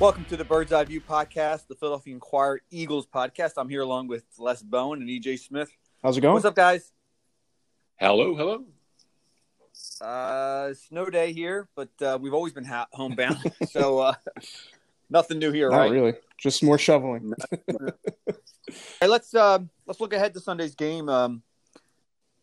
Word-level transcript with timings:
Welcome 0.00 0.24
to 0.30 0.36
the 0.38 0.46
Bird's 0.46 0.72
Eye 0.72 0.84
View 0.84 1.02
podcast, 1.02 1.66
the 1.68 1.74
Philadelphia 1.74 2.14
Inquirer 2.14 2.62
Eagles 2.70 3.06
podcast. 3.06 3.52
I'm 3.58 3.68
here 3.68 3.82
along 3.82 4.08
with 4.08 4.24
Les 4.38 4.62
Bowen 4.62 5.02
and 5.02 5.10
EJ 5.10 5.38
Smith. 5.38 5.70
How's 6.02 6.16
it 6.16 6.22
going? 6.22 6.32
What's 6.32 6.46
up, 6.46 6.54
guys? 6.54 6.90
Hello, 7.96 8.34
hello. 8.34 8.64
Uh, 10.00 10.72
snow 10.72 11.10
day 11.10 11.34
here, 11.34 11.68
but 11.76 11.90
uh, 12.00 12.16
we've 12.18 12.32
always 12.32 12.54
been 12.54 12.64
ha- 12.64 12.86
homebound, 12.94 13.36
so 13.68 13.98
uh, 13.98 14.14
nothing 15.10 15.38
new 15.38 15.52
here, 15.52 15.68
Not 15.68 15.76
right? 15.76 15.90
really. 15.90 16.14
Just 16.38 16.62
more 16.62 16.78
shoveling. 16.78 17.34
Hey, 19.00 19.08
let's 19.08 19.34
uh, 19.34 19.58
let's 19.84 20.00
look 20.00 20.12
ahead 20.12 20.32
to 20.34 20.40
Sunday's 20.40 20.76
game. 20.76 21.08
Um, 21.08 21.42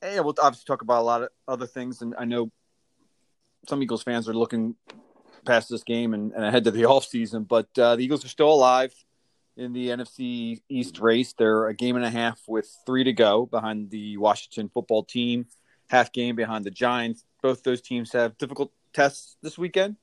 and, 0.02 0.14
yeah, 0.14 0.20
we'll 0.20 0.36
obviously 0.42 0.66
talk 0.68 0.82
about 0.82 1.00
a 1.00 1.06
lot 1.06 1.22
of 1.24 1.30
other 1.48 1.66
things, 1.66 2.02
and 2.02 2.14
I 2.20 2.26
know 2.26 2.52
some 3.68 3.82
Eagles 3.82 4.04
fans 4.04 4.28
are 4.28 4.34
looking 4.34 4.76
past 5.48 5.70
this 5.70 5.84
game 5.84 6.14
and, 6.14 6.32
and 6.34 6.46
ahead 6.46 6.64
to 6.66 6.72
the 6.72 6.86
off 6.94 7.06
season. 7.06 7.44
But 7.44 7.68
uh, 7.80 7.96
the 7.96 8.04
Eagles 8.04 8.24
are 8.26 8.30
still 8.30 8.52
alive 8.52 8.94
in 9.56 9.74
the 9.74 9.88
NFC 9.88 10.62
East 10.70 11.00
race. 11.00 11.34
They're 11.38 11.68
a 11.68 11.74
game 11.74 11.96
and 11.96 12.06
a 12.06 12.10
half 12.10 12.40
with 12.48 12.70
three 12.86 13.04
to 13.06 13.14
go 13.14 13.46
behind 13.48 13.90
the 13.90 14.18
Washington 14.18 14.70
football 14.72 15.04
team, 15.04 15.48
half 15.90 16.12
game 16.12 16.36
behind 16.36 16.66
the 16.66 16.72
Giants. 16.72 17.24
Both 17.42 17.64
those 17.64 17.82
teams 17.82 18.12
have 18.14 18.38
difficult 18.38 18.72
tests 18.94 19.38
this 19.42 19.58
weekend. 19.58 19.96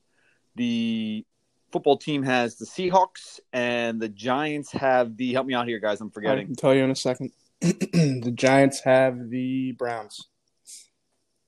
The 0.55 1.25
football 1.71 1.97
team 1.97 2.23
has 2.23 2.55
the 2.57 2.65
Seahawks, 2.65 3.39
and 3.53 4.01
the 4.01 4.09
Giants 4.09 4.71
have 4.71 5.15
the. 5.17 5.33
Help 5.33 5.47
me 5.47 5.53
out 5.53 5.67
here, 5.67 5.79
guys. 5.79 6.01
I'm 6.01 6.07
I 6.07 6.11
forgetting. 6.11 6.47
can 6.47 6.55
tell 6.55 6.73
you 6.73 6.83
in 6.83 6.91
a 6.91 6.95
second. 6.95 7.31
the 7.61 8.31
Giants 8.33 8.81
have 8.81 9.29
the 9.29 9.73
Browns. 9.73 10.27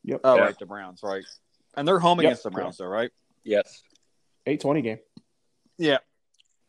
Yep. 0.03 0.21
Oh, 0.23 0.35
Yeah. 0.37 0.43
right, 0.43 0.59
the 0.59 0.65
Browns, 0.65 1.01
right. 1.03 1.23
And 1.75 1.87
they're 1.87 1.99
home 1.99 2.19
Yep, 2.19 2.25
against 2.25 2.43
the 2.43 2.51
Browns, 2.51 2.77
though, 2.77 2.85
right? 2.87 3.11
Yes. 3.47 3.81
820 4.45 4.81
game. 4.81 4.99
Yeah. 5.77 5.97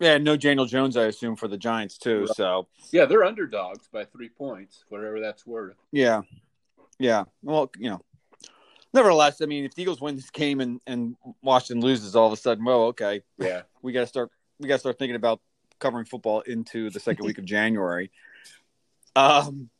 Yeah, 0.01 0.19
no 0.19 0.37
Daniel 0.37 0.65
Jones, 0.65 0.97
I 0.97 1.07
assume, 1.07 1.34
for 1.34 1.48
the 1.48 1.57
Giants, 1.59 1.98
too. 1.98 2.21
Right. 2.21 2.37
So, 2.37 2.69
Yeah, 2.93 3.05
they're 3.07 3.25
underdogs 3.25 3.89
by 3.93 4.05
three 4.05 4.29
points, 4.29 4.84
whatever 4.89 5.21
that's 5.21 5.45
worth. 5.47 5.77
yeah. 5.93 6.23
Yeah. 7.01 7.25
Well, 7.43 7.71
you 7.79 7.91
know, 7.91 8.01
nevertheless, 8.93 9.41
I 9.41 9.47
mean, 9.47 9.65
if 9.65 9.75
the 9.75 9.83
Eagles 9.83 10.01
win 10.01 10.17
this 10.17 10.31
game 10.31 10.61
and, 10.61 10.81
and 10.87 11.17
Washington 11.43 11.81
loses 11.84 12.17
all 12.17 12.27
of 12.27 12.33
a 12.33 12.37
sudden, 12.37 12.65
well, 12.65 12.83
okay, 12.87 13.23
Yeah. 13.39 13.62
we 13.83 13.93
got 13.93 14.01
to 14.01 14.06
start, 14.06 14.31
we 14.59 14.69
got 14.69 14.75
to 14.77 14.81
start 14.81 14.99
thinking 14.99 15.15
about 15.17 15.41
covering 15.81 16.05
football 16.06 16.41
into 16.43 16.91
the 16.91 16.99
second 17.01 17.25
week 17.25 17.39
of 17.39 17.45
January. 17.56 18.11
Um, 19.15 19.71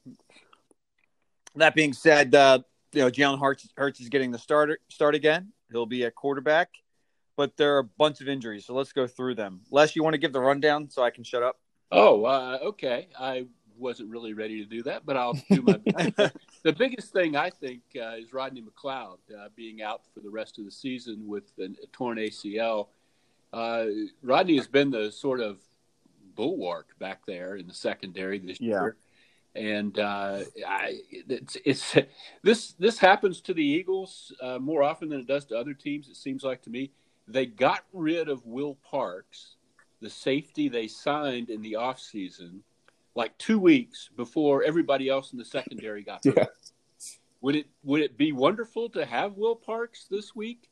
that 1.57 1.75
being 1.75 1.93
said, 1.93 2.35
uh, 2.35 2.61
you 2.93 3.03
know, 3.03 3.11
Jalen 3.11 3.41
Hurts, 3.41 3.69
Hurts 3.77 4.01
is 4.01 4.09
getting 4.09 4.31
the 4.31 4.39
starter 4.39 4.79
start 4.89 5.15
again. 5.17 5.53
He'll 5.73 5.87
be 5.87 6.05
a 6.05 6.11
quarterback, 6.13 6.71
but 7.39 7.57
there 7.57 7.77
are 7.77 7.79
a 7.79 7.85
bunch 7.85 8.21
of 8.21 8.29
injuries. 8.29 8.67
So 8.67 8.75
let's 8.75 8.93
go 8.93 9.07
through 9.07 9.37
them. 9.37 9.61
Les, 9.71 9.95
you 9.95 10.03
want 10.03 10.15
to 10.15 10.19
give 10.19 10.33
the 10.33 10.41
rundown 10.41 10.91
so 10.91 11.05
I 11.05 11.11
can 11.11 11.23
shut 11.23 11.45
up? 11.45 11.61
Oh, 11.93 12.25
uh, 12.25 12.59
okay. 12.63 13.07
I 13.17 13.47
wasn't 13.79 14.11
really 14.11 14.33
ready 14.33 14.59
to 14.59 14.69
do 14.69 14.83
that, 14.83 15.07
but 15.07 15.17
I'll 15.17 15.39
do 15.49 15.63
my 15.63 15.77
best. 15.77 16.35
the 16.65 16.73
biggest 16.73 17.13
thing 17.13 17.37
I 17.37 17.49
think 17.49 17.83
uh, 17.97 18.17
is 18.17 18.33
Rodney 18.33 18.61
McLeod 18.61 19.19
uh, 19.33 19.51
being 19.55 19.83
out 19.83 20.03
for 20.13 20.19
the 20.19 20.29
rest 20.29 20.59
of 20.59 20.65
the 20.65 20.71
season 20.73 21.29
with 21.29 21.45
an, 21.59 21.77
a 21.81 21.87
torn 21.93 22.19
ACL. 22.19 22.89
Uh, 23.53 23.85
Rodney 24.21 24.57
has 24.57 24.67
been 24.67 24.91
the 24.91 25.13
sort 25.13 25.39
of 25.39 25.59
bulwark 26.35 26.99
back 26.99 27.25
there 27.25 27.55
in 27.55 27.69
the 27.69 27.75
secondary 27.75 28.41
this 28.41 28.61
Yeah. 28.61 28.81
year. 28.81 28.97
And 29.55 29.97
uh, 29.97 30.41
I, 30.67 31.01
it's, 31.11 31.57
it's 31.65 31.97
this 32.43 32.73
this 32.73 32.99
happens 32.99 33.41
to 33.43 33.55
the 33.55 33.65
Eagles 33.65 34.33
uh, 34.43 34.59
more 34.59 34.83
often 34.83 35.09
than 35.09 35.21
it 35.21 35.27
does 35.27 35.47
to 35.47 35.57
other 35.57 35.73
teams. 35.73 36.09
It 36.09 36.17
seems 36.17 36.45
like 36.45 36.63
to 36.63 36.71
me 36.71 36.91
they 37.29 37.47
got 37.47 37.85
rid 37.93 38.29
of 38.29 38.45
Will 38.47 38.77
Parks, 38.91 39.57
the 40.01 40.11
safety 40.11 40.69
they 40.69 40.89
signed 40.89 41.51
in 41.51 41.63
the 41.63 41.75
offseason, 41.75 42.61
like 43.15 43.37
two 43.39 43.59
weeks 43.59 44.09
before 44.17 44.63
everybody 44.63 45.09
else 45.09 45.33
in 45.33 45.39
the 45.39 45.45
secondary 45.45 46.03
got 46.03 46.25
hurt. 46.25 46.35
Yeah. 46.37 46.45
Would 47.41 47.55
it 47.55 47.67
would 47.85 48.01
it 48.01 48.17
be 48.19 48.33
wonderful 48.33 48.89
to 48.91 49.07
have 49.07 49.37
Will 49.37 49.55
Parks 49.55 50.07
this 50.11 50.35
week? 50.35 50.69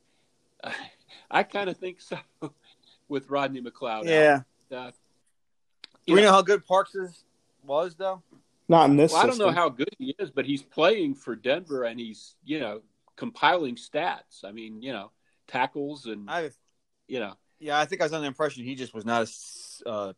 I 1.31 1.45
kind 1.45 1.71
of 1.71 1.77
think 1.77 2.01
so 2.01 2.19
with 3.09 3.31
Rodney 3.31 3.61
McLeod. 3.61 4.07
Yeah. 4.07 4.41
out. 4.73 4.77
Uh, 4.77 4.91
Do 4.91 4.97
you 6.07 6.15
we 6.15 6.21
know- 6.23 6.27
know 6.29 6.33
how 6.33 6.43
good 6.43 6.67
Parks 6.67 6.97
is, 6.97 7.23
was, 7.65 7.95
though? 7.95 8.21
Not 8.69 8.91
in 8.91 8.97
this 8.97 9.13
well, 9.13 9.23
I 9.23 9.27
don't 9.27 9.39
know 9.39 9.53
how 9.53 9.69
good 9.69 9.91
he 9.97 10.17
is, 10.19 10.31
but 10.33 10.45
he's 10.45 10.63
playing 10.63 11.15
for 11.15 11.37
Denver 11.37 11.85
and 11.85 12.01
he's 12.01 12.35
you 12.45 12.59
know 12.59 12.81
compiling 13.15 13.77
stats. 13.77 14.45
I 14.45 14.51
mean, 14.51 14.83
you 14.83 14.93
know, 14.93 15.13
tackles 15.49 16.07
and 16.07 16.29
I, 16.31 16.51
you 17.09 17.21
know, 17.21 17.35
yeah, 17.59 17.79
I 17.79 17.85
think 17.87 18.01
I 18.01 18.05
was 18.05 18.13
under 18.13 18.23
the 18.23 18.29
impression 18.29 18.65
he 18.65 18.75
just 18.75 18.95
was 18.95 19.05
not 19.05 19.29
a 19.87 19.89
uh, 19.89 20.13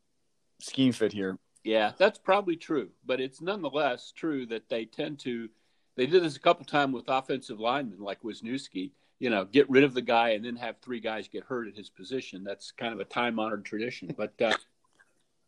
scheme 0.60 0.92
fit 0.92 1.12
here. 1.12 1.38
Yeah, 1.64 1.92
that's 1.98 2.18
probably 2.18 2.56
true, 2.56 2.90
but 3.04 3.20
it's 3.20 3.40
nonetheless 3.40 4.12
true 4.16 4.46
that 4.46 4.68
they 4.68 4.84
tend 4.84 5.18
to. 5.20 5.48
They 5.96 6.06
did 6.06 6.22
this 6.22 6.36
a 6.36 6.40
couple 6.40 6.64
times 6.64 6.94
with 6.94 7.08
offensive 7.08 7.58
linemen 7.60 8.00
like 8.00 8.22
Wisniewski. 8.22 8.92
You 9.18 9.30
know, 9.30 9.44
get 9.44 9.68
rid 9.68 9.82
of 9.82 9.94
the 9.94 10.00
guy 10.02 10.30
and 10.30 10.44
then 10.44 10.54
have 10.56 10.76
three 10.78 11.00
guys 11.00 11.26
get 11.26 11.42
hurt 11.44 11.66
at 11.66 11.76
his 11.76 11.90
position. 11.90 12.44
That's 12.44 12.70
kind 12.70 12.94
of 12.94 13.00
a 13.00 13.04
time 13.04 13.40
honored 13.40 13.64
tradition. 13.64 14.14
But 14.16 14.32
uh, 14.40 14.54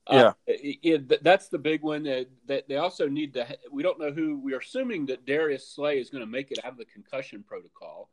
uh, 0.08 0.16
it, 0.46 0.78
it- 0.82 1.22
that's 1.24 1.48
the 1.48 1.58
big 1.58 1.82
one. 1.82 2.06
Uh, 2.06 2.24
that 2.46 2.68
they 2.68 2.76
also 2.76 3.08
need 3.08 3.34
to. 3.34 3.46
We 3.70 3.82
don't 3.84 4.00
know 4.00 4.10
who. 4.10 4.38
We 4.40 4.54
are 4.54 4.58
assuming 4.58 5.06
that 5.06 5.24
Darius 5.24 5.68
Slay 5.68 6.00
is 6.00 6.10
going 6.10 6.22
to 6.22 6.30
make 6.30 6.50
it 6.50 6.58
out 6.64 6.72
of 6.72 6.78
the 6.78 6.84
concussion 6.84 7.44
protocol. 7.46 8.10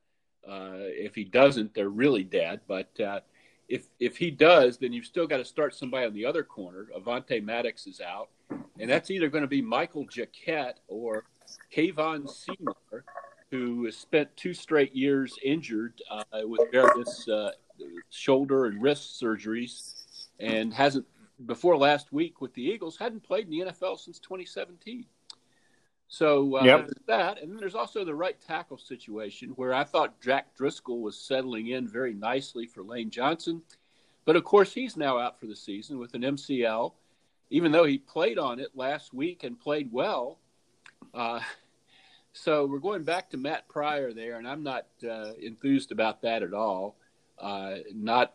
Uh, 0.48 0.72
if 0.76 1.16
he 1.16 1.24
doesn't, 1.24 1.74
they're 1.74 1.90
really 1.90 2.24
dead. 2.24 2.62
But 2.68 3.00
uh, 3.00 3.20
if 3.68 3.88
if 4.00 4.18
he 4.18 4.32
does, 4.32 4.78
then 4.78 4.94
you've 4.94 5.06
still 5.06 5.28
got 5.28 5.38
to 5.38 5.46
start 5.46 5.76
somebody 5.76 6.06
on 6.06 6.14
the 6.14 6.26
other 6.26 6.44
corner. 6.44 6.88
Avante 6.98 7.44
Maddox 7.44 7.88
is 7.88 8.02
out, 8.02 8.30
and 8.80 8.90
that's 8.90 9.12
either 9.12 9.30
going 9.30 9.44
to 9.44 9.48
be 9.48 9.62
Michael 9.62 10.06
Jacquet 10.06 10.74
or 10.88 11.26
Kayvon 11.76 12.30
Seymour, 12.30 13.04
who 13.52 13.86
has 13.86 13.98
spent 13.98 14.36
two 14.38 14.54
straight 14.54 14.96
years 14.96 15.38
injured 15.44 16.02
uh, 16.10 16.24
with 16.44 16.72
various 16.72 17.28
uh, 17.28 17.52
shoulder 18.10 18.66
and 18.66 18.82
wrist 18.82 19.22
surgeries, 19.22 20.06
and 20.40 20.74
hasn't 20.74 21.06
before 21.46 21.78
last 21.78 22.12
week 22.12 22.42
with 22.42 22.54
the 22.54 22.64
Eagles 22.64 22.98
hadn't 22.98 23.24
played 23.24 23.46
in 23.46 23.52
the 23.52 23.72
NFL 23.72 24.00
since 24.00 24.18
2017. 24.20 25.06
So 26.10 26.58
uh, 26.58 26.64
Yep. 26.64 26.80
there's 26.80 27.06
that, 27.08 27.42
and 27.42 27.52
then 27.52 27.58
there's 27.58 27.76
also 27.76 28.06
the 28.06 28.16
right 28.16 28.40
tackle 28.40 28.78
situation 28.78 29.50
where 29.52 29.74
I 29.74 29.84
thought 29.84 30.22
Jack 30.22 30.56
Driscoll 30.56 31.02
was 31.02 31.18
settling 31.18 31.68
in 31.68 31.88
very 31.88 32.14
nicely 32.14 32.66
for 32.66 32.82
Lane 32.82 33.10
Johnson, 33.10 33.62
but 34.24 34.36
of 34.36 34.44
course 34.46 34.74
he's 34.74 34.96
now 34.96 35.18
out 35.18 35.40
for 35.40 35.48
the 35.48 35.56
season 35.56 36.00
with 36.00 36.14
an 36.14 36.22
MCL, 36.22 36.94
even 37.50 37.72
though 37.72 37.84
he 37.84 37.98
played 37.98 38.40
on 38.40 38.60
it 38.60 38.72
last 38.76 39.14
week 39.14 39.44
and 39.44 39.60
played 39.60 39.92
well. 39.92 40.40
Uh, 41.14 41.42
so 42.34 42.66
we're 42.66 42.80
going 42.80 43.04
back 43.04 43.30
to 43.32 43.38
Matt 43.38 43.68
Pryor 43.68 44.14
there, 44.14 44.38
and 44.38 44.48
I'm 44.48 44.64
not 44.64 44.86
uh, 45.08 45.34
enthused 45.42 45.92
about 45.92 46.22
that 46.22 46.42
at 46.42 46.54
all. 46.54 46.96
Uh, 47.38 47.76
not, 47.94 48.34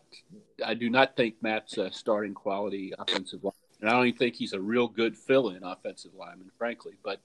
I 0.63 0.75
do 0.75 0.89
not 0.89 1.17
think 1.17 1.35
Matt's 1.41 1.77
a 1.77 1.91
starting 1.91 2.33
quality 2.35 2.93
offensive 2.97 3.43
lineman, 3.43 3.53
and 3.81 3.89
I 3.89 3.93
don't 3.93 4.07
even 4.07 4.17
think 4.17 4.35
he's 4.35 4.53
a 4.53 4.61
real 4.61 4.87
good 4.87 5.17
fill-in 5.17 5.63
offensive 5.63 6.11
lineman, 6.17 6.51
frankly. 6.57 6.93
But 7.03 7.19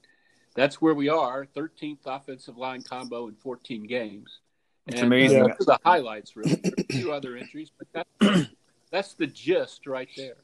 that's 0.58 0.80
where 0.80 0.94
we 0.94 1.08
are: 1.08 1.46
13th 1.56 1.98
offensive 2.06 2.56
line 2.56 2.82
combo 2.82 3.28
in 3.28 3.34
14 3.34 3.86
games. 3.86 4.41
It's 4.86 5.00
and 5.00 5.06
amazing. 5.06 5.42
Those 5.42 5.66
the 5.66 5.78
highlights, 5.84 6.34
really. 6.36 6.54
There 6.54 6.72
are 6.78 6.84
a 6.88 6.92
few 6.92 7.12
other 7.12 7.36
entries, 7.36 7.70
but 7.76 8.06
that's, 8.20 8.48
that's 8.91 9.14
the 9.14 9.26
gist 9.26 9.86
right 9.86 10.08
there. 10.16 10.36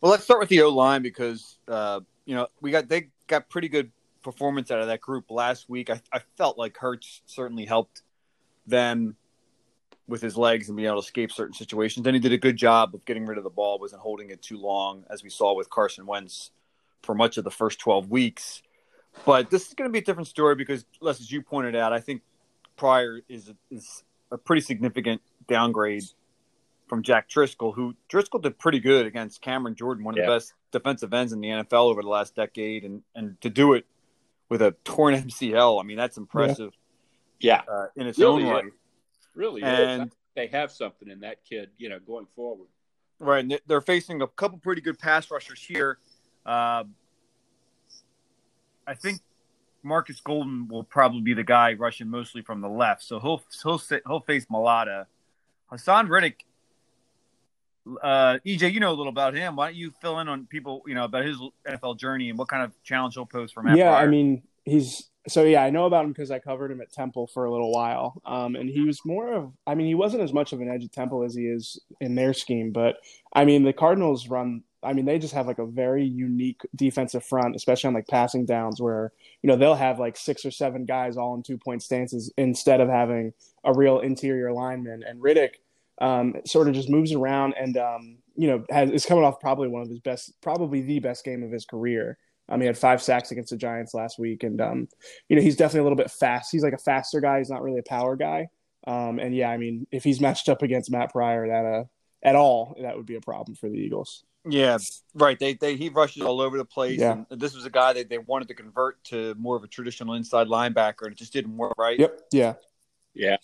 Well, 0.00 0.10
let's 0.10 0.24
start 0.24 0.40
with 0.40 0.48
the 0.48 0.62
O 0.62 0.70
line 0.70 1.02
because 1.02 1.58
uh, 1.68 2.00
you 2.24 2.34
know 2.34 2.48
we 2.60 2.70
got 2.70 2.88
they 2.88 3.08
got 3.26 3.48
pretty 3.48 3.68
good 3.68 3.92
performance 4.22 4.70
out 4.70 4.80
of 4.80 4.86
that 4.88 5.00
group 5.00 5.30
last 5.30 5.68
week. 5.68 5.90
I, 5.90 6.00
I 6.12 6.20
felt 6.36 6.58
like 6.58 6.76
Hurts 6.76 7.22
certainly 7.26 7.64
helped 7.64 8.02
them 8.66 9.16
with 10.08 10.22
his 10.22 10.36
legs 10.36 10.68
and 10.68 10.76
being 10.76 10.86
able 10.86 11.00
to 11.00 11.04
escape 11.04 11.32
certain 11.32 11.54
situations. 11.54 12.06
And 12.06 12.14
he 12.14 12.20
did 12.20 12.32
a 12.32 12.38
good 12.38 12.56
job 12.56 12.94
of 12.94 13.04
getting 13.04 13.26
rid 13.26 13.38
of 13.38 13.44
the 13.44 13.50
ball, 13.50 13.78
wasn't 13.78 14.02
holding 14.02 14.30
it 14.30 14.42
too 14.42 14.58
long, 14.58 15.04
as 15.10 15.22
we 15.22 15.30
saw 15.30 15.54
with 15.54 15.70
Carson 15.70 16.06
Wentz 16.06 16.50
for 17.02 17.14
much 17.14 17.36
of 17.36 17.44
the 17.44 17.50
first 17.50 17.78
12 17.78 18.10
weeks. 18.10 18.62
But 19.26 19.50
this 19.50 19.68
is 19.68 19.74
going 19.74 19.88
to 19.88 19.92
be 19.92 19.98
a 19.98 20.02
different 20.04 20.28
story 20.28 20.54
because, 20.54 20.84
Les, 21.00 21.20
as 21.20 21.30
you 21.30 21.42
pointed 21.42 21.76
out, 21.76 21.92
I 21.92 22.00
think 22.00 22.22
Pryor 22.76 23.20
is 23.28 23.52
is 23.70 24.02
a 24.30 24.38
pretty 24.38 24.62
significant 24.62 25.20
downgrade 25.46 26.04
from 26.88 27.02
Jack 27.02 27.28
Driscoll, 27.28 27.72
who 27.72 27.94
Driscoll 28.08 28.40
did 28.40 28.58
pretty 28.58 28.80
good 28.80 29.06
against 29.06 29.40
Cameron 29.42 29.74
Jordan, 29.74 30.04
one 30.04 30.14
of 30.14 30.18
Yeah. 30.18 30.26
the 30.26 30.36
best 30.36 30.54
defensive 30.72 31.12
ends 31.14 31.32
in 31.32 31.40
the 31.40 31.48
NFL 31.48 31.90
over 31.90 32.02
the 32.02 32.08
last 32.08 32.34
decade, 32.34 32.84
and 32.84 33.02
and 33.14 33.40
to 33.42 33.50
do 33.50 33.74
it 33.74 33.86
with 34.48 34.62
a 34.62 34.72
torn 34.84 35.14
MCL, 35.22 35.80
I 35.80 35.84
mean 35.84 35.96
that's 35.96 36.16
impressive 36.16 36.72
Yeah, 37.40 37.62
uh, 37.70 37.86
in 37.96 38.06
its 38.06 38.18
Really 38.18 38.42
own 38.44 38.48
is. 38.48 38.52
right. 38.64 38.72
really. 39.34 39.62
is. 39.62 39.68
And 39.68 40.10
they 40.34 40.46
have 40.48 40.72
something 40.72 41.08
in 41.10 41.20
that 41.20 41.44
kid, 41.44 41.70
you 41.76 41.88
know, 41.90 41.98
going 41.98 42.26
forward. 42.34 42.68
right, 43.18 43.44
and 43.44 43.60
they're 43.66 43.80
facing 43.82 44.22
a 44.22 44.26
couple 44.26 44.58
pretty 44.58 44.80
good 44.80 44.98
pass 44.98 45.30
rushers 45.30 45.62
here. 45.62 45.98
Uh, 46.46 46.84
I 48.86 48.94
think 48.94 49.20
Marcus 49.82 50.20
Golden 50.20 50.68
will 50.68 50.84
probably 50.84 51.20
be 51.20 51.34
the 51.34 51.44
guy 51.44 51.74
rushing 51.74 52.08
mostly 52.08 52.42
from 52.42 52.60
the 52.60 52.68
left, 52.68 53.02
so 53.02 53.20
he'll 53.20 53.42
he'll 53.62 53.78
sit, 53.78 54.02
he'll 54.06 54.20
face 54.20 54.46
Mailata. 54.46 55.06
Haason 55.70 56.08
Reddick 56.08 56.44
uh, 58.02 58.38
EJ, 58.46 58.72
you 58.72 58.80
know 58.80 58.90
a 58.90 58.94
little 58.94 59.08
about 59.08 59.34
him. 59.34 59.56
Why 59.56 59.68
don't 59.68 59.76
you 59.76 59.92
fill 60.00 60.20
in 60.20 60.28
on 60.28 60.46
people, 60.46 60.82
you 60.86 60.94
know, 60.94 61.04
about 61.04 61.24
his 61.24 61.38
NFL 61.68 61.98
journey 61.98 62.30
and 62.30 62.38
what 62.38 62.48
kind 62.48 62.62
of 62.62 62.72
challenge 62.82 63.14
he'll 63.14 63.26
pose 63.26 63.52
for 63.52 63.62
Matt? 63.62 63.76
Yeah, 63.76 63.90
Pryor? 63.90 64.06
I 64.06 64.10
mean, 64.10 64.42
he's 64.64 65.08
so 65.28 65.44
yeah, 65.44 65.62
I 65.62 65.70
know 65.70 65.86
about 65.86 66.04
him 66.04 66.12
because 66.12 66.30
I 66.30 66.38
covered 66.38 66.70
him 66.70 66.80
at 66.80 66.92
Temple 66.92 67.28
for 67.28 67.44
a 67.44 67.50
little 67.50 67.72
while. 67.72 68.20
Um, 68.24 68.56
and 68.56 68.68
he 68.68 68.82
was 68.82 69.00
more 69.04 69.32
of, 69.32 69.52
I 69.66 69.74
mean, 69.74 69.86
he 69.86 69.94
wasn't 69.94 70.22
as 70.22 70.32
much 70.32 70.52
of 70.52 70.60
an 70.60 70.68
edge 70.68 70.84
at 70.84 70.92
Temple 70.92 71.22
as 71.22 71.34
he 71.34 71.42
is 71.42 71.80
in 72.00 72.14
their 72.14 72.32
scheme. 72.32 72.72
But 72.72 72.96
I 73.32 73.44
mean, 73.44 73.64
the 73.64 73.72
Cardinals 73.72 74.28
run. 74.28 74.62
I 74.82 74.92
mean, 74.92 75.04
they 75.04 75.18
just 75.18 75.34
have 75.34 75.46
like 75.46 75.58
a 75.58 75.66
very 75.66 76.04
unique 76.04 76.60
defensive 76.74 77.24
front, 77.24 77.54
especially 77.54 77.88
on 77.88 77.94
like 77.94 78.08
passing 78.08 78.44
downs, 78.44 78.80
where 78.80 79.12
you 79.42 79.48
know 79.48 79.56
they'll 79.56 79.74
have 79.74 79.98
like 79.98 80.16
six 80.16 80.44
or 80.44 80.50
seven 80.50 80.84
guys 80.84 81.16
all 81.16 81.34
in 81.34 81.42
two 81.42 81.58
point 81.58 81.82
stances 81.82 82.32
instead 82.36 82.80
of 82.80 82.88
having 82.88 83.32
a 83.64 83.72
real 83.72 84.00
interior 84.00 84.52
lineman. 84.52 85.02
And 85.06 85.22
Reddick 85.22 85.60
um, 86.00 86.34
sort 86.44 86.68
of 86.68 86.74
just 86.74 86.90
moves 86.90 87.12
around 87.12 87.54
and 87.58 87.76
um, 87.76 88.18
you 88.36 88.48
know 88.48 88.64
has, 88.70 88.90
is 88.90 89.06
coming 89.06 89.24
off 89.24 89.40
probably 89.40 89.68
one 89.68 89.82
of 89.82 89.88
his 89.88 90.00
best, 90.00 90.32
probably 90.40 90.80
the 90.80 90.98
best 90.98 91.24
game 91.24 91.42
of 91.42 91.52
his 91.52 91.64
career. 91.64 92.18
Um, 92.48 92.60
he 92.60 92.66
had 92.66 92.76
five 92.76 93.00
sacks 93.00 93.30
against 93.30 93.50
the 93.50 93.56
Giants 93.56 93.94
last 93.94 94.18
week, 94.18 94.42
and 94.42 94.60
um, 94.60 94.88
you 95.28 95.36
know 95.36 95.42
he's 95.42 95.56
definitely 95.56 95.80
a 95.80 95.84
little 95.84 95.96
bit 95.96 96.10
fast. 96.10 96.50
He's 96.50 96.64
like 96.64 96.72
a 96.72 96.78
faster 96.78 97.20
guy. 97.20 97.38
He's 97.38 97.50
not 97.50 97.62
really 97.62 97.78
a 97.78 97.88
power 97.88 98.16
guy. 98.16 98.48
Um, 98.86 99.20
and 99.20 99.34
yeah, 99.34 99.48
I 99.48 99.58
mean, 99.58 99.86
if 99.92 100.02
he's 100.02 100.20
matched 100.20 100.48
up 100.48 100.62
against 100.62 100.90
Matt 100.90 101.12
Pryor, 101.12 101.46
that 101.46 101.64
uh, 101.64 101.84
at 102.22 102.34
all, 102.34 102.76
that 102.82 102.96
would 102.96 103.06
be 103.06 103.14
a 103.14 103.20
problem 103.20 103.54
for 103.54 103.68
the 103.68 103.76
Eagles. 103.76 104.24
Yeah, 104.44 104.78
right. 105.14 105.38
They 105.38 105.54
they 105.54 105.76
he 105.76 105.88
rushes 105.88 106.22
all 106.22 106.40
over 106.40 106.58
the 106.58 106.64
place. 106.64 106.98
Yeah. 106.98 107.24
And 107.30 107.40
this 107.40 107.54
was 107.54 107.64
a 107.64 107.70
guy 107.70 107.92
that 107.92 108.08
they 108.08 108.18
wanted 108.18 108.48
to 108.48 108.54
convert 108.54 109.02
to 109.04 109.34
more 109.36 109.56
of 109.56 109.62
a 109.62 109.68
traditional 109.68 110.14
inside 110.14 110.48
linebacker, 110.48 111.02
and 111.02 111.12
it 111.12 111.18
just 111.18 111.32
didn't 111.32 111.56
work. 111.56 111.74
Right. 111.78 111.98
Yep. 111.98 112.20
Yeah. 112.32 112.54
Yeah. 113.14 113.36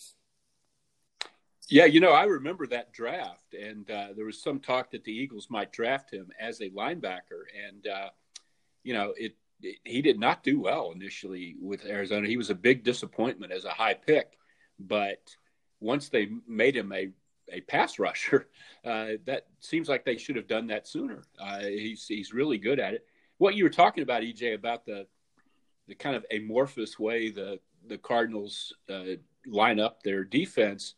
Yeah, 1.70 1.84
you 1.84 2.00
know, 2.00 2.12
I 2.12 2.24
remember 2.24 2.66
that 2.68 2.92
draft, 2.92 3.52
and 3.52 3.88
uh, 3.90 4.08
there 4.16 4.24
was 4.24 4.42
some 4.42 4.58
talk 4.58 4.90
that 4.92 5.04
the 5.04 5.12
Eagles 5.12 5.48
might 5.50 5.70
draft 5.70 6.10
him 6.10 6.30
as 6.40 6.60
a 6.62 6.70
linebacker, 6.70 7.44
and 7.68 7.86
uh, 7.86 8.08
you 8.82 8.94
know, 8.94 9.12
it, 9.18 9.36
it, 9.62 9.76
he 9.84 10.00
did 10.00 10.18
not 10.18 10.42
do 10.42 10.58
well 10.60 10.92
initially 10.92 11.56
with 11.60 11.84
Arizona. 11.84 12.26
He 12.26 12.38
was 12.38 12.48
a 12.48 12.54
big 12.54 12.84
disappointment 12.84 13.52
as 13.52 13.66
a 13.66 13.70
high 13.70 13.92
pick, 13.92 14.38
but 14.78 15.20
once 15.78 16.08
they 16.08 16.30
made 16.46 16.74
him 16.74 16.90
a 16.92 17.10
a 17.52 17.60
pass 17.62 17.98
rusher, 17.98 18.48
uh, 18.84 19.12
that 19.26 19.46
seems 19.60 19.88
like 19.88 20.04
they 20.04 20.16
should 20.16 20.36
have 20.36 20.48
done 20.48 20.66
that 20.68 20.86
sooner. 20.86 21.22
Uh, 21.38 21.60
he's 21.60 22.06
he's 22.06 22.32
really 22.32 22.58
good 22.58 22.80
at 22.80 22.94
it. 22.94 23.06
What 23.38 23.54
you 23.54 23.64
were 23.64 23.70
talking 23.70 24.02
about, 24.02 24.22
EJ, 24.22 24.54
about 24.54 24.84
the 24.86 25.06
the 25.86 25.94
kind 25.94 26.16
of 26.16 26.24
amorphous 26.30 26.98
way 26.98 27.30
the 27.30 27.58
the 27.86 27.98
Cardinals 27.98 28.72
uh, 28.90 29.16
line 29.46 29.80
up 29.80 30.02
their 30.02 30.24
defense 30.24 30.94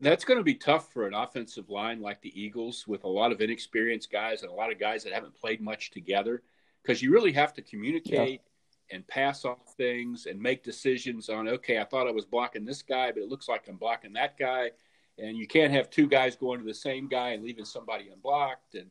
that's 0.00 0.24
going 0.24 0.38
to 0.38 0.44
be 0.44 0.54
tough 0.54 0.92
for 0.92 1.06
an 1.06 1.14
offensive 1.14 1.70
line 1.70 2.00
like 2.00 2.20
the 2.20 2.40
Eagles 2.40 2.86
with 2.86 3.04
a 3.04 3.08
lot 3.08 3.32
of 3.32 3.40
inexperienced 3.40 4.10
guys 4.10 4.42
and 4.42 4.50
a 4.50 4.54
lot 4.54 4.72
of 4.72 4.78
guys 4.78 5.04
that 5.04 5.12
haven't 5.12 5.34
played 5.34 5.60
much 5.60 5.90
together 5.90 6.42
because 6.82 7.02
you 7.02 7.12
really 7.12 7.32
have 7.32 7.54
to 7.54 7.62
communicate 7.62 8.42
yeah. 8.90 8.96
and 8.96 9.06
pass 9.06 9.44
off 9.44 9.74
things 9.76 10.26
and 10.26 10.40
make 10.40 10.62
decisions 10.64 11.28
on 11.28 11.48
okay 11.48 11.78
I 11.78 11.84
thought 11.84 12.08
I 12.08 12.12
was 12.12 12.26
blocking 12.26 12.64
this 12.64 12.82
guy 12.82 13.12
but 13.12 13.22
it 13.22 13.28
looks 13.28 13.48
like 13.48 13.66
I'm 13.68 13.76
blocking 13.76 14.12
that 14.14 14.36
guy 14.36 14.70
and 15.18 15.36
you 15.36 15.46
can't 15.46 15.72
have 15.72 15.90
two 15.90 16.06
guys 16.06 16.36
going 16.36 16.60
to 16.60 16.66
the 16.66 16.74
same 16.74 17.08
guy 17.08 17.30
and 17.30 17.42
leaving 17.42 17.64
somebody 17.64 18.08
unblocked 18.12 18.74
and 18.74 18.90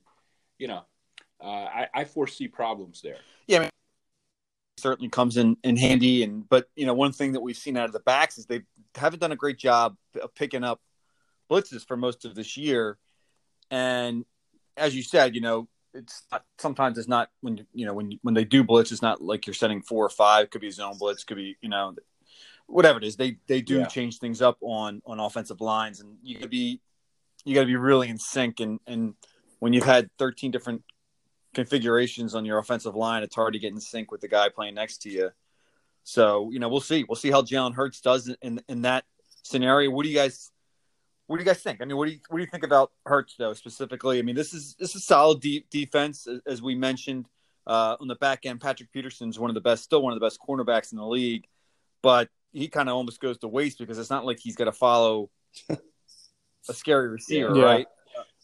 you 0.58 0.68
know 0.68 0.84
uh, 1.44 1.46
I, 1.46 1.88
I, 1.94 2.04
foresee 2.06 2.48
problems 2.48 3.02
there 3.02 3.18
yeah 3.48 3.58
I 3.58 3.62
mean, 3.62 3.70
certainly 4.78 5.10
comes 5.10 5.38
in, 5.38 5.58
in 5.64 5.76
handy 5.76 6.24
and 6.24 6.48
but 6.48 6.70
you 6.76 6.86
know 6.86 6.94
one 6.94 7.12
thing 7.12 7.34
that 7.34 7.42
we've 7.42 7.58
seen 7.58 7.76
out 7.76 7.86
of 7.86 7.94
the 7.94 8.00
backs 8.00 8.38
is 8.38 8.46
they 8.46 8.62
haven't 8.96 9.20
done 9.20 9.32
a 9.32 9.36
great 9.36 9.58
job 9.58 9.96
of 10.22 10.34
picking 10.36 10.64
up 10.64 10.80
blitzes 11.50 11.86
for 11.86 11.98
most 11.98 12.26
of 12.26 12.36
this 12.36 12.58
year. 12.58 12.98
And 13.70 14.26
as 14.78 14.96
you 14.96 15.04
said, 15.04 15.36
you 15.36 15.42
know, 15.42 15.68
it's 15.94 16.24
not, 16.32 16.44
sometimes 16.58 16.98
it's 16.98 17.08
not 17.08 17.30
when 17.42 17.66
you 17.74 17.86
know 17.86 17.94
when 17.94 18.18
when 18.24 18.34
they 18.34 18.46
do 18.46 18.64
blitz, 18.64 18.92
it's 18.92 19.04
not 19.04 19.22
like 19.22 19.46
you're 19.46 19.54
sending 19.54 19.82
four 19.82 20.04
or 20.06 20.10
five. 20.10 20.46
It 20.46 20.52
could 20.52 20.62
be 20.62 20.72
zone 20.72 20.98
blitz, 20.98 21.24
could 21.24 21.38
be 21.38 21.56
you 21.62 21.70
know 21.70 21.94
whatever 22.74 22.98
it 22.98 23.04
is. 23.04 23.16
They 23.16 23.38
they 23.48 23.62
do 23.62 23.80
yeah. 23.80 23.86
change 23.86 24.20
things 24.20 24.42
up 24.42 24.58
on 24.62 25.02
on 25.06 25.20
offensive 25.20 25.62
lines, 25.62 26.00
and 26.00 26.18
you 26.24 26.36
got 26.36 26.44
to 26.44 26.50
be 26.50 26.82
you 27.46 27.54
got 27.54 27.62
to 27.62 27.68
be 27.68 27.76
really 27.76 28.10
in 28.10 28.18
sync. 28.18 28.60
And 28.60 28.80
and 28.88 29.14
when 29.60 29.74
you've 29.74 29.86
had 29.86 30.10
13 30.20 30.52
different 30.52 30.84
configurations 31.54 32.36
on 32.36 32.46
your 32.46 32.58
offensive 32.58 32.96
line, 32.96 33.24
it's 33.24 33.36
hard 33.36 33.54
to 33.54 33.60
get 33.60 33.72
in 33.72 33.80
sync 33.80 34.12
with 34.12 34.22
the 34.22 34.28
guy 34.28 34.50
playing 34.50 34.76
next 34.76 35.04
to 35.04 35.10
you. 35.10 35.30
So 36.04 36.50
you 36.52 36.60
know 36.60 36.70
we'll 36.70 36.82
see 36.82 37.06
we'll 37.08 37.16
see 37.16 37.32
how 37.32 37.44
Jalen 37.44 37.76
Hurts 37.76 38.02
does 38.02 38.34
in 38.42 38.62
in 38.68 38.82
that 38.82 39.06
scenario. 39.44 39.92
What 39.92 40.04
do 40.04 40.10
you 40.10 40.16
guys 40.16 40.52
what 41.28 41.38
do 41.38 41.44
you 41.44 41.48
guys 41.48 41.62
think? 41.62 41.82
I 41.82 41.86
mean, 41.86 41.96
what 41.96 42.06
do 42.06 42.12
you 42.12 42.20
what 42.30 42.40
do 42.40 42.44
you 42.44 42.50
think 42.50 42.64
about 42.64 42.92
Hurts 43.06 43.36
though 43.38 43.54
specifically? 43.54 44.20
I 44.20 44.24
mean, 44.24 44.36
this 44.36 44.54
is 44.54 44.76
this 44.80 44.96
is 44.96 45.06
solid 45.06 45.40
deep 45.40 45.70
defense 45.70 46.28
as 46.46 46.62
we 46.62 46.76
mentioned 46.76 47.28
uh, 47.66 47.96
on 48.02 48.08
the 48.08 48.16
back 48.16 48.46
end. 48.46 48.60
Patrick 48.60 48.92
Peterson's 48.92 49.40
one 49.40 49.50
of 49.50 49.54
the 49.54 49.62
best, 49.62 49.84
still 49.84 50.02
one 50.02 50.12
of 50.12 50.20
the 50.20 50.26
best 50.26 50.40
cornerbacks 50.46 50.92
in 50.92 50.98
the 50.98 51.06
league, 51.06 51.46
but 52.02 52.30
he 52.54 52.68
kind 52.68 52.88
of 52.88 52.96
almost 52.96 53.20
goes 53.20 53.38
to 53.40 53.48
waste 53.48 53.80
because 53.80 53.98
it's 53.98 54.10
not 54.10 54.26
like 54.26 54.40
he's 54.40 54.56
got 54.56 54.66
to 54.66 54.72
follow 54.72 55.30
a 55.70 56.74
scary 56.74 57.10
receiver, 57.10 57.56
yeah. 57.56 57.64
right? 57.64 57.88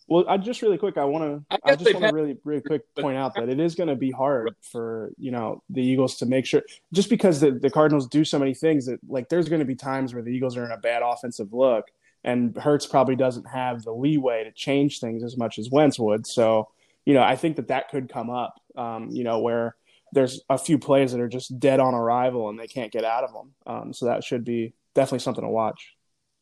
Well, 0.08 0.26
I 0.28 0.38
just 0.38 0.64
really 0.64 0.80
quick, 0.80 0.98
I 0.98 1.06
want 1.06 1.24
to, 1.24 1.56
I, 1.56 1.72
I 1.72 1.76
just 1.76 1.94
want 1.94 2.08
to 2.08 2.14
really, 2.14 2.36
really 2.44 2.62
quick 2.62 2.82
point 2.96 3.16
out 3.16 3.36
that 3.36 3.48
it 3.48 3.60
is 3.60 3.76
going 3.76 3.90
to 3.90 3.96
be 3.96 4.10
hard 4.10 4.56
for 4.60 5.12
you 5.20 5.30
know 5.30 5.62
the 5.70 5.84
Eagles 5.84 6.18
to 6.18 6.26
make 6.26 6.48
sure, 6.48 6.64
just 6.92 7.12
because 7.12 7.40
the, 7.40 7.52
the 7.52 7.70
Cardinals 7.70 8.08
do 8.08 8.26
so 8.26 8.40
many 8.40 8.56
things 8.56 8.88
that 8.88 9.00
like 9.08 9.30
there's 9.30 9.48
going 9.48 9.60
to 9.60 9.66
be 9.66 9.76
times 9.76 10.14
where 10.14 10.24
the 10.24 10.32
Eagles 10.32 10.58
are 10.58 10.66
in 10.66 10.72
a 10.72 10.78
bad 10.78 11.04
offensive 11.04 11.54
look, 11.54 11.86
and 12.24 12.58
Hurts 12.58 12.88
probably 12.88 13.16
doesn't 13.16 13.48
have 13.48 13.84
the 13.84 13.94
leeway 13.94 14.44
to 14.44 14.52
change 14.52 15.00
things 15.00 15.24
as 15.24 15.38
much 15.38 15.60
as 15.60 15.70
Wentz 15.70 16.00
would. 16.00 16.26
So, 16.26 16.70
you 17.06 17.14
know, 17.14 17.22
I 17.22 17.36
think 17.36 17.58
that 17.58 17.68
that 17.68 17.90
could 17.90 18.10
come 18.12 18.32
up, 18.32 18.60
um, 18.76 19.10
you 19.12 19.24
know, 19.24 19.40
where 19.40 19.76
there's 20.12 20.42
a 20.50 20.58
few 20.58 20.80
plays 20.80 21.12
that 21.12 21.22
are 21.22 21.28
just 21.28 21.60
dead 21.60 21.80
on 21.80 21.94
arrival 21.94 22.50
and 22.50 22.60
they 22.60 22.68
can't 22.68 22.92
get 22.92 23.04
out 23.04 23.24
of 23.24 23.34
them. 23.34 23.54
Um, 23.66 23.94
so 23.94 24.06
that 24.06 24.24
should 24.24 24.44
be 24.44 24.74
definitely 24.96 25.20
something 25.20 25.44
to 25.44 25.50
watch. 25.50 25.96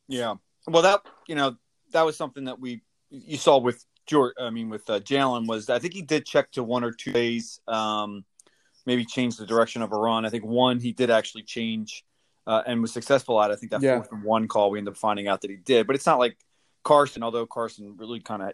Yeah. 0.08 0.34
Well, 0.66 0.82
that, 0.82 1.02
you 1.26 1.34
know, 1.34 1.56
that 1.92 2.02
was 2.02 2.16
something 2.16 2.44
that 2.44 2.60
we, 2.60 2.82
you 3.10 3.36
saw 3.36 3.58
with 3.58 3.84
George, 4.06 4.34
I 4.40 4.50
mean, 4.50 4.70
with 4.70 4.88
uh, 4.88 5.00
Jalen 5.00 5.46
was, 5.46 5.68
I 5.68 5.78
think 5.78 5.94
he 5.94 6.02
did 6.02 6.26
check 6.26 6.50
to 6.52 6.62
one 6.62 6.84
or 6.84 6.92
two 6.92 7.12
days, 7.12 7.60
um, 7.68 8.24
maybe 8.86 9.04
change 9.04 9.36
the 9.36 9.46
direction 9.46 9.82
of 9.82 9.92
a 9.92 9.96
run. 9.96 10.24
I 10.24 10.30
think 10.30 10.44
one, 10.44 10.80
he 10.80 10.92
did 10.92 11.10
actually 11.10 11.42
change 11.42 12.04
uh, 12.46 12.62
and 12.66 12.80
was 12.80 12.92
successful 12.92 13.40
at. 13.42 13.50
I 13.50 13.56
think 13.56 13.70
that 13.72 13.82
yeah. 13.82 13.96
fourth 13.96 14.12
and 14.12 14.22
one 14.22 14.48
call 14.48 14.70
we 14.70 14.78
ended 14.78 14.92
up 14.92 14.98
finding 14.98 15.28
out 15.28 15.42
that 15.42 15.50
he 15.50 15.56
did, 15.56 15.86
but 15.86 15.94
it's 15.94 16.06
not 16.06 16.18
like 16.18 16.38
Carson, 16.84 17.22
although 17.22 17.46
Carson 17.46 17.96
really 17.98 18.20
kind 18.20 18.42
of 18.42 18.52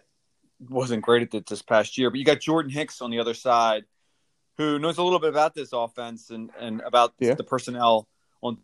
wasn't 0.69 1.03
great 1.03 1.23
at 1.23 1.33
it 1.33 1.47
this 1.47 1.61
past 1.61 1.97
year. 1.97 2.09
But 2.09 2.19
you 2.19 2.25
got 2.25 2.41
Jordan 2.41 2.71
Hicks 2.71 3.01
on 3.01 3.11
the 3.11 3.19
other 3.19 3.33
side, 3.33 3.85
who 4.57 4.79
knows 4.79 4.97
a 4.97 5.03
little 5.03 5.19
bit 5.19 5.29
about 5.29 5.53
this 5.53 5.73
offense 5.73 6.29
and 6.29 6.51
and 6.59 6.81
about 6.81 7.13
yeah. 7.19 7.33
the 7.33 7.43
personnel 7.43 8.07
on. 8.41 8.57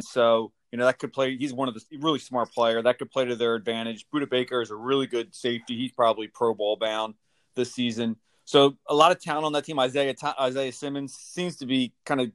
So 0.00 0.52
you 0.72 0.78
know 0.78 0.86
that 0.86 0.98
could 0.98 1.12
play. 1.12 1.36
He's 1.36 1.52
one 1.52 1.68
of 1.68 1.74
the 1.74 1.82
really 1.98 2.18
smart 2.18 2.52
player 2.52 2.82
that 2.82 2.98
could 2.98 3.10
play 3.10 3.24
to 3.26 3.36
their 3.36 3.54
advantage. 3.54 4.06
Budda 4.12 4.28
Baker 4.28 4.60
is 4.60 4.70
a 4.70 4.76
really 4.76 5.06
good 5.06 5.34
safety. 5.34 5.76
He's 5.76 5.92
probably 5.92 6.28
Pro 6.28 6.54
Bowl 6.54 6.76
bound 6.76 7.14
this 7.54 7.72
season. 7.72 8.16
So 8.44 8.76
a 8.88 8.94
lot 8.94 9.12
of 9.12 9.20
talent 9.20 9.46
on 9.46 9.52
that 9.52 9.64
team. 9.64 9.78
Isaiah 9.78 10.14
Isaiah 10.40 10.72
Simmons 10.72 11.14
seems 11.14 11.56
to 11.56 11.66
be 11.66 11.92
kind 12.04 12.20
of 12.20 12.32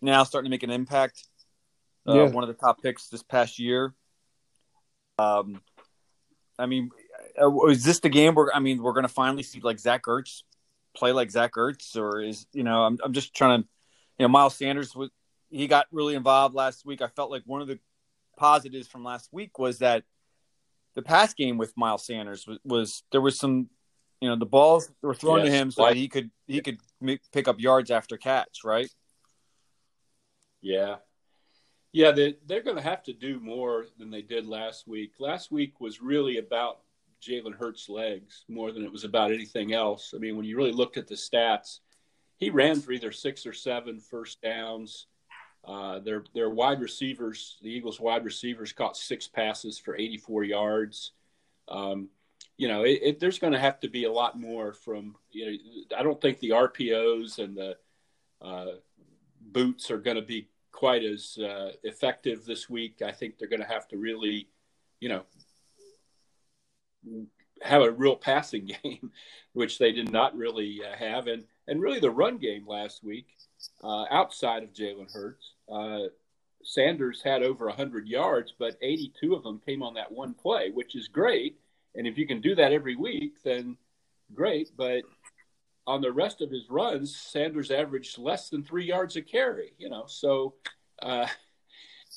now 0.00 0.24
starting 0.24 0.50
to 0.50 0.54
make 0.54 0.62
an 0.62 0.70
impact 0.70 1.24
uh, 2.08 2.14
yeah. 2.14 2.30
one 2.30 2.44
of 2.44 2.48
the 2.48 2.54
top 2.54 2.82
picks 2.82 3.08
this 3.08 3.22
past 3.22 3.58
year. 3.58 3.94
Um, 5.18 5.60
I 6.58 6.66
mean, 6.66 6.90
uh, 7.40 7.66
is 7.66 7.84
this 7.84 8.00
the 8.00 8.08
game 8.08 8.34
where 8.34 8.54
I 8.54 8.60
mean 8.60 8.82
we're 8.82 8.92
going 8.92 9.04
to 9.06 9.08
finally 9.08 9.42
see 9.42 9.60
like 9.60 9.78
Zach 9.78 10.04
Ertz 10.04 10.42
play 10.94 11.12
like 11.12 11.30
Zach 11.30 11.52
Ertz, 11.54 11.96
or 11.96 12.20
is 12.20 12.46
you 12.52 12.64
know 12.64 12.82
I'm 12.82 12.98
I'm 13.04 13.12
just 13.12 13.34
trying 13.34 13.62
to, 13.62 13.68
you 14.18 14.24
know, 14.24 14.28
Miles 14.28 14.56
Sanders 14.56 14.94
was 14.94 15.10
he 15.50 15.66
got 15.66 15.86
really 15.92 16.14
involved 16.14 16.54
last 16.54 16.84
week. 16.84 17.02
I 17.02 17.08
felt 17.08 17.30
like 17.30 17.42
one 17.46 17.60
of 17.60 17.68
the 17.68 17.78
positives 18.36 18.88
from 18.88 19.04
last 19.04 19.28
week 19.32 19.58
was 19.58 19.78
that 19.78 20.02
the 20.94 21.02
pass 21.02 21.34
game 21.34 21.58
with 21.58 21.76
Miles 21.76 22.06
Sanders 22.06 22.46
was, 22.46 22.58
was 22.64 23.02
there 23.12 23.20
was 23.20 23.38
some, 23.38 23.68
you 24.20 24.28
know, 24.28 24.36
the 24.36 24.46
balls 24.46 24.90
were 25.02 25.14
thrown 25.14 25.38
yes. 25.38 25.46
to 25.46 25.52
him 25.52 25.70
so 25.70 25.84
that 25.84 25.96
he 25.96 26.08
could 26.08 26.30
he 26.46 26.60
could 26.60 26.78
make, 27.00 27.20
pick 27.32 27.48
up 27.48 27.60
yards 27.60 27.90
after 27.90 28.16
catch, 28.16 28.60
right? 28.64 28.90
Yeah, 30.60 30.96
yeah, 31.94 32.10
they, 32.10 32.34
they're 32.46 32.62
going 32.62 32.76
to 32.76 32.82
have 32.82 33.04
to 33.04 33.12
do 33.12 33.38
more 33.38 33.86
than 34.00 34.10
they 34.10 34.20
did 34.20 34.48
last 34.48 34.88
week. 34.88 35.12
Last 35.20 35.52
week 35.52 35.80
was 35.80 36.02
really 36.02 36.38
about 36.38 36.80
Jalen 37.26 37.54
Hurts' 37.54 37.88
legs 37.88 38.44
more 38.48 38.72
than 38.72 38.84
it 38.84 38.92
was 38.92 39.04
about 39.04 39.32
anything 39.32 39.72
else. 39.72 40.12
I 40.14 40.18
mean, 40.18 40.36
when 40.36 40.46
you 40.46 40.56
really 40.56 40.72
looked 40.72 40.96
at 40.96 41.06
the 41.06 41.14
stats, 41.14 41.80
he 42.36 42.50
ran 42.50 42.80
for 42.80 42.92
either 42.92 43.12
six 43.12 43.46
or 43.46 43.52
seven 43.52 44.00
first 44.00 44.42
downs. 44.42 45.06
Uh, 45.64 45.98
their 46.00 46.24
their 46.34 46.50
wide 46.50 46.80
receivers, 46.80 47.56
the 47.62 47.70
Eagles' 47.70 48.00
wide 48.00 48.24
receivers, 48.24 48.72
caught 48.72 48.96
six 48.96 49.26
passes 49.26 49.78
for 49.78 49.96
84 49.96 50.44
yards. 50.44 51.12
Um, 51.68 52.10
you 52.56 52.68
know, 52.68 52.82
it, 52.82 53.00
it, 53.02 53.20
there's 53.20 53.38
going 53.38 53.54
to 53.54 53.58
have 53.58 53.80
to 53.80 53.88
be 53.88 54.04
a 54.04 54.12
lot 54.12 54.38
more 54.38 54.72
from. 54.72 55.16
You 55.30 55.46
know, 55.46 55.58
I 55.98 56.02
don't 56.02 56.20
think 56.20 56.38
the 56.40 56.50
RPOs 56.50 57.38
and 57.38 57.56
the 57.56 57.76
uh, 58.42 58.76
boots 59.40 59.90
are 59.90 59.98
going 59.98 60.16
to 60.16 60.22
be 60.22 60.48
quite 60.70 61.04
as 61.04 61.38
uh, 61.38 61.72
effective 61.82 62.44
this 62.44 62.68
week. 62.68 63.00
I 63.00 63.12
think 63.12 63.38
they're 63.38 63.48
going 63.48 63.62
to 63.62 63.68
have 63.68 63.88
to 63.88 63.96
really, 63.96 64.48
you 65.00 65.08
know, 65.08 65.22
have 67.62 67.82
a 67.82 67.90
real 67.90 68.16
passing 68.16 68.66
game, 68.82 69.10
which 69.52 69.78
they 69.78 69.92
did 69.92 70.10
not 70.10 70.36
really 70.36 70.80
uh, 70.84 70.96
have, 70.96 71.26
and 71.26 71.44
and 71.66 71.80
really 71.80 72.00
the 72.00 72.10
run 72.10 72.38
game 72.38 72.66
last 72.66 73.02
week, 73.02 73.26
uh, 73.82 74.04
outside 74.10 74.62
of 74.62 74.74
Jalen 74.74 75.10
Hurts, 75.12 75.52
uh, 75.72 76.08
Sanders 76.62 77.22
had 77.22 77.42
over 77.42 77.66
100 77.66 78.06
yards, 78.08 78.52
but 78.58 78.76
82 78.80 79.34
of 79.34 79.42
them 79.42 79.60
came 79.64 79.82
on 79.82 79.94
that 79.94 80.10
one 80.10 80.34
play, 80.34 80.70
which 80.70 80.96
is 80.96 81.08
great. 81.08 81.58
And 81.94 82.06
if 82.06 82.18
you 82.18 82.26
can 82.26 82.40
do 82.40 82.54
that 82.54 82.72
every 82.72 82.96
week, 82.96 83.42
then 83.44 83.76
great. 84.34 84.70
But 84.76 85.02
on 85.86 86.00
the 86.00 86.12
rest 86.12 86.40
of 86.40 86.50
his 86.50 86.68
runs, 86.70 87.16
Sanders 87.16 87.70
averaged 87.70 88.18
less 88.18 88.48
than 88.48 88.64
three 88.64 88.84
yards 88.84 89.16
a 89.16 89.22
carry. 89.22 89.74
You 89.78 89.90
know, 89.90 90.04
so 90.06 90.54
uh, 91.02 91.26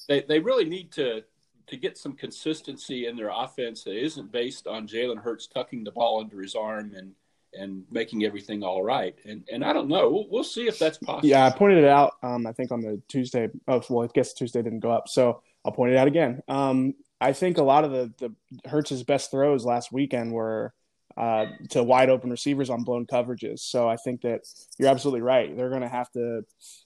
they 0.08 0.22
they 0.22 0.40
really 0.40 0.66
need 0.66 0.92
to 0.94 1.24
to 1.68 1.78
get 1.78 1.98
some 1.98 2.14
consistency 2.14 3.08
in 3.08 3.16
their 3.16 3.30
offense 3.34 3.84
that 3.84 3.96
isn't 3.96 4.32
based 4.32 4.68
on 4.68 4.88
Jalen 4.88 5.22
Hurts 5.22 5.48
tucking 5.48 5.84
the 5.84 5.92
ball 5.92 6.20
under 6.20 6.42
his 6.42 6.56
arm 6.56 6.94
and 6.96 7.14
and 7.54 7.84
making 7.90 8.24
everything 8.24 8.64
all 8.64 8.84
right. 8.84 9.16
And 9.26 9.44
and 9.52 9.64
I 9.64 9.74
don't 9.74 9.88
know. 9.88 10.10
We'll, 10.10 10.28
we'll 10.30 10.44
see 10.44 10.68
if 10.68 10.80
that's 10.80 10.98
possible. 10.98 11.28
Yeah, 11.28 11.46
I 11.46 11.50
pointed 11.50 11.80
it 11.80 11.90
out. 11.90 12.14
Um, 12.24 12.46
I 12.48 12.54
think 12.54 12.72
on 12.72 12.82
the 12.82 13.02
Tuesday. 13.08 13.50
Oh, 13.68 13.82
well, 13.90 14.08
I 14.08 14.12
guess 14.14 14.34
Tuesday 14.34 14.62
didn't 14.62 14.80
go 14.80 14.92
up, 14.92 15.08
so 15.08 15.42
I'll 15.66 15.72
point 15.72 15.92
it 15.92 15.98
out 15.98 16.08
again. 16.08 16.42
Um, 16.48 16.94
I 17.20 17.34
think 17.34 17.58
a 17.58 17.64
lot 17.64 17.84
of 17.84 17.92
the 17.92 18.14
the 18.18 18.70
Hurts's 18.70 19.04
best 19.04 19.32
throws 19.32 19.66
last 19.66 19.92
weekend 19.92 20.32
were 20.32 20.74
uh, 21.18 21.48
to 21.72 21.84
wide 21.84 22.10
open 22.10 22.30
receivers 22.30 22.70
on 22.70 22.84
blown 22.84 23.06
coverages. 23.06 23.60
So 23.60 23.90
I 23.90 23.98
think 23.98 24.22
that 24.22 24.42
you're 24.78 24.90
absolutely 24.90 25.22
right. 25.22 25.56
They're 25.56 25.70
going 25.70 25.82
to 25.82 25.90
have 25.90 26.12
to. 26.12 26.44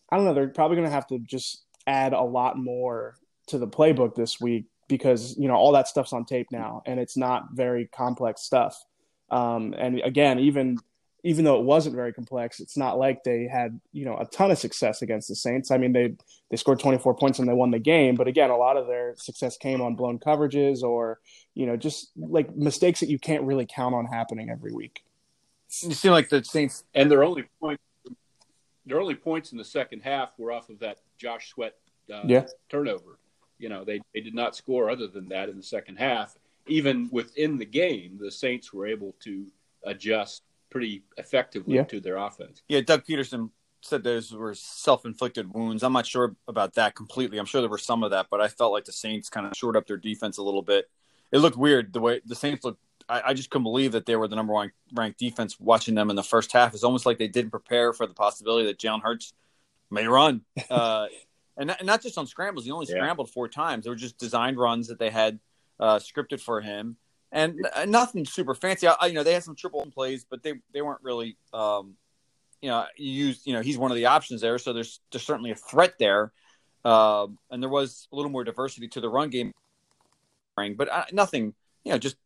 I 0.09 0.15
don't 0.15 0.25
know. 0.25 0.33
They're 0.33 0.47
probably 0.47 0.77
going 0.77 0.87
to 0.87 0.93
have 0.93 1.07
to 1.07 1.19
just 1.19 1.65
add 1.85 2.13
a 2.13 2.21
lot 2.21 2.57
more 2.57 3.15
to 3.47 3.57
the 3.57 3.67
playbook 3.67 4.15
this 4.15 4.39
week 4.39 4.65
because 4.91 5.35
you 5.37 5.47
know 5.47 5.55
all 5.55 5.71
that 5.71 5.87
stuff's 5.87 6.13
on 6.13 6.25
tape 6.25 6.47
now 6.51 6.83
and 6.85 6.99
it's 6.99 7.17
not 7.17 7.53
very 7.53 7.87
complex 7.87 8.41
stuff. 8.41 8.77
Um, 9.31 9.73
and 9.77 9.99
again 10.01 10.39
even 10.39 10.77
even 11.23 11.45
though 11.45 11.57
it 11.59 11.63
wasn't 11.63 11.95
very 11.95 12.11
complex 12.11 12.59
it's 12.59 12.75
not 12.75 12.97
like 12.97 13.23
they 13.23 13.47
had 13.47 13.79
you 13.93 14.03
know 14.03 14.17
a 14.17 14.25
ton 14.25 14.51
of 14.51 14.59
success 14.59 15.01
against 15.01 15.29
the 15.29 15.35
saints. 15.35 15.71
I 15.71 15.77
mean 15.77 15.93
they 15.93 16.15
they 16.51 16.57
scored 16.57 16.79
24 16.79 17.15
points 17.15 17.39
and 17.39 17.47
they 17.47 17.53
won 17.53 17.71
the 17.71 17.79
game 17.79 18.15
but 18.15 18.27
again 18.27 18.49
a 18.49 18.57
lot 18.57 18.77
of 18.77 18.87
their 18.87 19.15
success 19.17 19.57
came 19.57 19.81
on 19.81 19.95
blown 19.95 20.19
coverages 20.19 20.83
or 20.83 21.19
you 21.55 21.65
know 21.65 21.77
just 21.77 22.11
like 22.17 22.55
mistakes 22.55 22.99
that 22.99 23.09
you 23.09 23.17
can't 23.17 23.43
really 23.43 23.65
count 23.65 23.95
on 23.95 24.05
happening 24.05 24.49
every 24.49 24.73
week. 24.73 25.03
You 25.81 25.93
seem 25.93 26.11
like 26.11 26.27
the 26.27 26.43
saints 26.43 26.83
and 26.93 27.09
their 27.09 27.23
only 27.23 27.45
point 27.61 27.79
their 28.85 28.99
only 28.99 29.15
points 29.15 29.53
in 29.53 29.57
the 29.57 29.63
second 29.63 30.01
half 30.01 30.37
were 30.37 30.51
off 30.51 30.69
of 30.69 30.79
that 30.79 30.97
josh 31.17 31.49
sweat 31.49 31.75
uh, 32.13 32.23
yeah. 32.25 32.45
turnover 32.69 33.19
you 33.61 33.69
know, 33.69 33.83
they, 33.83 34.01
they 34.13 34.21
did 34.21 34.35
not 34.35 34.55
score 34.55 34.89
other 34.89 35.07
than 35.07 35.29
that 35.29 35.49
in 35.49 35.57
the 35.57 35.63
second 35.63 35.97
half. 35.97 36.35
Even 36.67 37.09
within 37.11 37.57
the 37.57 37.65
game, 37.65 38.17
the 38.19 38.31
Saints 38.31 38.73
were 38.73 38.87
able 38.87 39.15
to 39.21 39.45
adjust 39.83 40.43
pretty 40.69 41.03
effectively 41.17 41.75
yeah. 41.75 41.83
to 41.83 41.99
their 41.99 42.17
offense. 42.17 42.61
Yeah, 42.67 42.81
Doug 42.81 43.05
Pederson 43.05 43.49
said 43.81 44.03
those 44.03 44.31
were 44.31 44.53
self-inflicted 44.53 45.53
wounds. 45.53 45.83
I'm 45.83 45.93
not 45.93 46.05
sure 46.05 46.35
about 46.47 46.75
that 46.75 46.95
completely. 46.95 47.39
I'm 47.39 47.45
sure 47.45 47.61
there 47.61 47.69
were 47.69 47.77
some 47.77 48.03
of 48.03 48.11
that, 48.11 48.27
but 48.29 48.41
I 48.41 48.47
felt 48.47 48.71
like 48.71 48.85
the 48.85 48.91
Saints 48.91 49.29
kind 49.29 49.45
of 49.45 49.53
shored 49.55 49.75
up 49.75 49.87
their 49.87 49.97
defense 49.97 50.37
a 50.37 50.43
little 50.43 50.61
bit. 50.61 50.89
It 51.31 51.39
looked 51.39 51.57
weird 51.57 51.93
the 51.93 51.99
way 51.99 52.21
the 52.25 52.35
Saints 52.35 52.63
looked. 52.63 52.79
I, 53.09 53.21
I 53.27 53.33
just 53.33 53.49
couldn't 53.49 53.63
believe 53.63 53.93
that 53.93 54.05
they 54.05 54.15
were 54.15 54.27
the 54.27 54.35
number 54.35 54.53
one 54.53 54.71
ranked 54.93 55.19
defense. 55.19 55.59
Watching 55.59 55.95
them 55.95 56.09
in 56.09 56.15
the 56.15 56.23
first 56.23 56.51
half, 56.51 56.73
it's 56.73 56.83
almost 56.83 57.05
like 57.05 57.17
they 57.17 57.27
didn't 57.27 57.51
prepare 57.51 57.93
for 57.93 58.05
the 58.05 58.13
possibility 58.13 58.67
that 58.67 58.79
Jalen 58.79 59.01
Hurts 59.01 59.33
may 59.89 60.07
run. 60.07 60.41
Uh, 60.69 61.07
and 61.57 61.67
not, 61.67 61.85
not 61.85 62.01
just 62.01 62.17
on 62.17 62.27
scrambles. 62.27 62.65
He 62.65 62.71
only 62.71 62.87
yeah. 62.89 62.95
scrambled 62.95 63.29
four 63.29 63.47
times. 63.47 63.83
They 63.83 63.89
were 63.89 63.95
just 63.95 64.17
designed 64.17 64.57
runs 64.57 64.87
that 64.87 64.99
they 64.99 65.09
had 65.09 65.39
uh, 65.79 65.99
scripted 65.99 66.39
for 66.39 66.61
him, 66.61 66.97
and 67.31 67.67
nothing 67.87 68.25
super 68.25 68.53
fancy. 68.53 68.87
I, 68.87 69.07
you 69.07 69.13
know, 69.13 69.23
they 69.23 69.33
had 69.33 69.43
some 69.43 69.55
triple 69.55 69.85
plays, 69.93 70.25
but 70.29 70.43
they 70.43 70.53
they 70.73 70.81
weren't 70.81 71.01
really. 71.03 71.37
Um, 71.53 71.95
you 72.61 72.69
know, 72.69 72.85
you 72.95 73.11
use 73.11 73.41
you 73.45 73.53
know 73.53 73.61
he's 73.61 73.77
one 73.77 73.89
of 73.89 73.97
the 73.97 74.05
options 74.05 74.41
there, 74.41 74.59
so 74.59 74.71
there's 74.71 74.99
there's 75.11 75.23
certainly 75.23 75.51
a 75.51 75.55
threat 75.55 75.95
there, 75.97 76.31
uh, 76.85 77.25
and 77.49 77.61
there 77.61 77.69
was 77.69 78.07
a 78.11 78.15
little 78.15 78.31
more 78.31 78.43
diversity 78.43 78.87
to 78.89 79.01
the 79.01 79.09
run 79.09 79.29
game, 79.29 79.51
but 80.55 80.91
uh, 80.91 81.05
nothing. 81.11 81.53
You 81.83 81.93
know, 81.93 81.97
just 81.97 82.17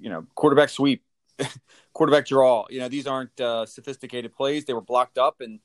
you 0.00 0.08
know, 0.08 0.26
quarterback 0.34 0.70
sweep, 0.70 1.04
quarterback 1.92 2.26
draw. 2.26 2.64
You 2.70 2.80
know, 2.80 2.88
these 2.88 3.06
aren't 3.06 3.38
uh, 3.38 3.66
sophisticated 3.66 4.32
plays. 4.32 4.64
They 4.64 4.72
were 4.72 4.80
blocked 4.80 5.18
up 5.18 5.42
and 5.42 5.60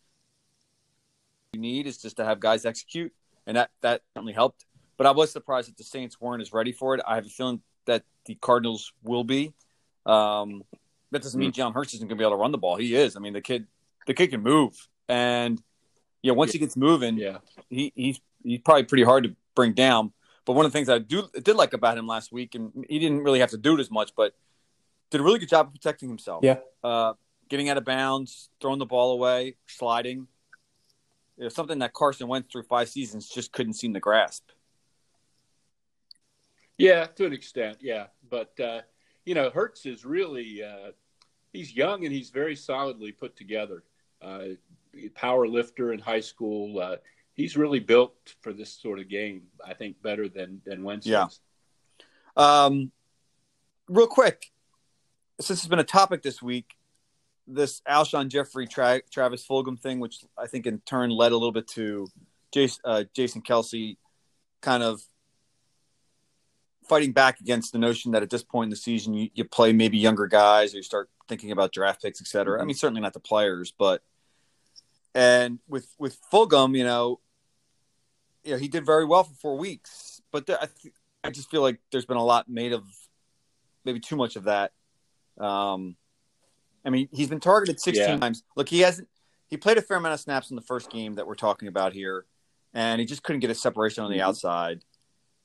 you 1.53 1.59
need 1.59 1.85
is 1.85 1.97
just 1.97 2.17
to 2.17 2.25
have 2.25 2.39
guys 2.39 2.65
execute, 2.65 3.11
and 3.45 3.57
that 3.57 3.71
that 3.81 4.01
certainly 4.15 4.33
helped. 4.33 4.65
But 4.97 5.07
I 5.07 5.11
was 5.11 5.31
surprised 5.31 5.67
that 5.69 5.77
the 5.77 5.83
Saints 5.83 6.19
weren't 6.21 6.41
as 6.41 6.53
ready 6.53 6.71
for 6.71 6.95
it. 6.95 7.01
I 7.05 7.15
have 7.15 7.25
a 7.25 7.29
feeling 7.29 7.61
that 7.85 8.03
the 8.25 8.35
Cardinals 8.35 8.93
will 9.03 9.23
be. 9.23 9.53
Um, 10.05 10.63
that 11.11 11.21
doesn't 11.21 11.39
mean 11.39 11.51
John 11.51 11.73
Hurts 11.73 11.93
isn't 11.93 12.07
going 12.07 12.17
to 12.17 12.21
be 12.21 12.23
able 12.23 12.37
to 12.37 12.41
run 12.41 12.51
the 12.51 12.57
ball. 12.57 12.77
He 12.77 12.95
is. 12.95 13.17
I 13.17 13.19
mean, 13.19 13.33
the 13.33 13.41
kid, 13.41 13.67
the 14.07 14.13
kid 14.13 14.27
can 14.27 14.41
move, 14.41 14.87
and 15.09 15.61
you 16.21 16.31
know, 16.31 16.35
once 16.35 16.53
he 16.53 16.59
gets 16.59 16.77
moving, 16.77 17.17
yeah, 17.17 17.37
he 17.69 17.91
he's 17.95 18.21
he's 18.43 18.59
probably 18.59 18.83
pretty 18.83 19.03
hard 19.03 19.25
to 19.25 19.35
bring 19.55 19.73
down. 19.73 20.13
But 20.45 20.53
one 20.53 20.65
of 20.65 20.71
the 20.71 20.77
things 20.77 20.89
I 20.89 20.99
do 20.99 21.27
did 21.43 21.55
like 21.55 21.73
about 21.73 21.97
him 21.97 22.07
last 22.07 22.31
week, 22.31 22.55
and 22.55 22.85
he 22.87 22.97
didn't 22.97 23.23
really 23.23 23.41
have 23.41 23.51
to 23.51 23.57
do 23.57 23.75
it 23.75 23.81
as 23.81 23.91
much, 23.91 24.11
but 24.15 24.33
did 25.09 25.19
a 25.19 25.23
really 25.23 25.39
good 25.39 25.49
job 25.49 25.67
of 25.67 25.73
protecting 25.73 26.07
himself. 26.07 26.45
Yeah, 26.45 26.59
uh, 26.81 27.13
getting 27.49 27.67
out 27.67 27.77
of 27.77 27.83
bounds, 27.83 28.49
throwing 28.61 28.79
the 28.79 28.85
ball 28.85 29.11
away, 29.11 29.57
sliding 29.67 30.27
it 31.41 31.45
was 31.45 31.55
something 31.55 31.79
that 31.79 31.93
Carson 31.93 32.27
Wentz 32.27 32.51
through 32.51 32.63
five 32.63 32.87
seasons 32.87 33.27
just 33.27 33.51
couldn't 33.51 33.73
seem 33.73 33.95
to 33.95 33.99
grasp. 33.99 34.51
Yeah, 36.77 37.07
to 37.07 37.25
an 37.25 37.33
extent, 37.33 37.79
yeah. 37.81 38.07
But 38.29 38.57
uh, 38.59 38.81
you 39.25 39.33
know, 39.33 39.49
Hurts 39.49 39.87
is 39.87 40.05
really 40.05 40.63
uh, 40.63 40.91
he's 41.51 41.75
young 41.75 42.05
and 42.05 42.13
he's 42.13 42.29
very 42.29 42.55
solidly 42.55 43.11
put 43.11 43.35
together. 43.35 43.83
Uh, 44.21 44.49
power 45.15 45.47
lifter 45.47 45.93
in 45.93 45.99
high 45.99 46.19
school. 46.19 46.79
Uh, 46.79 46.97
he's 47.33 47.57
really 47.57 47.79
built 47.79 48.35
for 48.41 48.53
this 48.53 48.71
sort 48.71 48.99
of 48.99 49.09
game. 49.09 49.47
I 49.65 49.73
think 49.73 49.99
better 50.03 50.29
than 50.29 50.61
than 50.63 50.83
Wentz. 50.83 51.07
Yeah. 51.07 51.25
Um, 52.37 52.91
real 53.87 54.05
quick, 54.05 54.51
since 55.39 55.59
it's 55.59 55.67
been 55.67 55.79
a 55.79 55.83
topic 55.83 56.21
this 56.21 56.39
week, 56.39 56.75
this 57.53 57.81
Alshon 57.87 58.29
Jeffery 58.29 58.67
Tra- 58.67 59.01
Travis 59.11 59.45
Fulgham 59.45 59.79
thing, 59.79 59.99
which 59.99 60.23
I 60.37 60.47
think 60.47 60.65
in 60.65 60.79
turn 60.85 61.09
led 61.09 61.31
a 61.31 61.35
little 61.35 61.51
bit 61.51 61.67
to 61.69 62.07
Jason, 62.53 62.81
uh, 62.85 63.03
Jason 63.13 63.41
Kelce 63.41 63.97
kind 64.61 64.83
of 64.83 65.01
fighting 66.87 67.11
back 67.11 67.39
against 67.39 67.71
the 67.71 67.79
notion 67.79 68.11
that 68.11 68.23
at 68.23 68.29
this 68.29 68.43
point 68.43 68.65
in 68.65 68.69
the 68.69 68.75
season 68.75 69.13
you, 69.13 69.29
you 69.33 69.43
play 69.43 69.71
maybe 69.71 69.97
younger 69.97 70.27
guys 70.27 70.73
or 70.73 70.77
you 70.77 70.83
start 70.83 71.09
thinking 71.27 71.51
about 71.51 71.71
draft 71.71 72.01
picks, 72.01 72.21
et 72.21 72.27
cetera. 72.27 72.55
Mm-hmm. 72.55 72.63
I 72.63 72.65
mean, 72.65 72.75
certainly 72.75 73.01
not 73.01 73.13
the 73.13 73.19
players, 73.19 73.73
but 73.77 74.01
and 75.13 75.59
with 75.67 75.87
with 75.97 76.17
Fulgham, 76.31 76.77
you 76.77 76.83
know, 76.83 77.19
you 78.43 78.51
know, 78.51 78.57
he 78.57 78.67
did 78.67 78.85
very 78.85 79.05
well 79.05 79.23
for 79.23 79.33
four 79.35 79.57
weeks, 79.57 80.21
but 80.31 80.45
there, 80.47 80.57
I 80.61 80.67
th- 80.81 80.93
I 81.23 81.29
just 81.29 81.51
feel 81.51 81.61
like 81.61 81.79
there's 81.91 82.05
been 82.05 82.17
a 82.17 82.23
lot 82.23 82.49
made 82.49 82.73
of 82.73 82.83
maybe 83.85 83.99
too 83.99 84.15
much 84.15 84.35
of 84.35 84.45
that. 84.45 84.71
Um, 85.39 85.95
I 86.85 86.89
mean, 86.89 87.09
he's 87.11 87.29
been 87.29 87.39
targeted 87.39 87.79
16 87.79 88.07
yeah. 88.07 88.17
times. 88.17 88.43
Look, 88.55 88.69
he 88.69 88.79
hasn't. 88.79 89.07
He 89.47 89.57
played 89.57 89.77
a 89.77 89.81
fair 89.81 89.97
amount 89.97 90.13
of 90.13 90.19
snaps 90.19 90.49
in 90.49 90.55
the 90.55 90.61
first 90.61 90.89
game 90.89 91.15
that 91.15 91.27
we're 91.27 91.35
talking 91.35 91.67
about 91.67 91.93
here, 91.93 92.25
and 92.73 92.99
he 92.99 93.05
just 93.05 93.21
couldn't 93.21 93.41
get 93.41 93.49
a 93.49 93.55
separation 93.55 94.03
on 94.03 94.09
the 94.09 94.17
mm-hmm. 94.17 94.29
outside. 94.29 94.83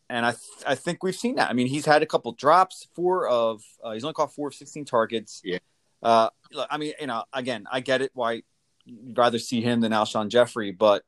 And 0.08 0.24
I, 0.24 0.30
th- 0.30 0.64
I 0.64 0.76
think 0.76 1.02
we've 1.02 1.16
seen 1.16 1.34
that. 1.36 1.50
I 1.50 1.52
mean, 1.52 1.66
he's 1.66 1.84
had 1.84 2.02
a 2.02 2.06
couple 2.06 2.30
drops. 2.32 2.86
Four 2.94 3.26
of 3.26 3.62
uh, 3.82 3.92
he's 3.92 4.04
only 4.04 4.14
caught 4.14 4.32
four 4.32 4.48
of 4.48 4.54
16 4.54 4.84
targets. 4.84 5.40
Yeah. 5.44 5.58
Uh, 6.02 6.28
I 6.70 6.78
mean, 6.78 6.92
you 7.00 7.08
know, 7.08 7.24
again, 7.32 7.66
I 7.70 7.80
get 7.80 8.00
it. 8.00 8.12
Why 8.14 8.42
you'd 8.84 9.18
rather 9.18 9.40
see 9.40 9.60
him 9.60 9.80
than 9.80 9.90
Alshon 9.90 10.28
Jeffery, 10.28 10.70
but 10.70 11.02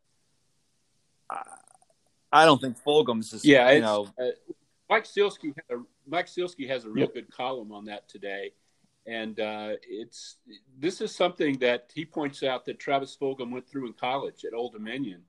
I, 1.30 1.42
I 2.32 2.44
don't 2.44 2.61
think 2.61 2.82
Fulgham's 2.82 3.32
is. 3.32 3.44
Yeah, 3.44 3.70
you 3.70 3.80
know. 3.80 4.08
Uh, 4.20 4.30
Mike 4.90 5.04
Sielski, 5.04 5.54
Mike 6.06 6.26
Sielski 6.26 6.68
has 6.68 6.85
a 6.85 6.88
real 6.88 7.04
yep. 7.04 7.14
good 7.14 7.30
column 7.30 7.70
on 7.70 7.85
that 7.85 8.08
today 8.08 8.52
and 9.07 9.40
uh, 9.40 9.71
it's 9.88 10.37
this 10.78 11.00
is 11.00 11.14
something 11.14 11.59
that 11.59 11.90
he 11.95 12.05
points 12.05 12.43
out 12.43 12.64
that 12.67 12.78
Travis 12.78 13.17
Fulgham 13.21 13.50
went 13.50 13.69
through 13.69 13.87
in 13.87 13.95
college 13.95 14.45
at 14.45 14.55
Old 14.55 14.73
Dominion. 14.73 15.23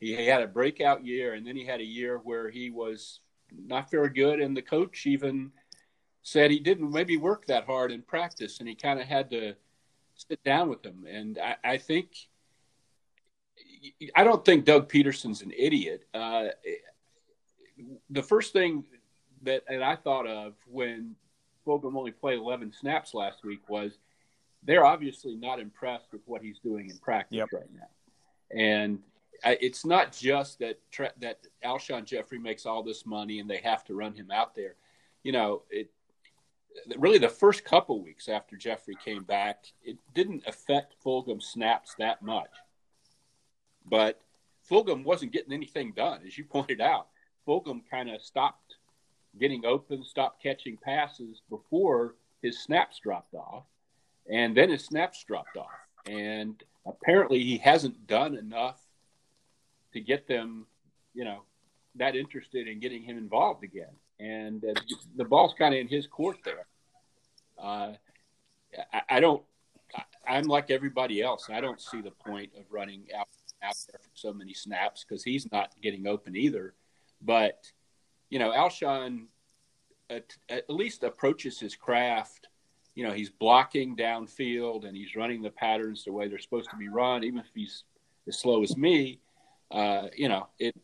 He, 0.00 0.14
he 0.14 0.26
had 0.26 0.42
a 0.42 0.46
breakout 0.46 1.04
year, 1.04 1.34
and 1.34 1.46
then 1.46 1.56
he 1.56 1.64
had 1.64 1.80
a 1.80 1.84
year 1.84 2.18
where 2.18 2.50
he 2.50 2.70
was 2.70 3.20
not 3.52 3.90
very 3.90 4.10
good, 4.10 4.40
and 4.40 4.56
the 4.56 4.62
coach 4.62 5.06
even 5.06 5.52
said 6.22 6.50
he 6.50 6.58
didn't 6.58 6.90
maybe 6.90 7.16
work 7.16 7.46
that 7.46 7.64
hard 7.64 7.92
in 7.92 8.02
practice, 8.02 8.58
and 8.58 8.68
he 8.68 8.74
kind 8.74 9.00
of 9.00 9.06
had 9.06 9.30
to 9.30 9.54
sit 10.16 10.42
down 10.42 10.68
with 10.68 10.84
him. 10.84 11.06
And 11.08 11.38
I, 11.38 11.56
I, 11.62 11.78
think 11.78 12.08
I 14.14 14.24
don't 14.24 14.44
think 14.44 14.64
Doug 14.64 14.88
Pederson's 14.88 15.42
an 15.42 15.52
idiot. 15.56 16.04
Uh, 16.12 16.48
the 18.10 18.22
first 18.22 18.52
thing 18.52 18.84
that, 19.42 19.62
that 19.68 19.82
I 19.82 19.96
thought 19.96 20.26
of 20.26 20.54
when 20.66 21.14
Fulgham 21.66 21.96
only 21.96 22.12
played 22.12 22.38
11 22.38 22.72
snaps 22.72 23.14
last 23.14 23.44
week 23.44 23.68
was 23.68 23.98
they're 24.62 24.84
obviously 24.84 25.34
not 25.34 25.60
impressed 25.60 26.12
with 26.12 26.22
what 26.26 26.42
he's 26.42 26.58
doing 26.58 26.90
in 26.90 26.98
practice 26.98 27.36
yep. 27.36 27.48
right 27.52 27.70
now. 27.74 27.88
And 28.50 29.00
it's 29.44 29.84
not 29.84 30.16
just 30.16 30.60
that 30.60 30.78
that 31.20 31.38
Alshon 31.64 32.04
Jeffery 32.04 32.38
makes 32.38 32.64
all 32.66 32.82
this 32.82 33.04
money 33.04 33.38
and 33.38 33.50
they 33.50 33.58
have 33.58 33.84
to 33.84 33.94
run 33.94 34.14
him 34.14 34.30
out 34.30 34.54
there. 34.54 34.76
You 35.22 35.32
know, 35.32 35.62
it 35.70 35.90
really 36.96 37.18
the 37.18 37.28
first 37.28 37.64
couple 37.64 38.02
weeks 38.02 38.28
after 38.28 38.56
Jeffery 38.56 38.96
came 39.04 39.24
back, 39.24 39.64
it 39.82 39.98
didn't 40.14 40.46
affect 40.46 40.94
Fulgham's 41.04 41.46
snaps 41.46 41.94
that 41.98 42.22
much. 42.22 42.50
But 43.84 44.20
Fulgham 44.68 45.04
wasn't 45.04 45.32
getting 45.32 45.52
anything 45.52 45.92
done, 45.92 46.20
as 46.26 46.36
you 46.36 46.44
pointed 46.44 46.80
out. 46.80 47.08
Fulgham 47.46 47.82
kind 47.88 48.10
of 48.10 48.22
stopped 48.22 48.75
getting 49.38 49.64
open, 49.64 50.04
stopped 50.04 50.42
catching 50.42 50.76
passes 50.76 51.42
before 51.48 52.14
his 52.42 52.62
snaps 52.62 52.98
dropped 53.02 53.34
off, 53.34 53.64
and 54.30 54.56
then 54.56 54.70
his 54.70 54.84
snaps 54.84 55.24
dropped 55.24 55.56
off. 55.56 55.70
And 56.06 56.62
apparently, 56.86 57.42
he 57.42 57.58
hasn't 57.58 58.06
done 58.06 58.36
enough 58.36 58.80
to 59.92 60.00
get 60.00 60.28
them, 60.28 60.66
you 61.14 61.24
know, 61.24 61.42
that 61.96 62.14
interested 62.14 62.68
in 62.68 62.80
getting 62.80 63.02
him 63.02 63.18
involved 63.18 63.64
again. 63.64 63.94
And 64.20 64.64
uh, 64.64 64.74
the 65.16 65.24
ball's 65.24 65.54
kind 65.58 65.74
of 65.74 65.80
in 65.80 65.88
his 65.88 66.06
court 66.06 66.38
there. 66.44 66.66
Uh, 67.58 67.92
I, 68.92 69.02
I, 69.10 69.20
don't. 69.20 69.42
I, 70.26 70.36
am 70.38 70.44
like 70.44 70.70
everybody 70.70 71.22
else. 71.22 71.48
I 71.50 71.60
don't 71.60 71.80
see 71.80 72.00
the 72.00 72.10
point 72.10 72.50
of 72.58 72.64
running 72.70 73.04
out 73.18 73.28
out 73.62 73.76
there 73.90 74.00
for 74.00 74.10
so 74.14 74.32
many 74.32 74.52
snaps 74.52 75.04
because 75.06 75.24
he's 75.24 75.50
not 75.50 75.70
getting 75.82 76.06
open 76.06 76.36
either. 76.36 76.74
But 77.22 77.72
you 78.30 78.38
know, 78.38 78.50
Alshon 78.50 79.26
at, 80.10 80.36
at, 80.48 80.68
least 80.70 81.02
approaches 81.02 81.58
his 81.58 81.74
craft. 81.74 82.48
You 82.94 83.06
know, 83.06 83.12
he's 83.12 83.30
blocking 83.30 83.96
downfield 83.96 84.86
and 84.86 84.96
he's 84.96 85.16
running 85.16 85.42
the 85.42 85.50
patterns 85.50 86.04
the 86.04 86.12
way 86.12 86.28
they're 86.28 86.38
supposed 86.38 86.70
to 86.70 86.76
be 86.76 86.88
run, 86.88 87.24
even 87.24 87.40
if 87.40 87.46
he's 87.54 87.84
as 88.26 88.38
slow 88.38 88.62
as 88.62 88.76
me. 88.76 89.20
Uh, 89.70 90.08
you 90.16 90.28
know, 90.28 90.48
it 90.58 90.74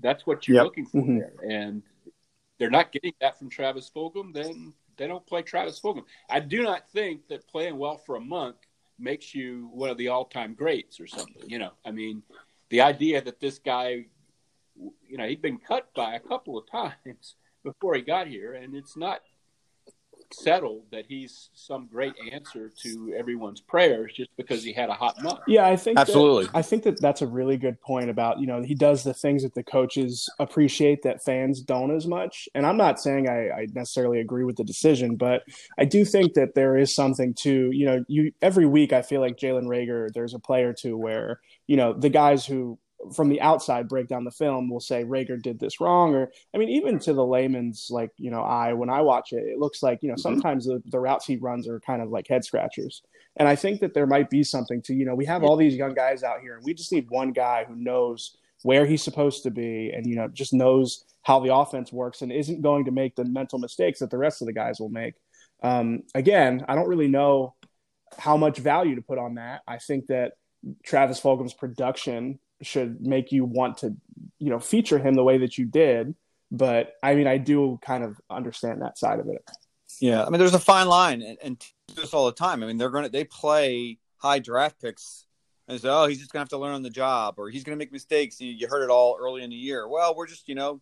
that's 0.00 0.26
what 0.26 0.46
you're 0.46 0.56
yep. 0.56 0.64
looking 0.64 0.86
for 0.86 0.98
mm-hmm. 0.98 1.18
there, 1.18 1.32
and 1.48 1.82
they're 2.58 2.70
not 2.70 2.92
getting 2.92 3.12
that 3.20 3.38
from 3.38 3.48
Travis 3.48 3.90
Fulgham. 3.94 4.32
Then 4.34 4.74
they 4.96 5.06
don't 5.06 5.26
play 5.26 5.42
Travis 5.42 5.80
Fulgham. 5.80 6.04
I 6.28 6.40
do 6.40 6.62
not 6.62 6.88
think 6.90 7.28
that 7.28 7.46
playing 7.48 7.78
well 7.78 7.96
for 7.96 8.16
a 8.16 8.20
month 8.20 8.56
makes 8.98 9.34
you 9.34 9.68
one 9.72 9.90
of 9.90 9.98
the 9.98 10.08
all-time 10.08 10.54
greats 10.54 11.00
or 11.00 11.06
something. 11.06 11.42
You 11.46 11.58
know, 11.58 11.72
I 11.84 11.90
mean, 11.90 12.22
the 12.70 12.80
idea 12.80 13.22
that 13.22 13.40
this 13.40 13.58
guy, 13.58 14.06
you 15.08 15.16
know, 15.16 15.26
he'd 15.26 15.42
been 15.42 15.58
cut 15.58 15.88
by 15.94 16.14
a 16.14 16.20
couple 16.20 16.58
of 16.58 16.70
times 16.70 17.36
before 17.64 17.94
he 17.94 18.02
got 18.02 18.26
here, 18.26 18.54
and 18.54 18.74
it's 18.74 18.96
not 18.96 19.20
settled 20.32 20.82
that 20.90 21.04
he's 21.06 21.50
some 21.54 21.86
great 21.86 22.12
answer 22.32 22.70
to 22.82 23.14
everyone's 23.16 23.60
prayers 23.60 24.12
just 24.14 24.30
because 24.36 24.62
he 24.62 24.72
had 24.72 24.88
a 24.88 24.92
hot 24.92 25.14
month. 25.22 25.40
Yeah, 25.46 25.66
I 25.66 25.76
think 25.76 25.98
absolutely. 25.98 26.46
That, 26.46 26.56
I 26.56 26.62
think 26.62 26.82
that 26.84 27.00
that's 27.00 27.22
a 27.22 27.26
really 27.26 27.56
good 27.56 27.80
point 27.80 28.10
about 28.10 28.40
you 28.40 28.46
know 28.46 28.62
he 28.62 28.74
does 28.74 29.04
the 29.04 29.14
things 29.14 29.42
that 29.42 29.54
the 29.54 29.62
coaches 29.62 30.28
appreciate 30.38 31.02
that 31.02 31.24
fans 31.24 31.60
don't 31.60 31.94
as 31.94 32.06
much. 32.06 32.48
And 32.54 32.66
I'm 32.66 32.76
not 32.76 33.00
saying 33.00 33.28
I, 33.28 33.50
I 33.50 33.66
necessarily 33.72 34.20
agree 34.20 34.44
with 34.44 34.56
the 34.56 34.64
decision, 34.64 35.16
but 35.16 35.42
I 35.78 35.84
do 35.84 36.04
think 36.04 36.34
that 36.34 36.54
there 36.54 36.76
is 36.76 36.94
something 36.94 37.34
to 37.34 37.70
you 37.72 37.86
know 37.86 38.04
you 38.08 38.32
every 38.42 38.66
week 38.66 38.92
I 38.92 39.02
feel 39.02 39.20
like 39.20 39.36
Jalen 39.36 39.66
Reagor. 39.66 40.12
There's 40.12 40.34
a 40.34 40.40
player 40.40 40.72
to 40.80 40.96
where 40.96 41.40
you 41.66 41.76
know 41.76 41.92
the 41.92 42.10
guys 42.10 42.44
who 42.44 42.78
from 43.14 43.28
the 43.28 43.40
outside 43.40 43.88
break 43.88 44.08
down 44.08 44.24
the 44.24 44.30
film 44.30 44.68
will 44.68 44.80
say 44.80 45.04
Reagor 45.04 45.40
did 45.40 45.60
this 45.60 45.80
wrong 45.80 46.14
or 46.14 46.30
I 46.54 46.58
mean 46.58 46.70
even 46.70 46.98
to 47.00 47.12
the 47.12 47.24
layman's 47.24 47.88
like 47.90 48.10
you 48.16 48.30
know 48.30 48.40
eye 48.40 48.72
when 48.72 48.90
I 48.90 49.02
watch 49.02 49.32
it 49.32 49.44
it 49.44 49.58
looks 49.58 49.82
like 49.82 50.02
you 50.02 50.08
know 50.08 50.14
mm-hmm. 50.14 50.22
sometimes 50.22 50.66
the, 50.66 50.82
the 50.86 50.98
routes 50.98 51.26
he 51.26 51.36
runs 51.36 51.68
are 51.68 51.80
kind 51.80 52.02
of 52.02 52.10
like 52.10 52.28
head 52.28 52.44
scratchers. 52.44 53.02
And 53.38 53.48
I 53.48 53.54
think 53.54 53.80
that 53.80 53.92
there 53.92 54.06
might 54.06 54.30
be 54.30 54.42
something 54.42 54.82
to 54.82 54.94
you 54.94 55.04
know 55.04 55.14
we 55.14 55.26
have 55.26 55.44
all 55.44 55.56
these 55.56 55.76
young 55.76 55.94
guys 55.94 56.22
out 56.22 56.40
here 56.40 56.56
and 56.56 56.64
we 56.64 56.74
just 56.74 56.92
need 56.92 57.06
one 57.10 57.32
guy 57.32 57.64
who 57.68 57.76
knows 57.76 58.36
where 58.62 58.86
he's 58.86 59.02
supposed 59.02 59.42
to 59.42 59.50
be 59.50 59.92
and 59.94 60.06
you 60.06 60.16
know 60.16 60.28
just 60.28 60.52
knows 60.52 61.04
how 61.22 61.40
the 61.40 61.54
offense 61.54 61.92
works 61.92 62.22
and 62.22 62.32
isn't 62.32 62.62
going 62.62 62.84
to 62.86 62.90
make 62.90 63.14
the 63.14 63.24
mental 63.24 63.58
mistakes 63.58 63.98
that 63.98 64.10
the 64.10 64.18
rest 64.18 64.40
of 64.40 64.46
the 64.46 64.52
guys 64.52 64.80
will 64.80 64.88
make. 64.88 65.14
Um, 65.62 66.02
again 66.14 66.64
I 66.68 66.74
don't 66.74 66.88
really 66.88 67.08
know 67.08 67.54
how 68.18 68.36
much 68.36 68.58
value 68.58 68.94
to 68.94 69.02
put 69.02 69.18
on 69.18 69.34
that. 69.34 69.62
I 69.66 69.78
think 69.78 70.06
that 70.06 70.32
Travis 70.84 71.20
Fulgham's 71.20 71.54
production 71.54 72.38
should 72.62 73.00
make 73.00 73.32
you 73.32 73.44
want 73.44 73.78
to, 73.78 73.94
you 74.38 74.50
know, 74.50 74.58
feature 74.58 74.98
him 74.98 75.14
the 75.14 75.24
way 75.24 75.38
that 75.38 75.58
you 75.58 75.66
did. 75.66 76.14
But 76.50 76.94
I 77.02 77.14
mean, 77.14 77.26
I 77.26 77.38
do 77.38 77.78
kind 77.82 78.04
of 78.04 78.20
understand 78.30 78.82
that 78.82 78.98
side 78.98 79.18
of 79.18 79.28
it. 79.28 79.44
Yeah, 80.00 80.24
I 80.24 80.30
mean, 80.30 80.38
there's 80.38 80.54
a 80.54 80.58
fine 80.58 80.88
line, 80.88 81.22
and, 81.22 81.38
and 81.42 81.64
this 81.94 82.12
all 82.12 82.26
the 82.26 82.32
time. 82.32 82.62
I 82.62 82.66
mean, 82.66 82.76
they're 82.76 82.90
gonna 82.90 83.08
they 83.08 83.24
play 83.24 83.98
high 84.18 84.38
draft 84.38 84.80
picks 84.80 85.26
and 85.68 85.80
say, 85.80 85.88
oh, 85.88 86.06
he's 86.06 86.18
just 86.18 86.32
gonna 86.32 86.42
have 86.42 86.50
to 86.50 86.58
learn 86.58 86.74
on 86.74 86.82
the 86.82 86.90
job, 86.90 87.34
or 87.38 87.48
he's 87.50 87.64
gonna 87.64 87.76
make 87.76 87.92
mistakes. 87.92 88.40
You, 88.40 88.52
you 88.52 88.68
heard 88.68 88.82
it 88.82 88.90
all 88.90 89.16
early 89.18 89.42
in 89.42 89.50
the 89.50 89.56
year. 89.56 89.88
Well, 89.88 90.14
we're 90.14 90.26
just 90.26 90.48
you 90.48 90.54
know, 90.54 90.80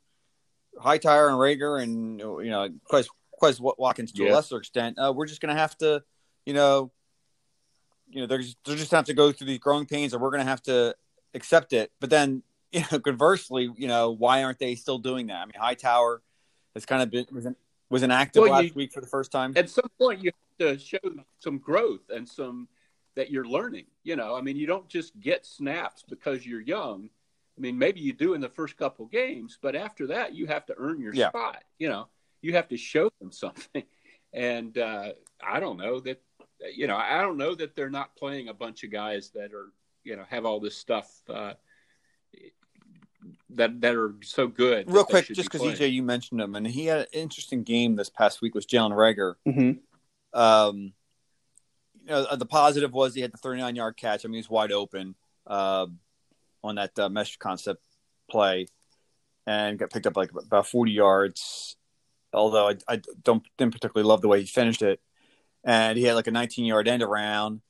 Hightower 0.78 1.28
and 1.28 1.38
Reagor 1.38 1.82
and 1.82 2.18
you 2.20 2.50
know, 2.50 2.68
Quez 2.90 3.06
Quez 3.40 3.58
Watkins 3.60 4.12
to 4.12 4.24
yeah. 4.24 4.32
a 4.32 4.34
lesser 4.34 4.58
extent. 4.58 4.98
Uh, 4.98 5.12
we're 5.14 5.26
just 5.26 5.40
gonna 5.40 5.54
have 5.54 5.76
to, 5.78 6.02
you 6.44 6.54
know, 6.54 6.92
you 8.10 8.20
know, 8.20 8.26
they're 8.26 8.38
just, 8.38 8.56
they're 8.64 8.76
just 8.76 8.90
have 8.90 9.06
to 9.06 9.14
go 9.14 9.32
through 9.32 9.46
these 9.46 9.58
growing 9.58 9.86
pains, 9.86 10.12
or 10.14 10.18
we're 10.18 10.30
gonna 10.30 10.44
have 10.44 10.62
to 10.62 10.94
accept 11.34 11.72
it. 11.72 11.92
But 12.00 12.10
then, 12.10 12.42
you 12.72 12.82
know, 12.90 12.98
conversely, 12.98 13.70
you 13.76 13.88
know, 13.88 14.10
why 14.10 14.42
aren't 14.42 14.58
they 14.58 14.74
still 14.74 14.98
doing 14.98 15.28
that? 15.28 15.42
I 15.42 15.44
mean, 15.44 15.54
Hightower 15.56 16.22
has 16.74 16.86
kind 16.86 17.02
of 17.02 17.10
been 17.10 17.26
was 17.30 17.46
an, 17.46 17.56
was 17.90 18.02
inactive 18.02 18.42
well, 18.42 18.52
last 18.52 18.64
you, 18.64 18.72
week 18.74 18.92
for 18.92 19.00
the 19.00 19.06
first 19.06 19.30
time. 19.30 19.52
At 19.56 19.70
some 19.70 19.88
point, 19.98 20.22
you 20.22 20.32
have 20.58 20.78
to 20.78 20.78
show 20.78 20.98
some 21.38 21.58
growth 21.58 22.10
and 22.10 22.28
some 22.28 22.68
that 23.14 23.30
you're 23.30 23.46
learning. 23.46 23.86
You 24.02 24.16
know, 24.16 24.34
I 24.34 24.40
mean, 24.40 24.56
you 24.56 24.66
don't 24.66 24.88
just 24.88 25.18
get 25.20 25.46
snaps 25.46 26.02
because 26.08 26.44
you're 26.46 26.60
young. 26.60 27.08
I 27.56 27.60
mean, 27.60 27.78
maybe 27.78 28.00
you 28.00 28.12
do 28.12 28.34
in 28.34 28.40
the 28.40 28.48
first 28.48 28.76
couple 28.76 29.06
games, 29.06 29.58
but 29.62 29.76
after 29.76 30.08
that, 30.08 30.34
you 30.34 30.46
have 30.46 30.66
to 30.66 30.74
earn 30.76 31.00
your 31.00 31.14
yeah. 31.14 31.28
spot. 31.28 31.62
You 31.78 31.88
know, 31.88 32.08
you 32.42 32.54
have 32.54 32.68
to 32.68 32.76
show 32.76 33.10
them 33.20 33.32
something. 33.32 33.82
And 34.36 34.76
uh, 34.78 35.12
I 35.40 35.60
don't 35.60 35.76
know 35.76 36.00
that, 36.00 36.20
you 36.74 36.88
know, 36.88 36.96
I 36.96 37.20
don't 37.20 37.38
know 37.38 37.54
that 37.54 37.76
they're 37.76 37.88
not 37.88 38.16
playing 38.16 38.48
a 38.48 38.52
bunch 38.52 38.82
of 38.82 38.90
guys 38.90 39.30
that 39.36 39.54
are 39.54 39.68
you 40.04 40.16
know 40.16 40.24
have 40.28 40.44
all 40.44 40.60
this 40.60 40.76
stuff 40.76 41.10
uh, 41.28 41.54
that 43.50 43.80
that 43.80 43.94
are 43.94 44.14
so 44.22 44.46
good. 44.46 44.90
Real 44.90 45.04
quick, 45.04 45.26
just 45.28 45.50
because 45.50 45.62
EJ, 45.62 45.92
you 45.92 46.02
mentioned 46.02 46.40
him, 46.40 46.54
and 46.54 46.66
he 46.66 46.86
had 46.86 47.00
an 47.00 47.06
interesting 47.12 47.62
game 47.62 47.96
this 47.96 48.10
past 48.10 48.42
week 48.42 48.54
with 48.54 48.68
Jalen 48.68 48.92
Reagor. 48.92 49.34
Mm-hmm. 49.46 50.38
Um, 50.38 50.92
you 52.02 52.10
know, 52.10 52.36
the 52.36 52.46
positive 52.46 52.92
was 52.92 53.14
he 53.14 53.22
had 53.22 53.32
the 53.32 53.38
39 53.38 53.76
yard 53.76 53.96
catch. 53.96 54.24
I 54.24 54.28
mean, 54.28 54.36
he's 54.36 54.50
wide 54.50 54.72
open 54.72 55.14
uh, 55.46 55.86
on 56.62 56.74
that 56.76 56.98
uh, 56.98 57.08
mesh 57.08 57.36
concept 57.38 57.82
play, 58.30 58.66
and 59.46 59.78
got 59.78 59.90
picked 59.90 60.06
up 60.06 60.16
like 60.16 60.30
about 60.32 60.66
40 60.66 60.92
yards. 60.92 61.76
Although 62.32 62.68
I, 62.68 62.76
I 62.88 63.00
don't 63.22 63.44
didn't 63.56 63.72
particularly 63.72 64.08
love 64.08 64.20
the 64.20 64.28
way 64.28 64.40
he 64.40 64.46
finished 64.46 64.82
it, 64.82 65.00
and 65.62 65.96
he 65.96 66.04
had 66.04 66.14
like 66.14 66.26
a 66.26 66.32
19 66.32 66.64
yard 66.64 66.88
end 66.88 67.02
around. 67.02 67.60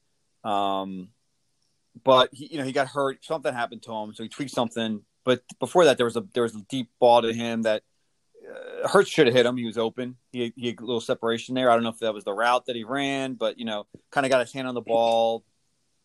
Um, 0.42 1.08
but 2.02 2.30
he, 2.32 2.48
you 2.52 2.58
know, 2.58 2.64
he 2.64 2.72
got 2.72 2.88
hurt. 2.88 3.24
Something 3.24 3.54
happened 3.54 3.82
to 3.82 3.92
him, 3.92 4.14
so 4.14 4.22
he 4.22 4.28
tweaked 4.28 4.52
something. 4.52 5.02
But 5.24 5.42
before 5.58 5.84
that, 5.84 5.96
there 5.96 6.06
was 6.06 6.16
a 6.16 6.24
there 6.34 6.42
was 6.42 6.54
a 6.54 6.62
deep 6.68 6.90
ball 6.98 7.22
to 7.22 7.32
him 7.32 7.62
that 7.62 7.82
uh, 8.48 8.88
Hurts 8.88 9.10
should 9.10 9.26
have 9.26 9.34
hit 9.34 9.46
him. 9.46 9.56
He 9.56 9.66
was 9.66 9.78
open. 9.78 10.16
He, 10.32 10.52
he 10.56 10.68
had 10.68 10.80
a 10.80 10.84
little 10.84 11.00
separation 11.00 11.54
there. 11.54 11.70
I 11.70 11.74
don't 11.74 11.82
know 11.82 11.90
if 11.90 11.98
that 12.00 12.14
was 12.14 12.24
the 12.24 12.32
route 12.32 12.66
that 12.66 12.76
he 12.76 12.84
ran, 12.84 13.34
but 13.34 13.58
you 13.58 13.64
know, 13.64 13.86
kind 14.10 14.26
of 14.26 14.30
got 14.30 14.40
his 14.40 14.52
hand 14.52 14.68
on 14.68 14.74
the 14.74 14.80
ball. 14.80 15.44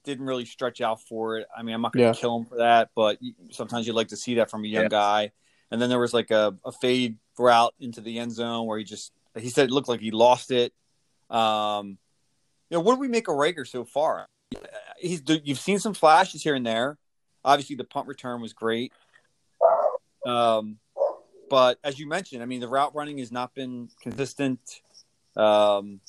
Didn't 0.05 0.25
really 0.25 0.45
stretch 0.45 0.79
out 0.79 1.01
for 1.01 1.39
it. 1.39 1.47
I 1.55 1.63
mean, 1.63 1.75
I'm 1.75 1.81
not 1.81 1.91
going 1.91 2.11
to 2.11 2.17
yeah. 2.17 2.21
kill 2.21 2.37
him 2.37 2.45
for 2.45 2.57
that, 2.57 2.89
but 2.95 3.17
sometimes 3.51 3.85
you'd 3.85 3.95
like 3.95 4.07
to 4.09 4.17
see 4.17 4.35
that 4.35 4.49
from 4.49 4.63
a 4.63 4.67
young 4.67 4.83
yeah. 4.83 4.89
guy. 4.89 5.31
And 5.71 5.81
then 5.81 5.89
there 5.89 5.99
was 5.99 6.13
like 6.13 6.31
a, 6.31 6.55
a 6.65 6.71
fade 6.71 7.17
route 7.37 7.73
into 7.79 8.01
the 8.01 8.17
end 8.19 8.31
zone 8.31 8.65
where 8.65 8.77
he 8.77 8.85
just 8.85 9.11
he 9.37 9.49
said 9.49 9.65
it 9.65 9.71
looked 9.71 9.89
like 9.89 9.99
he 9.99 10.11
lost 10.11 10.51
it. 10.51 10.73
Um, 11.29 11.97
you 12.69 12.77
know, 12.77 12.81
what 12.81 12.95
do 12.95 12.99
we 12.99 13.07
make 13.07 13.27
of 13.27 13.35
Reagor 13.35 13.67
so 13.67 13.83
far? 13.83 14.25
He's 14.99 15.21
you've 15.43 15.59
seen 15.59 15.79
some 15.79 15.93
flashes 15.93 16.43
here 16.43 16.55
and 16.55 16.65
there. 16.65 16.97
Obviously, 17.43 17.75
the 17.75 17.83
punt 17.83 18.07
return 18.07 18.41
was 18.41 18.53
great. 18.53 18.91
Um, 20.25 20.77
but 21.49 21.79
as 21.83 21.99
you 21.99 22.07
mentioned, 22.07 22.43
I 22.43 22.45
mean, 22.45 22.59
the 22.59 22.67
route 22.67 22.93
running 22.93 23.17
has 23.19 23.31
not 23.31 23.55
been 23.55 23.89
consistent. 24.01 24.59
Um, 25.35 26.01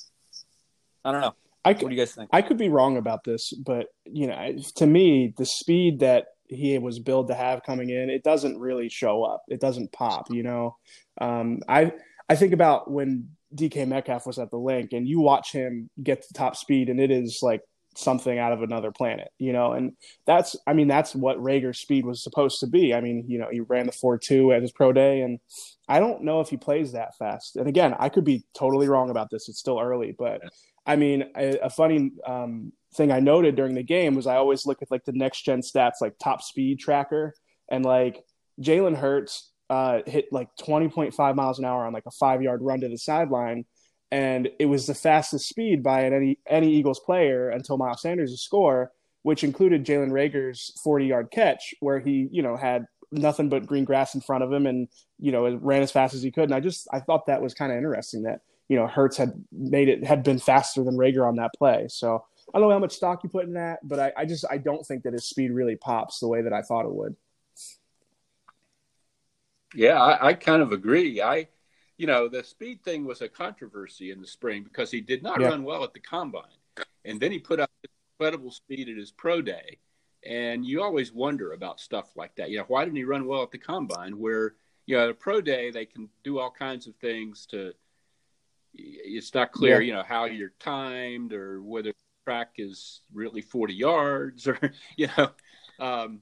I 1.03 1.11
don't 1.11 1.21
know. 1.21 1.35
I 1.63 1.73
could, 1.73 1.83
what 1.83 1.89
do 1.89 1.95
you 1.95 2.01
guys 2.01 2.13
think? 2.13 2.29
I 2.33 2.41
could 2.41 2.57
be 2.57 2.69
wrong 2.69 2.97
about 2.97 3.23
this, 3.23 3.53
but 3.53 3.87
you 4.05 4.27
know, 4.27 4.57
to 4.75 4.87
me, 4.87 5.33
the 5.37 5.45
speed 5.45 5.99
that 5.99 6.27
he 6.47 6.77
was 6.77 6.99
billed 6.99 7.27
to 7.27 7.35
have 7.35 7.63
coming 7.63 7.89
in, 7.89 8.09
it 8.09 8.23
doesn't 8.23 8.59
really 8.59 8.89
show 8.89 9.23
up. 9.23 9.43
It 9.47 9.61
doesn't 9.61 9.91
pop. 9.91 10.31
You 10.31 10.43
know, 10.43 10.77
um, 11.19 11.59
I 11.67 11.93
I 12.29 12.35
think 12.35 12.53
about 12.53 12.89
when 12.89 13.29
DK 13.55 13.87
Metcalf 13.87 14.25
was 14.25 14.39
at 14.39 14.49
the 14.49 14.57
link, 14.57 14.93
and 14.93 15.07
you 15.07 15.21
watch 15.21 15.51
him 15.51 15.89
get 16.01 16.23
to 16.23 16.33
top 16.33 16.55
speed, 16.55 16.89
and 16.89 16.99
it 16.99 17.11
is 17.11 17.39
like 17.41 17.61
something 17.95 18.39
out 18.39 18.53
of 18.53 18.61
another 18.61 18.91
planet, 18.91 19.29
you 19.37 19.53
know, 19.53 19.73
and 19.73 19.93
that's, 20.25 20.55
I 20.65 20.73
mean, 20.73 20.87
that's 20.87 21.13
what 21.13 21.41
Reagor's 21.41 21.79
speed 21.79 22.05
was 22.05 22.23
supposed 22.23 22.59
to 22.61 22.67
be. 22.67 22.93
I 22.93 23.01
mean, 23.01 23.25
you 23.27 23.37
know, 23.37 23.47
he 23.51 23.59
ran 23.59 23.85
the 23.85 23.91
4 23.91 24.17
2 24.17 24.53
at 24.53 24.61
his 24.61 24.71
pro 24.71 24.93
day, 24.93 25.21
and 25.21 25.39
I 25.87 25.99
don't 25.99 26.23
know 26.23 26.39
if 26.41 26.49
he 26.49 26.57
plays 26.57 26.93
that 26.93 27.17
fast. 27.17 27.57
And 27.57 27.67
again, 27.67 27.95
I 27.99 28.09
could 28.09 28.23
be 28.23 28.43
totally 28.53 28.87
wrong 28.87 29.09
about 29.09 29.29
this. 29.29 29.49
It's 29.49 29.59
still 29.59 29.79
early, 29.79 30.15
but 30.17 30.41
I 30.85 30.95
mean, 30.95 31.25
a, 31.35 31.57
a 31.59 31.69
funny 31.69 32.11
um, 32.25 32.71
thing 32.95 33.11
I 33.11 33.19
noted 33.19 33.55
during 33.55 33.75
the 33.75 33.83
game 33.83 34.15
was 34.15 34.27
I 34.27 34.37
always 34.37 34.65
look 34.65 34.81
at 34.81 34.91
like 34.91 35.05
the 35.05 35.13
next 35.13 35.43
gen 35.43 35.61
stats, 35.61 36.01
like 36.01 36.13
top 36.17 36.41
speed 36.41 36.79
tracker, 36.79 37.33
and 37.69 37.85
like 37.85 38.23
Jalen 38.61 38.95
Hurts 38.95 39.51
uh, 39.69 39.99
hit 40.05 40.25
like 40.31 40.49
20.5 40.61 41.35
miles 41.35 41.59
an 41.59 41.65
hour 41.65 41.85
on 41.85 41.93
like 41.93 42.05
a 42.05 42.11
five 42.11 42.41
yard 42.41 42.61
run 42.61 42.81
to 42.81 42.89
the 42.89 42.97
sideline 42.97 43.65
and 44.11 44.49
it 44.59 44.65
was 44.65 44.87
the 44.87 44.93
fastest 44.93 45.47
speed 45.47 45.81
by 45.81 46.05
any 46.05 46.37
any 46.47 46.71
Eagles 46.71 46.99
player 46.99 47.49
until 47.49 47.77
Miles 47.77 48.01
Sanders' 48.01 48.39
score, 48.41 48.91
which 49.23 49.43
included 49.43 49.85
Jalen 49.85 50.11
Reagor's 50.11 50.73
40 50.83 51.05
yard 51.05 51.31
catch, 51.31 51.73
where 51.79 51.99
he 51.99 52.27
you 52.31 52.41
know 52.41 52.57
had 52.57 52.85
nothing 53.11 53.49
but 53.49 53.65
green 53.65 53.85
grass 53.85 54.15
in 54.15 54.21
front 54.21 54.43
of 54.43 54.51
him 54.51 54.65
and 54.65 54.87
you 55.19 55.31
know 55.31 55.55
ran 55.57 55.81
as 55.81 55.91
fast 55.91 56.13
as 56.13 56.21
he 56.21 56.31
could. 56.31 56.45
And 56.45 56.53
I 56.53 56.59
just 56.59 56.87
I 56.91 56.99
thought 56.99 57.25
that 57.27 57.41
was 57.41 57.53
kind 57.53 57.71
of 57.71 57.77
interesting 57.77 58.23
that 58.23 58.41
you 58.67 58.75
know 58.75 58.85
Hurts 58.87 59.17
had 59.17 59.33
made 59.51 59.87
it 59.87 60.03
had 60.03 60.23
been 60.23 60.39
faster 60.39 60.83
than 60.83 60.97
Reagor 60.97 61.27
on 61.27 61.37
that 61.37 61.51
play. 61.57 61.87
So 61.89 62.25
I 62.53 62.59
don't 62.59 62.67
know 62.67 62.75
how 62.75 62.79
much 62.79 62.95
stock 62.95 63.23
you 63.23 63.29
put 63.29 63.45
in 63.45 63.53
that, 63.53 63.79
but 63.87 63.99
I, 63.99 64.11
I 64.17 64.25
just 64.25 64.45
I 64.49 64.57
don't 64.57 64.85
think 64.85 65.03
that 65.03 65.13
his 65.13 65.23
speed 65.23 65.51
really 65.51 65.77
pops 65.77 66.19
the 66.19 66.27
way 66.27 66.41
that 66.41 66.53
I 66.53 66.61
thought 66.61 66.85
it 66.85 66.93
would. 66.93 67.15
Yeah, 69.73 70.01
I, 70.01 70.29
I 70.29 70.33
kind 70.33 70.61
of 70.61 70.73
agree. 70.73 71.21
I, 71.21 71.47
you 71.97 72.07
know, 72.07 72.27
the 72.27 72.43
speed 72.43 72.83
thing 72.83 73.05
was 73.05 73.21
a 73.21 73.29
controversy 73.29 74.11
in 74.11 74.21
the 74.21 74.27
spring 74.27 74.63
because 74.63 74.91
he 74.91 75.01
did 75.01 75.23
not 75.23 75.39
Yeah. 75.39 75.49
run 75.49 75.63
well 75.63 75.83
at 75.83 75.93
the 75.93 75.99
combine, 75.99 76.57
and 77.05 77.19
then 77.19 77.31
he 77.31 77.39
put 77.39 77.59
up 77.59 77.69
incredible 78.19 78.51
speed 78.51 78.89
at 78.89 78.97
his 78.97 79.11
pro 79.11 79.41
day, 79.41 79.79
and 80.23 80.65
you 80.65 80.81
always 80.81 81.11
wonder 81.11 81.53
about 81.53 81.79
stuff 81.79 82.15
like 82.15 82.35
that. 82.35 82.49
You 82.51 82.59
know, 82.59 82.65
why 82.67 82.85
didn't 82.85 82.97
he 82.97 83.03
run 83.03 83.25
well 83.25 83.43
at 83.43 83.51
the 83.51 83.57
combine? 83.57 84.17
Where 84.19 84.55
you 84.87 84.97
know, 84.97 85.03
at 85.05 85.09
a 85.09 85.13
pro 85.13 85.41
day 85.41 85.71
they 85.71 85.85
can 85.85 86.09
do 86.23 86.39
all 86.39 86.51
kinds 86.51 86.87
of 86.87 86.95
things 86.97 87.45
to. 87.47 87.73
It's 88.73 89.33
not 89.33 89.51
clear, 89.51 89.81
Yeah. 89.81 89.87
you 89.87 89.93
know, 89.93 90.03
how 90.03 90.25
you're 90.25 90.53
timed 90.59 91.33
or 91.33 91.61
whether 91.61 91.89
the 91.89 91.95
track 92.25 92.53
is 92.57 93.01
really 93.13 93.41
40 93.41 93.73
yards 93.73 94.47
or 94.47 94.57
you 94.97 95.07
know, 95.17 95.31
um, 95.79 96.21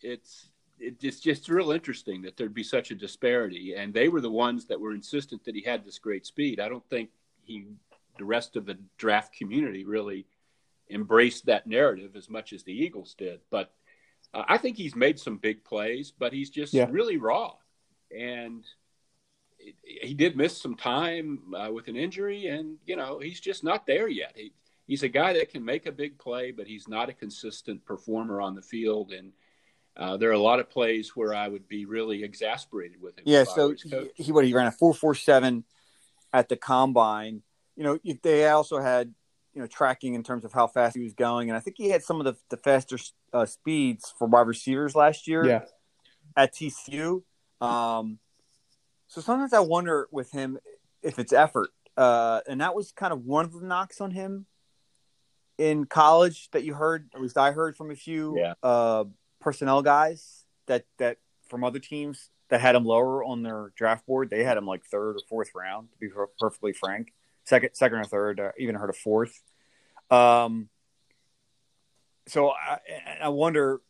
it's 0.00 0.44
it, 0.44 0.50
it's 0.80 1.20
just 1.20 1.48
real 1.48 1.72
interesting 1.72 2.22
that 2.22 2.36
there'd 2.36 2.54
be 2.54 2.62
such 2.62 2.90
a 2.90 2.94
disparity. 2.94 3.74
And 3.74 3.92
they 3.92 4.08
were 4.08 4.20
the 4.20 4.30
ones 4.30 4.66
that 4.66 4.80
were 4.80 4.94
insistent 4.94 5.44
that 5.44 5.54
he 5.54 5.62
had 5.62 5.84
this 5.84 5.98
great 5.98 6.26
speed. 6.26 6.60
I 6.60 6.68
don't 6.68 6.88
think 6.88 7.10
he, 7.44 7.66
the 8.18 8.24
rest 8.24 8.56
of 8.56 8.66
the 8.66 8.78
draft 8.96 9.34
community, 9.34 9.84
really 9.84 10.26
embraced 10.90 11.46
that 11.46 11.66
narrative 11.66 12.16
as 12.16 12.30
much 12.30 12.52
as 12.52 12.62
the 12.62 12.72
Eagles 12.72 13.14
did. 13.18 13.40
But 13.50 13.72
uh, 14.34 14.44
I 14.48 14.58
think 14.58 14.76
he's 14.76 14.94
made 14.96 15.18
some 15.18 15.36
big 15.36 15.64
plays, 15.64 16.12
but 16.16 16.32
he's 16.32 16.50
just 16.50 16.74
Yeah. 16.74 16.86
really 16.90 17.16
raw. 17.16 17.54
And 18.16 18.64
it, 19.58 19.74
he 19.84 20.14
did 20.14 20.36
miss 20.36 20.56
some 20.56 20.76
time 20.76 21.54
uh, 21.54 21.70
with 21.72 21.88
an 21.88 21.96
injury, 21.96 22.46
and 22.46 22.78
you 22.86 22.96
know 22.96 23.18
he's 23.18 23.40
just 23.40 23.64
not 23.64 23.86
there 23.86 24.08
yet. 24.08 24.32
He, 24.34 24.52
he's 24.86 25.02
a 25.02 25.08
guy 25.08 25.32
that 25.34 25.50
can 25.50 25.64
make 25.64 25.86
a 25.86 25.92
big 25.92 26.18
play, 26.18 26.52
but 26.52 26.66
he's 26.66 26.88
not 26.88 27.08
a 27.08 27.12
consistent 27.12 27.84
performer 27.84 28.40
on 28.40 28.54
the 28.54 28.62
field. 28.62 29.12
And 29.12 29.32
uh, 29.98 30.16
there 30.16 30.30
are 30.30 30.34
a 30.34 30.38
lot 30.38 30.60
of 30.60 30.70
plays 30.70 31.16
where 31.16 31.34
I 31.34 31.48
would 31.48 31.68
be 31.68 31.84
really 31.84 32.22
exasperated 32.22 33.02
with 33.02 33.18
him. 33.18 33.24
Yeah, 33.26 33.44
so 33.44 33.74
he, 33.74 34.10
he 34.14 34.32
what 34.32 34.44
he 34.44 34.52
ran 34.54 34.66
a 34.66 34.72
four 34.72 34.94
four 34.94 35.14
seven 35.14 35.64
at 36.32 36.48
the 36.48 36.56
combine. 36.56 37.42
You 37.76 37.84
know, 37.84 37.98
if 38.04 38.22
they 38.22 38.46
also 38.48 38.78
had 38.78 39.12
you 39.54 39.60
know 39.60 39.66
tracking 39.66 40.14
in 40.14 40.22
terms 40.22 40.44
of 40.44 40.52
how 40.52 40.68
fast 40.68 40.96
he 40.96 41.02
was 41.02 41.14
going, 41.14 41.50
and 41.50 41.56
I 41.56 41.60
think 41.60 41.76
he 41.78 41.90
had 41.90 42.04
some 42.04 42.20
of 42.20 42.24
the, 42.24 42.36
the 42.48 42.56
faster 42.56 42.96
uh, 43.32 43.44
speeds 43.44 44.14
for 44.16 44.28
wide 44.28 44.46
receivers 44.46 44.94
last 44.94 45.26
year 45.26 45.44
Yeah, 45.44 45.62
at 46.36 46.54
TCU. 46.54 47.22
Um, 47.60 48.20
so 49.08 49.20
sometimes 49.20 49.52
I 49.52 49.60
wonder 49.60 50.08
with 50.12 50.30
him 50.30 50.58
if 51.02 51.18
it's 51.18 51.32
effort, 51.32 51.70
uh, 51.96 52.40
and 52.48 52.60
that 52.60 52.76
was 52.76 52.92
kind 52.92 53.12
of 53.12 53.24
one 53.24 53.44
of 53.44 53.52
the 53.52 53.66
knocks 53.66 54.00
on 54.00 54.12
him 54.12 54.46
in 55.58 55.86
college 55.86 56.48
that 56.52 56.62
you 56.62 56.74
heard, 56.74 57.10
at 57.14 57.20
least 57.20 57.36
I 57.36 57.50
heard 57.50 57.76
from 57.76 57.90
a 57.90 57.96
few 57.96 58.38
Yeah. 58.38 58.54
uh, 58.62 59.04
personnel 59.40 59.82
guys 59.82 60.44
that 60.66 60.84
that 60.98 61.18
from 61.48 61.64
other 61.64 61.78
teams 61.78 62.30
that 62.48 62.60
had 62.60 62.74
him 62.74 62.84
lower 62.84 63.22
on 63.24 63.42
their 63.42 63.72
draft 63.76 64.06
board. 64.06 64.30
They 64.30 64.44
had 64.44 64.56
him 64.56 64.66
like 64.66 64.84
third 64.84 65.16
or 65.16 65.20
fourth 65.28 65.50
round, 65.54 65.88
to 65.92 65.98
be 65.98 66.08
perfectly 66.38 66.72
frank. 66.72 67.12
Second, 67.44 67.70
second 67.74 67.98
or 67.98 68.04
third. 68.04 68.40
Uh, 68.40 68.52
even 68.58 68.74
heard 68.74 68.90
a 68.90 68.94
fourth. 68.94 69.42
Um, 70.10 70.68
so 72.26 72.50
I, 72.50 72.78
I 73.22 73.28
wonder, 73.28 73.80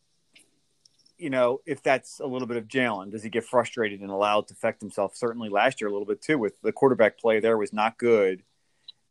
you 1.17 1.29
know, 1.29 1.61
if 1.65 1.83
that's 1.83 2.19
a 2.19 2.25
little 2.25 2.47
bit 2.47 2.57
of 2.57 2.67
Jalen. 2.67 3.11
Does 3.11 3.23
he 3.23 3.29
get 3.29 3.45
frustrated 3.45 4.01
and 4.01 4.09
allowed 4.09 4.47
to 4.47 4.53
affect 4.53 4.81
himself? 4.81 5.15
Certainly 5.15 5.49
last 5.49 5.81
year 5.81 5.89
a 5.89 5.91
little 5.91 6.07
bit 6.07 6.21
too. 6.21 6.37
With 6.37 6.61
the 6.61 6.71
quarterback 6.71 7.17
play 7.17 7.39
there 7.39 7.57
was 7.57 7.73
not 7.73 7.97
good, 7.97 8.43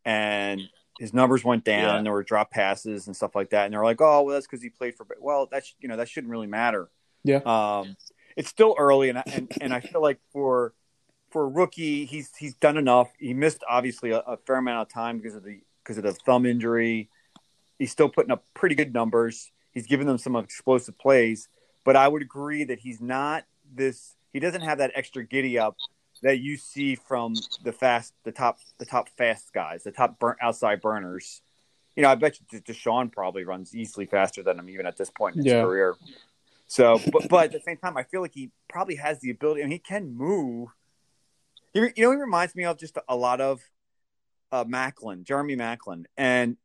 and 0.05 0.63
his 0.99 1.15
numbers 1.15 1.45
went 1.45 1.65
down. 1.65 1.97
Yeah. 1.97 2.03
There 2.03 2.13
were 2.13 2.25
drop 2.25 2.51
passes 2.51 3.07
and 3.07 3.17
stuff 3.17 3.35
like 3.35 3.51
that. 3.51 3.67
And 3.67 3.75
they're 3.75 3.85
like, 3.85 4.01
oh, 4.01 4.23
well, 4.23 4.35
that's 4.35 4.47
because 4.47 4.63
he 4.63 4.69
played 4.69 4.97
for. 4.97 5.07
Well, 5.21 5.49
that's 5.51 5.75
you 5.81 5.89
know 5.89 5.97
that 5.97 6.09
shouldn't 6.09 6.31
really 6.31 6.47
matter. 6.47 6.91
Yeah. 7.25 7.41
Um, 7.45 7.97
it's 8.37 8.49
still 8.49 8.75
early, 8.79 9.09
and 9.09 9.19
I, 9.19 9.23
and 9.27 9.53
and 9.61 9.75
I 9.75 9.81
feel 9.81 10.03
like 10.03 10.19
for 10.33 10.75
for 11.31 11.45
a 11.45 11.49
rookie, 11.49 12.05
he's 12.05 12.35
he's 12.37 12.55
done 12.55 12.77
enough. 12.77 13.11
He 13.19 13.35
missed 13.35 13.63
obviously 13.69 14.11
a, 14.11 14.19
a 14.21 14.37
fair 14.37 14.57
amount 14.57 14.83
of 14.83 14.93
time 14.93 15.19
because 15.19 15.35
of 15.35 15.45
the 15.45 15.61
because 15.83 15.99
of 15.99 16.05
the 16.05 16.13
thumb 16.13 16.47
injury. 16.47 17.09
He's 17.79 17.93
still 17.93 18.09
putting 18.09 18.33
up 18.33 18.45
pretty 18.55 18.75
good 18.75 18.93
numbers. 18.93 19.51
He's 19.73 19.87
given 19.87 20.07
them 20.07 20.19
some 20.19 20.35
explosive 20.37 20.99
plays, 20.99 21.49
but 21.85 21.95
I 21.95 22.09
would 22.09 22.23
agree 22.23 22.65
that 22.65 22.81
he's 22.81 23.01
not 23.01 23.45
this. 23.73 24.15
He 24.33 24.41
doesn't 24.41 24.63
have 24.63 24.79
that 24.79 24.93
extra 24.95 25.25
giddy 25.25 25.59
up 25.59 25.77
that 26.23 26.39
you 26.39 26.57
see 26.57 26.95
from 26.95 27.37
the 27.63 27.73
fast, 27.73 28.13
the 28.25 28.33
top, 28.33 28.59
the 28.79 28.85
top 28.85 29.09
fast 29.17 29.53
guys, 29.53 29.85
the 29.85 29.93
top 29.93 30.19
burn, 30.19 30.37
outside 30.41 30.81
burners. 30.81 31.43
You 31.97 32.03
know, 32.03 32.11
I 32.11 32.15
bet 32.15 32.39
you 32.41 32.61
DeSean 32.61 33.11
probably 33.13 33.45
runs 33.45 33.75
easily 33.75 34.07
faster 34.07 34.43
than 34.43 34.59
him 34.59 34.69
even 34.69 34.87
at 34.87 34.97
this 34.97 35.11
point 35.11 35.37
in 35.37 35.45
his 35.45 35.53
Yeah. 35.53 35.63
career. 35.63 35.97
So, 36.67 37.01
but, 37.13 37.29
but 37.29 37.45
at 37.47 37.53
the 37.53 37.61
same 37.61 37.79
time, 37.79 37.97
I 37.97 38.03
feel 38.03 38.21
like 38.21 38.35
he 38.35 38.51
probably 38.69 38.97
has 38.97 39.21
the 39.21 39.31
ability, 39.31 39.63
I 39.63 39.65
and 39.65 39.73
he 39.73 39.79
can 39.79 40.15
move. 40.15 40.69
He, 41.73 41.81
you 41.81 42.05
know, 42.05 42.11
he 42.11 42.17
reminds 42.17 42.55
me 42.55 42.65
of 42.65 42.79
just 42.79 42.99
a 43.09 43.17
lot 43.17 43.41
of 43.41 43.61
uh, 44.53 44.65
Maclin, 44.65 45.25
Jeremy 45.25 45.57
Maclin, 45.57 46.05
and 46.17 46.57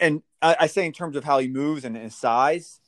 and 0.00 0.22
I, 0.40 0.56
I 0.60 0.66
say 0.66 0.86
in 0.86 0.92
terms 0.92 1.14
of 1.14 1.24
how 1.24 1.38
he 1.38 1.48
moves 1.48 1.84
and 1.84 1.94
his 1.96 2.14
size, 2.14 2.80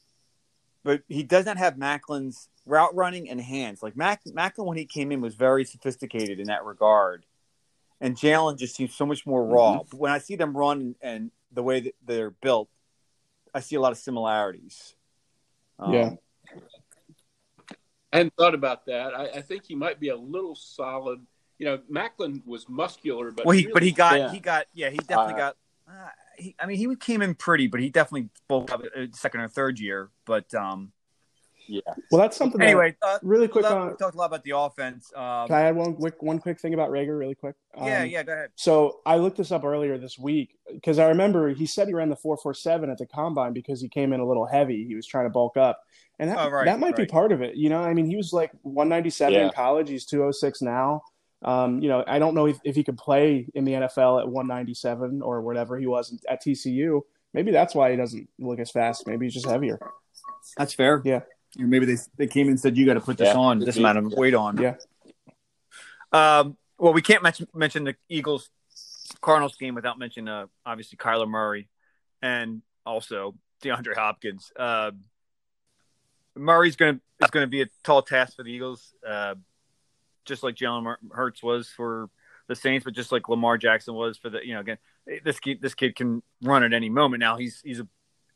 but 0.83 1.03
he 1.09 1.23
doesn't 1.23 1.57
have 1.57 1.75
Maclin's 1.75 2.49
route 2.66 2.95
running 2.95 3.29
and 3.29 3.40
hands. 3.40 3.83
Like 3.83 3.97
Mac, 3.97 4.23
Maclin, 4.25 4.66
when 4.66 4.77
he 4.77 4.87
came 4.87 5.12
in, 5.12 5.21
was 5.21 5.35
very 5.35 5.64
sophisticated 5.64 6.40
in 6.40 6.47
that 6.47 6.64
regard, 6.64 7.27
and 8.01 8.16
Jalen 8.16 8.59
just 8.59 8.77
seems 8.77 8.95
so 8.95 9.07
much 9.07 9.27
more 9.27 9.45
raw. 9.45 9.83
But 9.90 9.99
when 9.99 10.12
I 10.12 10.19
see 10.19 10.37
them 10.37 10.57
run 10.57 10.95
and 11.01 11.31
the 11.53 11.62
way 11.62 11.81
that 11.81 11.95
they're 12.07 12.31
built, 12.31 12.69
I 13.55 13.61
see 13.61 13.77
a 13.77 13.81
lot 13.81 13.93
of 13.93 13.99
similarities. 13.99 14.95
Um, 15.79 15.93
Yeah. 15.93 16.11
I 18.12 18.16
hadn't 18.19 18.35
thought 18.37 18.55
about 18.55 18.87
that. 18.87 19.14
I, 19.14 19.38
I 19.38 19.40
think 19.40 19.64
he 19.64 19.77
might 19.77 20.01
be 20.01 20.09
a 20.09 20.16
little 20.16 20.57
solid. 20.57 21.21
You 21.59 21.66
know, 21.66 21.79
Maclin 21.90 22.45
was 22.45 22.69
muscular, 22.69 23.31
but 23.31 23.47
well, 23.47 23.57
he 23.57 23.66
really 23.66 23.73
but 23.73 23.83
he 23.83 23.93
got 23.93 24.12
thin. 24.14 24.31
he 24.31 24.40
got 24.40 24.66
yeah 24.75 24.90
he 24.90 24.97
definitely 24.97 25.35
Uh, 25.35 25.37
got. 25.37 25.57
Uh, 25.88 26.09
he, 26.40 26.57
I 26.59 26.66
mean, 26.66 26.76
he 26.79 26.94
came 26.96 27.22
in 27.22 27.35
pretty, 27.35 27.66
but 27.66 27.81
he 27.81 27.90
definitely 27.90 28.31
bulked 28.48 28.70
up 28.70 28.83
uh, 28.83 29.07
second 29.12 29.40
or 29.40 29.48
third 29.48 29.79
year. 29.79 30.11
But 30.24 30.53
um, 30.55 30.92
yeah. 31.68 31.81
well, 32.11 32.20
that's 32.20 32.37
something. 32.37 32.61
anyway, 32.61 32.96
uh, 33.00 33.18
really 33.22 33.46
quick 33.46 33.64
we 33.64 33.70
on. 33.70 33.96
talked 33.96 34.14
a 34.14 34.18
lot 34.18 34.26
about 34.26 34.42
the 34.42 34.57
offense. 34.57 35.12
Um, 35.14 35.46
Can 35.46 35.57
I 35.57 35.62
add 35.62 35.76
one 35.76 35.94
quick 35.94 36.20
one 36.20 36.38
quick 36.38 36.61
thing 36.61 36.74
about 36.74 36.90
Reagor 36.90 37.18
really 37.18 37.35
quick? 37.35 37.55
yeah, 37.76 38.03
Um, 38.03 38.09
yeah, 38.09 38.22
go 38.22 38.33
ahead. 38.33 38.50
So 38.57 39.00
I 39.07 39.16
looked 39.16 39.37
this 39.37 39.53
up 39.53 39.64
earlier 39.64 39.96
this 39.96 40.18
week 40.18 40.57
because 40.72 40.98
I 40.98 41.09
remember 41.09 41.50
he 41.50 41.66
said 41.66 41.87
he 41.87 41.94
ran 41.94 42.09
the 42.09 42.16
four 42.16 42.37
four 42.37 42.55
seven 42.55 42.90
at 42.90 42.98
the 42.98 43.07
combine 43.07 43.53
because 43.53 43.81
he 43.81 43.88
came 43.88 44.12
in 44.12 44.20
a 44.20 44.26
little 44.26 44.46
heavy. 44.46 44.85
He 44.87 44.94
was 44.94 45.07
trying 45.07 45.26
to 45.26 45.31
bulk 45.31 45.57
up, 45.57 45.81
and 46.18 46.31
that 46.31 46.38
Oh, 46.38 46.50
right, 46.50 46.64
that 46.64 46.81
might 46.81 46.96
be 46.96 47.07
part 47.07 47.31
of 47.33 47.42
it. 47.42 47.57
You 47.57 47.68
know, 47.68 47.81
I 47.81 47.94
mean, 47.94 48.07
he 48.07 48.16
was 48.16 48.33
like 48.33 48.50
one 48.62 48.88
ninety 48.88 49.11
seven 49.11 49.40
in 49.40 49.50
college. 49.50 49.88
He's 49.88 50.07
two 50.07 50.24
oh 50.24 50.33
six 50.33 50.61
now. 50.62 51.03
Um, 51.42 51.81
you 51.81 51.88
know, 51.88 52.05
I 52.07 52.18
don't 52.18 52.35
know 52.35 52.46
if, 52.46 52.59
if 52.64 52.76
he 52.76 52.85
could 52.85 52.98
play 52.98 53.46
in 53.55 53.64
the 53.64 53.72
NFL 53.72 54.20
at 54.20 54.29
one 54.29 54.46
ninety 54.46 54.74
seven 54.74 55.22
or 55.22 55.40
whatever 55.40 55.79
he 55.79 55.87
was 55.87 56.18
at 56.29 56.42
TCU. 56.42 57.00
Maybe 57.33 57.50
that's 57.50 57.74
why 57.74 57.90
he 57.92 57.96
doesn't 57.96 58.29
look 58.38 58.59
as 58.59 58.70
fast. 58.70 59.07
Maybe 59.07 59.26
he's 59.26 59.35
just 59.35 59.46
heavier. 59.46 59.79
That's 60.59 60.74
fair. 60.74 61.00
Yeah. 61.05 61.20
Or 61.59 61.66
maybe 61.66 61.87
they 61.87 61.96
they 62.16 62.26
came 62.26 62.48
and 62.48 62.59
said 62.61 62.76
you 62.76 62.85
got 62.87 62.94
to 62.94 63.00
put 63.00 63.16
this 63.18 63.29
Yeah. 63.29 63.38
on 63.38 63.59
this 63.61 63.76
amount 63.76 63.98
of 63.98 64.12
weight 64.12 64.35
on. 64.35 64.59
Yeah. 64.59 64.74
Um. 66.12 66.57
Well, 66.79 66.92
we 66.92 67.03
can't 67.03 67.22
mention 67.22 67.46
mention 67.55 67.85
the 67.85 67.94
Eagles 68.09 68.50
Cardinals 69.20 69.57
game 69.57 69.74
without 69.74 69.98
mentioning 69.98 70.29
uh, 70.29 70.46
obviously 70.64 70.96
Kyler 70.98 71.29
Murray 71.29 71.68
and 72.22 72.62
also 72.85 73.35
DeAndre 73.62 73.94
Hopkins. 73.96 74.50
Uh, 74.59 74.90
Murray's 76.37 76.76
going 76.76 76.96
to 76.96 77.24
is 77.24 77.31
going 77.31 77.44
to 77.44 77.50
be 77.50 77.62
a 77.62 77.66
tall 77.85 78.03
task 78.03 78.37
for 78.37 78.42
the 78.42 78.50
Eagles, 78.50 78.94
uh, 79.07 79.35
just 80.31 80.43
like 80.43 80.55
Jalen 80.55 80.95
Hurts 81.12 81.43
was 81.43 81.69
for 81.69 82.09
the 82.47 82.55
Saints, 82.55 82.85
but 82.85 82.95
just 82.95 83.12
like 83.12 83.29
Lamar 83.29 83.59
Jackson 83.59 83.95
was 83.95 84.16
for 84.16 84.31
the 84.31 84.40
you 84.47 84.55
know 84.55 84.61
again 84.61 84.79
this 85.25 85.38
kid 85.38 85.61
this 85.61 85.75
kid 85.75 85.95
can 85.97 86.23
run 86.43 86.62
at 86.64 86.73
any 86.73 86.88
moment. 86.88 87.21
Now 87.21 87.37
he's 87.37 87.61
he's 87.62 87.81
a 87.81 87.88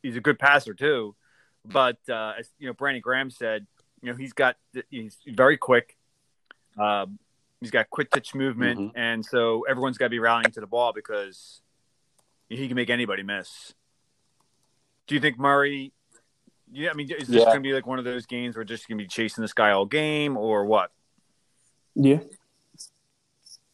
he's 0.02 0.16
a 0.16 0.20
good 0.20 0.38
passer 0.38 0.74
too, 0.74 1.14
but 1.64 1.98
uh, 2.11 2.35
as 2.38 2.50
you 2.59 2.66
know 2.66 2.74
Brandon 2.74 3.00
Graham 3.00 3.30
said, 3.30 3.66
you 4.02 4.11
know 4.11 4.16
he's 4.16 4.33
got 4.35 4.57
he's 4.90 5.16
very 5.26 5.57
quick. 5.57 5.96
Um, 6.78 7.18
he's 7.61 7.70
got 7.70 7.88
quick 7.88 8.11
touch 8.11 8.35
movement, 8.35 8.78
Mhm. 8.78 8.90
and 8.94 9.24
so 9.24 9.64
everyone's 9.68 9.96
got 9.98 10.07
to 10.07 10.11
be 10.11 10.18
rallying 10.18 10.50
to 10.52 10.61
the 10.61 10.66
ball 10.66 10.92
because 10.92 11.62
he 12.48 12.66
can 12.68 12.74
make 12.76 12.90
anybody 12.90 13.22
miss. 13.22 13.72
Do 15.07 15.14
you 15.14 15.20
think 15.20 15.38
Murray? 15.38 15.92
Yeah, 16.72 16.90
I 16.90 16.94
mean, 16.94 17.11
is 17.11 17.28
this 17.28 17.38
Yeah. 17.40 17.44
going 17.46 17.59
to 17.59 17.68
be 17.68 17.72
like 17.72 17.87
one 17.87 17.98
of 17.98 18.04
those 18.04 18.26
games 18.26 18.57
where 18.57 18.64
just 18.64 18.88
going 18.88 18.98
to 18.98 19.04
be 19.04 19.09
chasing 19.09 19.42
this 19.42 19.52
guy 19.52 19.70
all 19.70 19.87
game, 19.87 20.37
or 20.37 20.64
what? 20.64 20.90
Yeah. 21.94 22.20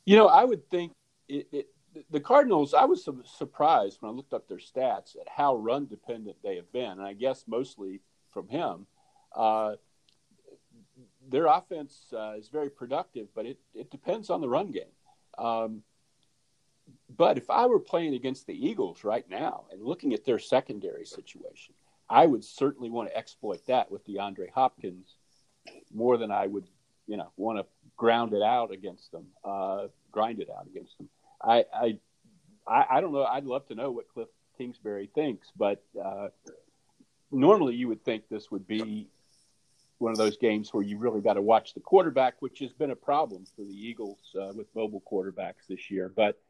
You 0.04 0.16
know, 0.16 0.26
I 0.26 0.44
would 0.44 0.68
think 0.70 0.92
it, 1.28 1.48
it, 1.52 1.68
the 2.10 2.20
Cardinals, 2.20 2.74
I 2.74 2.84
was 2.84 3.08
surprised 3.24 3.98
when 4.00 4.10
I 4.10 4.14
looked 4.14 4.32
up 4.32 4.48
their 4.48 4.58
stats 4.58 5.16
at 5.20 5.28
how 5.28 5.56
run 5.56 5.86
dependent 5.86 6.36
they 6.42 6.56
have 6.56 6.72
been, 6.72 6.92
and 6.92 7.02
I 7.02 7.12
guess 7.12 7.44
mostly 7.46 8.00
from 8.32 8.48
him. 8.48 8.86
Uh, 9.34 9.74
their 11.28 11.46
offense 11.46 12.12
uh, 12.12 12.34
is 12.36 12.48
very 12.48 12.70
productive, 12.70 13.28
but 13.34 13.46
it, 13.46 13.58
it 13.74 13.90
depends 13.90 14.30
on 14.30 14.40
the 14.40 14.48
run 14.48 14.70
game. 14.70 14.82
Um, 15.38 15.82
but 17.16 17.38
if 17.38 17.50
I 17.50 17.66
were 17.66 17.78
playing 17.78 18.14
against 18.14 18.46
the 18.46 18.66
Eagles 18.66 19.04
right 19.04 19.28
now 19.28 19.64
and 19.70 19.82
looking 19.82 20.12
at 20.12 20.24
their 20.24 20.38
secondary 20.38 21.04
situation, 21.04 21.74
I 22.08 22.26
would 22.26 22.44
certainly 22.44 22.90
want 22.90 23.08
to 23.08 23.16
exploit 23.16 23.64
that 23.66 23.90
with 23.90 24.06
DeAndre 24.06 24.50
Hopkins 24.50 25.16
more 25.94 26.16
than 26.16 26.30
I 26.30 26.46
would, 26.46 26.66
you 27.10 27.16
know, 27.16 27.32
want 27.36 27.58
to 27.58 27.66
ground 27.96 28.32
it 28.34 28.42
out 28.42 28.70
against 28.70 29.10
them, 29.10 29.26
uh, 29.44 29.88
grind 30.12 30.40
it 30.40 30.48
out 30.48 30.66
against 30.66 30.96
them. 30.96 31.08
I, 31.42 31.64
I, 31.74 31.98
I, 32.68 33.00
don't 33.00 33.12
know. 33.12 33.24
I'd 33.24 33.44
love 33.44 33.66
to 33.66 33.74
know 33.74 33.90
what 33.90 34.04
Kliff 34.14 34.28
Kingsbury 34.56 35.10
thinks, 35.12 35.48
but 35.56 35.82
uh, 36.00 36.28
normally 37.32 37.74
you 37.74 37.88
would 37.88 38.04
think 38.04 38.28
this 38.30 38.48
would 38.52 38.64
be 38.68 39.08
one 39.98 40.12
of 40.12 40.18
those 40.18 40.36
games 40.36 40.72
where 40.72 40.84
you 40.84 40.98
really 40.98 41.20
got 41.20 41.34
to 41.34 41.42
watch 41.42 41.74
the 41.74 41.80
quarterback, 41.80 42.34
which 42.40 42.60
has 42.60 42.72
been 42.72 42.92
a 42.92 42.96
problem 42.96 43.44
for 43.56 43.62
the 43.62 43.74
Eagles 43.74 44.36
uh, 44.40 44.52
with 44.54 44.68
mobile 44.76 45.02
quarterbacks 45.10 45.66
this 45.68 45.90
year. 45.90 46.12
But 46.14 46.40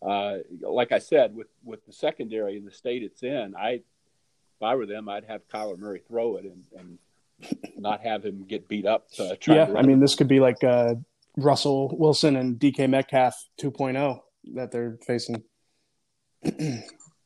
uh, 0.00 0.38
like 0.62 0.90
I 0.90 1.00
said, 1.00 1.34
with 1.34 1.48
with 1.64 1.84
the 1.84 1.92
secondary 1.92 2.56
and 2.56 2.66
the 2.66 2.72
state 2.72 3.02
it's 3.02 3.22
in, 3.22 3.54
I 3.56 3.70
if 3.70 4.62
I 4.62 4.74
were 4.74 4.86
them, 4.86 5.08
I'd 5.08 5.24
have 5.26 5.46
Kyler 5.48 5.78
Murray 5.78 6.02
throw 6.08 6.36
it 6.36 6.44
and, 6.44 6.64
and 6.78 6.98
not 7.76 8.00
have 8.02 8.24
him 8.24 8.44
get 8.46 8.68
beat 8.68 8.86
up. 8.86 9.06
Uh, 9.18 9.34
yeah, 9.46 9.72
I 9.76 9.82
mean, 9.82 10.00
this 10.00 10.14
could 10.14 10.28
be 10.28 10.40
like 10.40 10.62
uh, 10.64 10.94
Russell 11.36 11.96
Wilson 11.96 12.36
and 12.36 12.58
DK 12.58 12.88
Metcalf 12.88 13.34
2.0 13.60 14.20
that 14.54 14.70
they're 14.70 14.98
facing. 15.06 15.42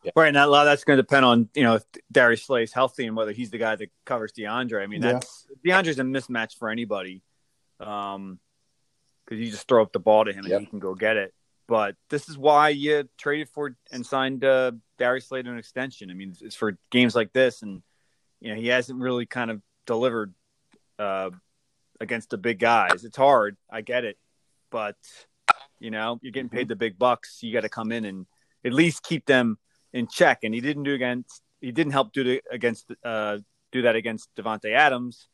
Yeah. 0.05 0.11
Right, 0.17 0.35
now 0.35 0.47
a 0.47 0.49
lot 0.49 0.67
of 0.67 0.73
that's 0.73 0.83
going 0.83 0.97
to 0.97 1.03
depend 1.03 1.25
on 1.25 1.49
you 1.55 1.63
know 1.63 1.77
if 1.77 1.85
Darius 2.11 2.43
Slay 2.45 2.65
is 2.65 2.73
healthy 2.73 3.07
and 3.07 3.17
whether 3.17 3.31
he's 3.31 3.51
the 3.51 3.59
guy 3.59 3.77
that 3.77 3.89
covers 4.05 4.33
DeAndre. 4.33 4.83
I 4.83 4.89
mean, 4.89 5.01
that's 5.01 5.47
yeah. 5.63 5.81
DeAndre's 5.81 5.99
a 6.01 6.03
mismatch 6.03 6.59
for 6.59 6.71
anybody, 6.71 7.23
um, 7.79 8.41
because 9.25 9.41
you 9.41 9.51
just 9.51 9.69
throw 9.69 9.81
up 9.81 9.93
the 9.93 10.01
ball 10.01 10.25
to 10.25 10.33
him 10.33 10.45
and 10.45 10.61
he 10.61 10.67
can 10.67 10.81
go 10.81 10.95
get 10.95 11.17
it. 11.17 11.33
But 11.69 11.95
this 12.11 12.29
is 12.29 12.37
why 12.37 12.71
you 12.71 13.09
traded 13.17 13.49
for 13.51 13.77
and 13.93 14.05
signed 14.05 14.45
uh, 14.45 14.73
Darius 14.99 15.29
Slay 15.29 15.43
to 15.43 15.51
an 15.51 15.59
extension. 15.59 16.11
I 16.11 16.15
mean, 16.15 16.35
it's 16.41 16.57
for 16.57 16.77
games 16.91 17.15
like 17.15 17.33
this, 17.33 17.63
and 17.63 17.83
you 18.41 18.53
know 18.53 18.61
he 18.61 18.67
hasn't 18.67 18.99
really 18.99 19.27
kind 19.27 19.53
of 19.53 19.63
delivered 19.87 20.35
uh, 20.99 21.31
against 22.01 22.31
the 22.31 22.39
big 22.39 22.59
guys. 22.59 23.05
It's 23.05 23.17
hard, 23.17 23.57
I 23.71 23.81
get 23.81 24.05
it, 24.05 24.19
but 24.71 24.97
you 25.79 25.91
know 25.91 26.19
you're 26.23 26.33
getting 26.33 26.49
paid 26.49 26.69
the 26.69 26.77
big 26.77 26.99
bucks. 26.99 27.39
You 27.43 27.53
got 27.53 27.63
to 27.63 27.69
come 27.69 27.93
in 27.93 28.05
and 28.05 28.27
at 28.65 28.73
least 28.73 29.03
keep 29.03 29.27
them 29.27 29.59
in 29.93 30.07
check, 30.07 30.41
and 30.43 30.55
he 30.55 30.61
didn't 30.61 30.85
do 30.85 30.95
against 30.95 31.43
he 31.61 31.73
didn't 31.73 31.93
help 31.93 32.13
do 32.13 32.29
it 32.29 32.45
against 32.51 32.91
uh, 33.05 33.39
do 33.71 33.83
that 33.83 33.97
against 33.97 34.29
Davante 34.37 34.73
Adams, 34.73 35.29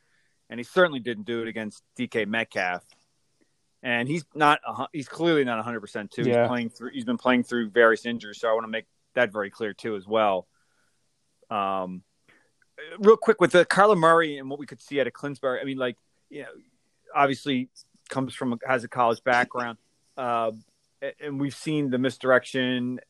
and 0.50 0.58
he 0.58 0.64
certainly 0.64 1.00
didn't 1.00 1.24
do 1.24 1.42
it 1.42 1.48
against 1.48 1.82
DK 1.98 2.26
Metcalf. 2.26 2.84
And 3.82 4.08
he's 4.08 4.24
not 4.34 4.60
he's 4.92 5.08
clearly 5.08 5.44
not 5.44 5.56
100 5.56 5.80
percent 5.80 6.10
too. 6.10 6.22
Yeah. 6.22 6.42
He's 6.42 6.48
playing 6.48 6.70
through 6.70 6.90
he's 6.92 7.04
been 7.04 7.18
playing 7.18 7.44
through 7.44 7.70
various 7.70 8.06
injuries, 8.06 8.38
so 8.40 8.48
I 8.48 8.52
want 8.52 8.64
to 8.64 8.70
make 8.70 8.86
that 9.14 9.32
very 9.32 9.50
clear 9.50 9.72
too 9.72 9.96
as 9.96 10.06
well. 10.06 10.48
Um, 11.50 12.02
real 12.98 13.16
quick 13.16 13.40
with 13.40 13.52
the 13.52 13.64
Kyler 13.64 13.98
Murray 13.98 14.38
and 14.38 14.48
what 14.48 14.58
we 14.58 14.66
could 14.66 14.80
see 14.80 15.00
at 15.00 15.06
a 15.06 15.10
Kingsbury. 15.10 15.60
I 15.60 15.64
mean, 15.64 15.78
like 15.78 15.96
you 16.30 16.42
know, 16.42 16.48
obviously 17.14 17.68
comes 18.08 18.34
from 18.34 18.58
has 18.66 18.84
a 18.84 18.88
college 18.88 19.22
background. 19.24 19.78
Uh, 20.16 20.52
and 21.20 21.40
we've 21.40 21.54
seen 21.54 21.90
the 21.90 21.98
misdirection 21.98 23.00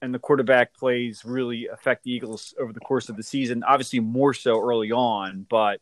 and 0.00 0.14
the 0.14 0.18
quarterback 0.18 0.74
plays 0.74 1.24
really 1.24 1.66
affect 1.66 2.04
the 2.04 2.12
Eagles 2.12 2.54
over 2.60 2.72
the 2.72 2.80
course 2.80 3.08
of 3.08 3.16
the 3.16 3.22
season. 3.22 3.64
Obviously, 3.64 4.00
more 4.00 4.34
so 4.34 4.60
early 4.60 4.92
on, 4.92 5.46
but 5.48 5.80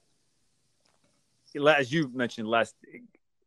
as 1.68 1.92
you 1.92 2.08
mentioned, 2.14 2.48
last 2.48 2.74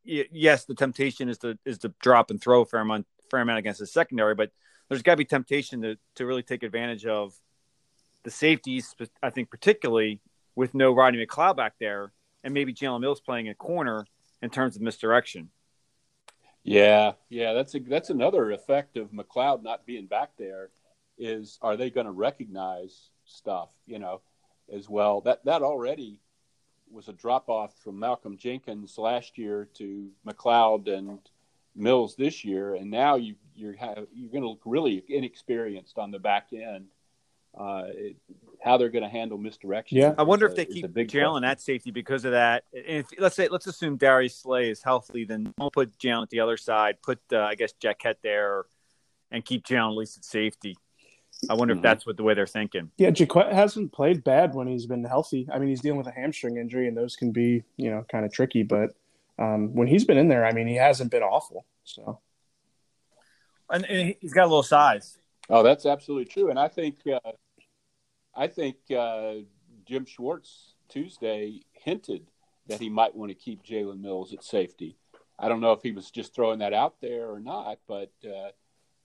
yes, 0.03 0.65
the 0.65 0.75
temptation 0.75 1.29
is 1.29 1.37
to 1.39 1.57
is 1.65 1.79
to 1.79 1.93
drop 2.01 2.29
and 2.29 2.41
throw 2.41 2.61
a 2.61 2.65
fair 2.65 2.81
amount, 2.81 3.07
fair 3.31 3.39
amount 3.39 3.59
against 3.59 3.79
the 3.79 3.87
secondary, 3.87 4.35
but 4.35 4.51
there's 4.89 5.01
got 5.01 5.13
to 5.13 5.17
be 5.17 5.25
temptation 5.25 5.81
to 5.81 5.97
to 6.15 6.25
really 6.25 6.43
take 6.43 6.61
advantage 6.61 7.05
of 7.05 7.33
the 8.25 8.31
safeties. 8.31 8.93
I 9.23 9.29
think 9.29 9.49
particularly 9.49 10.19
with 10.55 10.73
no 10.73 10.93
Rodney 10.93 11.25
McLeod 11.25 11.55
back 11.55 11.75
there, 11.79 12.11
and 12.43 12.53
maybe 12.53 12.73
Jalen 12.73 12.99
Mills 12.99 13.21
playing 13.21 13.47
a 13.47 13.55
corner 13.55 14.05
in 14.41 14.49
terms 14.49 14.75
of 14.75 14.81
misdirection. 14.81 15.49
Yeah, 16.63 17.13
yeah, 17.29 17.53
that's 17.53 17.75
a 17.75 17.79
that's 17.79 18.09
another 18.09 18.51
effect 18.51 18.97
of 18.97 19.11
McLeod 19.11 19.63
not 19.63 19.85
being 19.85 20.07
back 20.07 20.31
there. 20.37 20.71
Is 21.17 21.57
are 21.61 21.77
they 21.77 21.89
going 21.89 22.07
to 22.07 22.11
recognize 22.11 23.09
stuff, 23.23 23.69
you 23.85 23.99
know, 23.99 24.21
as 24.73 24.89
well? 24.89 25.21
That 25.21 25.45
that 25.45 25.61
already 25.61 26.19
was 26.91 27.07
a 27.07 27.13
drop 27.13 27.49
off 27.49 27.73
from 27.83 27.99
Malcolm 27.99 28.37
Jenkins 28.37 28.97
last 28.97 29.37
year 29.37 29.69
to 29.75 30.09
McLeod 30.27 30.91
and 30.91 31.19
Mills 31.75 32.15
this 32.15 32.43
year, 32.43 32.75
and 32.75 32.89
now 32.89 33.15
you 33.15 33.35
you're 33.53 33.75
you're 34.13 34.31
going 34.31 34.41
to 34.41 34.49
look 34.49 34.61
really 34.65 35.03
inexperienced 35.07 35.97
on 35.97 36.09
the 36.09 36.19
back 36.19 36.47
end 36.51 36.87
uh, 37.57 37.83
it, 37.87 38.15
how 38.63 38.77
they're 38.77 38.89
going 38.89 39.03
to 39.03 39.09
handle 39.09 39.37
misdirection. 39.37 39.97
Yeah, 39.97 40.15
I 40.17 40.23
wonder 40.23 40.47
if 40.47 40.55
they 40.55 40.65
keep 40.65 40.87
Jalen 40.87 41.45
at 41.45 41.61
safety 41.61 41.91
because 41.91 42.25
of 42.25 42.31
that. 42.31 42.63
And 42.73 42.83
if, 42.87 43.07
let's 43.19 43.35
say, 43.35 43.47
let's 43.47 43.67
assume 43.67 43.97
Darius 43.97 44.39
Slay 44.39 44.69
is 44.69 44.81
healthy, 44.81 45.23
then 45.23 45.53
we'll 45.57 45.71
put 45.71 45.97
Jalen 45.99 46.23
at 46.23 46.29
the 46.29 46.39
other 46.39 46.57
side. 46.57 47.01
Put 47.01 47.19
uh, 47.31 47.39
I 47.39 47.55
guess 47.55 47.73
Jacquet 47.73 48.17
there, 48.23 48.65
and 49.31 49.45
keep 49.45 49.65
Jalen 49.65 49.91
at 49.91 49.97
least 49.97 50.17
at 50.17 50.25
safety. 50.25 50.77
I 51.49 51.53
wonder 51.53 51.73
mm-hmm. 51.73 51.79
if 51.79 51.83
that's 51.83 52.05
what 52.05 52.17
the 52.17 52.23
way 52.23 52.33
they're 52.33 52.47
thinking. 52.47 52.91
Yeah, 52.97 53.11
Jacquet 53.11 53.53
hasn't 53.53 53.91
played 53.91 54.23
bad 54.23 54.55
when 54.55 54.67
he's 54.67 54.85
been 54.85 55.03
healthy. 55.03 55.47
I 55.53 55.59
mean, 55.59 55.69
he's 55.69 55.81
dealing 55.81 55.97
with 55.97 56.07
a 56.07 56.11
hamstring 56.11 56.57
injury, 56.57 56.87
and 56.87 56.97
those 56.97 57.15
can 57.15 57.31
be 57.31 57.63
you 57.77 57.91
know 57.91 58.05
kind 58.11 58.25
of 58.25 58.33
tricky. 58.33 58.63
But 58.63 58.91
um, 59.37 59.75
when 59.75 59.87
he's 59.87 60.05
been 60.05 60.17
in 60.17 60.27
there, 60.27 60.45
I 60.45 60.53
mean, 60.53 60.67
he 60.67 60.75
hasn't 60.75 61.11
been 61.11 61.23
awful. 61.23 61.65
So, 61.83 62.19
and, 63.69 63.85
and 63.85 64.15
he's 64.19 64.33
got 64.33 64.45
a 64.45 64.47
little 64.47 64.63
size. 64.63 65.17
Oh, 65.49 65.61
that's 65.61 65.85
absolutely 65.85 66.25
true. 66.25 66.49
And 66.49 66.57
I 66.57 66.67
think 66.67 66.95
uh, 67.07 67.19
I 68.35 68.47
think 68.47 68.77
uh, 68.95 69.33
Jim 69.85 70.05
Schwartz 70.05 70.73
Tuesday 70.89 71.61
hinted 71.73 72.27
that 72.67 72.79
he 72.79 72.89
might 72.89 73.15
want 73.15 73.29
to 73.29 73.35
keep 73.35 73.63
Jalen 73.63 74.01
Mills 74.01 74.33
at 74.33 74.43
safety. 74.43 74.97
I 75.37 75.49
don't 75.49 75.61
know 75.61 75.73
if 75.73 75.81
he 75.81 75.91
was 75.91 76.11
just 76.11 76.33
throwing 76.33 76.59
that 76.59 76.73
out 76.73 77.01
there 77.01 77.29
or 77.29 77.39
not, 77.39 77.79
but 77.87 78.11
uh, 78.25 78.49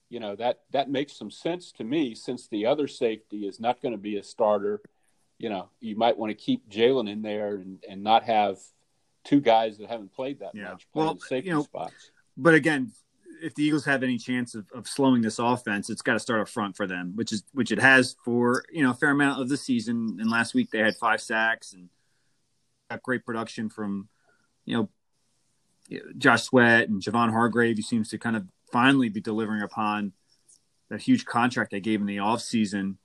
you 0.09 0.19
know 0.19 0.35
that 0.35 0.61
that 0.71 0.89
makes 0.89 1.13
some 1.13 1.31
sense 1.31 1.71
to 1.73 1.83
me 1.83 2.15
since 2.15 2.47
the 2.47 2.65
other 2.65 2.87
safety 2.87 3.45
is 3.45 3.59
not 3.59 3.81
going 3.81 3.93
to 3.93 3.97
be 3.97 4.17
a 4.17 4.23
starter. 4.23 4.81
You 5.37 5.49
know, 5.49 5.69
you 5.79 5.95
might 5.95 6.17
want 6.17 6.29
to 6.29 6.35
keep 6.35 6.69
Jalen 6.69 7.09
in 7.09 7.21
there 7.21 7.55
and, 7.55 7.83
and 7.89 8.03
not 8.03 8.23
have 8.23 8.59
two 9.23 9.41
guys 9.41 9.77
that 9.79 9.89
haven't 9.89 10.13
played 10.13 10.39
that 10.39 10.51
yeah. 10.53 10.71
much 10.71 10.87
playing 10.93 11.07
well, 11.07 11.19
safety 11.19 11.49
you 11.49 11.55
know, 11.55 11.63
spots. 11.63 12.11
But 12.37 12.53
again, 12.53 12.91
if 13.41 13.55
the 13.55 13.63
Eagles 13.63 13.85
have 13.85 14.03
any 14.03 14.17
chance 14.17 14.55
of, 14.55 14.65
of 14.73 14.87
slowing 14.87 15.21
this 15.21 15.39
offense, 15.39 15.89
it's 15.89 16.01
got 16.01 16.13
to 16.13 16.19
start 16.19 16.41
up 16.41 16.47
front 16.47 16.75
for 16.75 16.87
them, 16.87 17.13
which 17.15 17.31
is 17.31 17.43
which 17.53 17.71
it 17.71 17.79
has 17.79 18.15
for 18.23 18.63
you 18.71 18.83
know 18.83 18.91
a 18.91 18.93
fair 18.93 19.09
amount 19.09 19.41
of 19.41 19.49
the 19.49 19.57
season. 19.57 20.17
And 20.19 20.29
last 20.29 20.53
week 20.53 20.69
they 20.71 20.79
had 20.79 20.95
five 20.95 21.21
sacks 21.21 21.73
and 21.73 21.89
got 22.89 23.03
great 23.03 23.25
production 23.25 23.69
from 23.69 24.07
you 24.65 24.77
know 24.77 25.99
Josh 26.17 26.43
Sweat 26.43 26.87
and 26.87 27.01
Javon 27.01 27.31
Hargrave. 27.31 27.77
He 27.77 27.81
seems 27.81 28.09
to 28.09 28.17
kind 28.17 28.35
of 28.35 28.45
finally 28.71 29.09
be 29.09 29.21
delivering 29.21 29.61
upon 29.61 30.13
that 30.89 31.01
huge 31.01 31.25
contract 31.25 31.71
they 31.71 31.81
gave 31.81 31.99
in 31.99 32.07
the 32.07 32.17
offseason. 32.17 32.95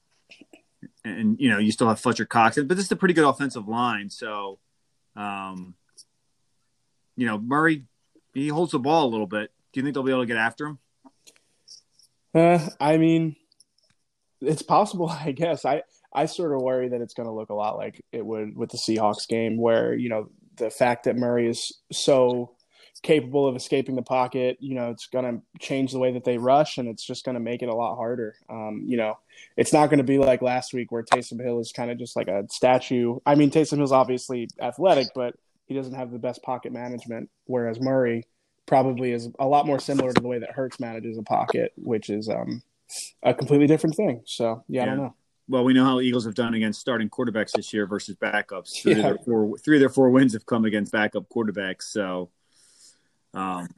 And 1.05 1.41
you 1.41 1.49
know 1.49 1.59
you 1.59 1.73
still 1.73 1.89
have 1.89 2.01
Fletcher 2.01 2.27
Cox, 2.27 2.57
but 2.57 2.69
this 2.69 2.85
is 2.87 2.93
a 2.93 2.97
pretty 2.97 3.15
good 3.15 3.29
offensive 3.29 3.67
line. 3.67 4.11
So, 4.11 4.59
um, 5.17 5.75
you 7.17 7.27
know 7.27 7.39
Murray 7.39 7.85
he 8.35 8.49
holds 8.49 8.73
the 8.73 8.79
ball 8.79 9.07
a 9.07 9.09
little 9.09 9.27
bit 9.27 9.51
do 9.77 9.81
you 9.81 9.85
think 9.85 9.93
they'll 9.93 10.03
be 10.03 10.11
able 10.11 10.23
to 10.23 10.27
get 10.27 10.39
after 10.39 10.69
him? 10.69 10.79
Uh, 12.35 12.67
I 12.81 12.97
mean, 12.97 13.37
it's 14.41 14.63
possible. 14.63 15.07
I 15.11 15.33
guess 15.33 15.67
I 15.67 15.83
I 16.15 16.25
sort 16.25 16.55
of 16.55 16.63
worry 16.63 16.89
that 16.89 17.03
it's 17.03 17.13
going 17.13 17.29
to 17.29 17.35
look 17.35 17.51
a 17.51 17.55
lot 17.55 17.77
like 17.77 18.03
it 18.11 18.25
would 18.25 18.57
with 18.57 18.71
the 18.71 18.79
Seahawks 18.79 19.29
game, 19.29 19.59
where 19.59 19.95
you 19.95 20.09
know 20.09 20.31
the 20.57 20.71
fact 20.71 21.05
that 21.05 21.17
Murray 21.19 21.47
is 21.47 21.79
so 21.93 22.57
capable 23.03 23.47
of 23.47 23.55
escaping 23.55 23.97
the 23.97 24.03
pocket, 24.03 24.57
you 24.59 24.75
know, 24.75 24.89
it's 24.89 25.09
going 25.09 25.27
to 25.27 25.43
change 25.61 25.93
the 25.93 25.99
way 25.99 26.13
that 26.13 26.25
they 26.25 26.39
rush, 26.39 26.79
and 26.79 26.89
it's 26.89 27.05
just 27.05 27.27
going 27.27 27.35
to 27.35 27.41
make 27.41 27.61
it 27.63 27.69
a 27.69 27.75
lot 27.75 27.97
harder. 27.97 28.35
Um, 28.49 28.83
you 28.87 28.97
know, 28.97 29.19
it's 29.59 29.75
not 29.75 29.91
going 29.91 29.99
to 29.99 30.05
be 30.05 30.17
like 30.17 30.41
last 30.41 30.73
week 30.73 30.91
where 30.91 31.03
Taysom 31.03 31.45
Hill 31.45 31.61
is 31.61 31.71
kind 31.77 31.91
of 31.91 31.99
just 31.99 32.17
like 32.17 32.29
a 32.29 32.45
statue. 32.51 33.19
I 33.27 33.35
mean, 33.35 33.51
Taysom 33.51 33.77
Hill's 33.77 33.93
obviously 33.93 34.49
athletic, 34.59 35.09
but 35.15 35.35
he 35.67 35.75
doesn't 35.75 35.93
have 35.93 36.11
the 36.11 36.19
best 36.19 36.43
pocket 36.43 36.73
management, 36.73 37.29
whereas 37.45 37.79
Murray 37.79 38.25
probably 38.67 39.13
is 39.13 39.29
a 39.39 39.47
lot 39.47 39.67
more 39.67 39.79
similar 39.79 40.13
to 40.13 40.21
the 40.21 40.29
way 40.29 40.39
that 40.39 40.51
Hurts 40.51 40.81
manages 40.81 41.19
a 41.19 41.23
pocket, 41.23 41.73
which 41.77 42.11
is 42.11 42.29
um, 42.29 42.63
a 43.23 43.33
completely 43.33 43.67
different 43.67 43.97
thing. 43.97 44.23
So 44.27 44.65
yeah, 44.69 44.81
yeah, 44.81 44.83
I 44.83 44.87
don't 44.87 44.97
know. 44.99 45.15
Well, 45.49 45.65
we 45.65 45.75
know 45.75 45.85
how 45.85 46.01
Eagles 46.01 46.25
have 46.25 46.35
done 46.35 46.55
against 46.55 46.81
starting 46.81 47.09
quarterbacks 47.09 47.53
this 47.53 47.73
year 47.73 47.87
versus 47.87 48.17
backups. 48.17 48.83
Three, 48.83 48.93
yeah. 48.93 48.99
of, 48.99 49.05
their 49.05 49.19
four, 49.25 49.59
three 49.59 49.77
of 49.77 49.81
their 49.81 49.89
four 49.89 50.11
wins 50.11 50.33
have 50.33 50.45
come 50.45 50.65
against 50.65 50.91
backup 50.91 51.29
quarterbacks. 51.29 51.83
So, 51.83 52.31
um, 53.33 53.69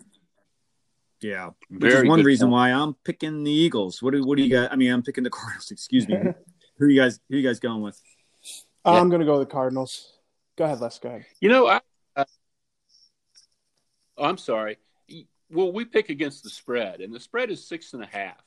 Yeah, 1.21 1.51
which 1.69 1.81
Very 1.93 2.05
is 2.05 2.09
one 2.09 2.23
reason 2.23 2.47
point. 2.47 2.53
why 2.53 2.71
I'm 2.71 2.95
picking 3.05 3.45
the 3.45 3.53
Eagles. 3.53 4.03
What 4.03 4.15
do 4.15 4.25
what 4.25 4.39
do 4.39 4.45
you 4.45 4.51
guys? 4.51 4.69
I 4.71 4.77
mean, 4.77 4.91
I'm 4.91 5.03
picking 5.03 5.25
the 5.25 5.31
Cardinals. 5.31 5.71
Excuse 5.71 6.09
me. 6.09 6.17
who 6.79 6.87
you 6.87 7.01
guys 7.01 7.21
who 7.29 7.37
you 7.37 7.47
guys 7.47 7.61
going 7.61 7.83
with? 7.83 8.01
I'm 8.85 9.11
going 9.11 9.21
to 9.21 9.27
go 9.27 9.39
with 9.39 9.49
the 9.49 9.53
Cardinals. 9.53 10.15
Go 10.57 10.65
ahead, 10.65 10.81
Les. 10.81 10.99
Go 10.99 11.11
ahead. 11.11 11.27
You 11.41 11.51
know, 11.51 11.67
I. 11.67 11.81
Oh, 14.19 14.25
I'm 14.25 14.39
sorry. 14.39 14.79
Well, 15.51 15.73
we 15.73 15.85
pick 15.85 16.11
against 16.11 16.43
the 16.43 16.51
spread, 16.51 17.01
and 17.01 17.15
the 17.15 17.21
spread 17.21 17.51
is 17.51 17.67
six 17.67 17.95
and 17.95 18.03
a 18.03 18.07
half. 18.07 18.43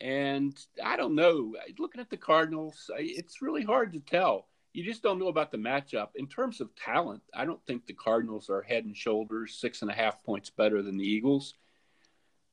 And 0.00 0.58
I 0.84 0.96
don't 0.96 1.14
know. 1.14 1.54
Looking 1.78 2.00
at 2.00 2.10
the 2.10 2.18
Cardinals, 2.18 2.90
it's 2.98 3.40
really 3.40 3.64
hard 3.64 3.92
to 3.94 4.00
tell. 4.00 4.48
You 4.74 4.84
just 4.84 5.02
don't 5.02 5.18
know 5.18 5.28
about 5.28 5.50
the 5.50 5.56
matchup. 5.56 6.08
In 6.16 6.26
terms 6.26 6.60
of 6.60 6.74
talent, 6.76 7.22
I 7.32 7.46
don't 7.46 7.64
think 7.64 7.86
the 7.86 7.94
Cardinals 7.94 8.50
are 8.50 8.60
head 8.60 8.84
and 8.84 8.94
shoulders 8.94 9.54
six 9.54 9.80
and 9.80 9.90
a 9.90 9.94
half 9.94 10.22
points 10.22 10.50
better 10.50 10.82
than 10.82 10.98
the 10.98 11.06
Eagles. 11.06 11.54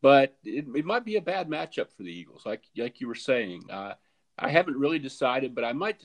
But 0.02 0.38
it, 0.46 0.66
it 0.74 0.86
might 0.86 1.04
be 1.04 1.18
a 1.18 1.22
bad 1.22 1.50
matchup 1.50 1.92
for 1.92 2.04
the 2.04 2.12
Eagles, 2.12 2.44
like 2.46 2.64
like 2.78 3.02
you 3.02 3.08
were 3.08 3.16
saying. 3.16 3.64
Uh, 3.70 3.96
I 4.40 4.50
haven't 4.50 4.78
really 4.78 5.00
decided, 5.00 5.54
but 5.54 5.66
I 5.66 5.74
might 5.74 6.02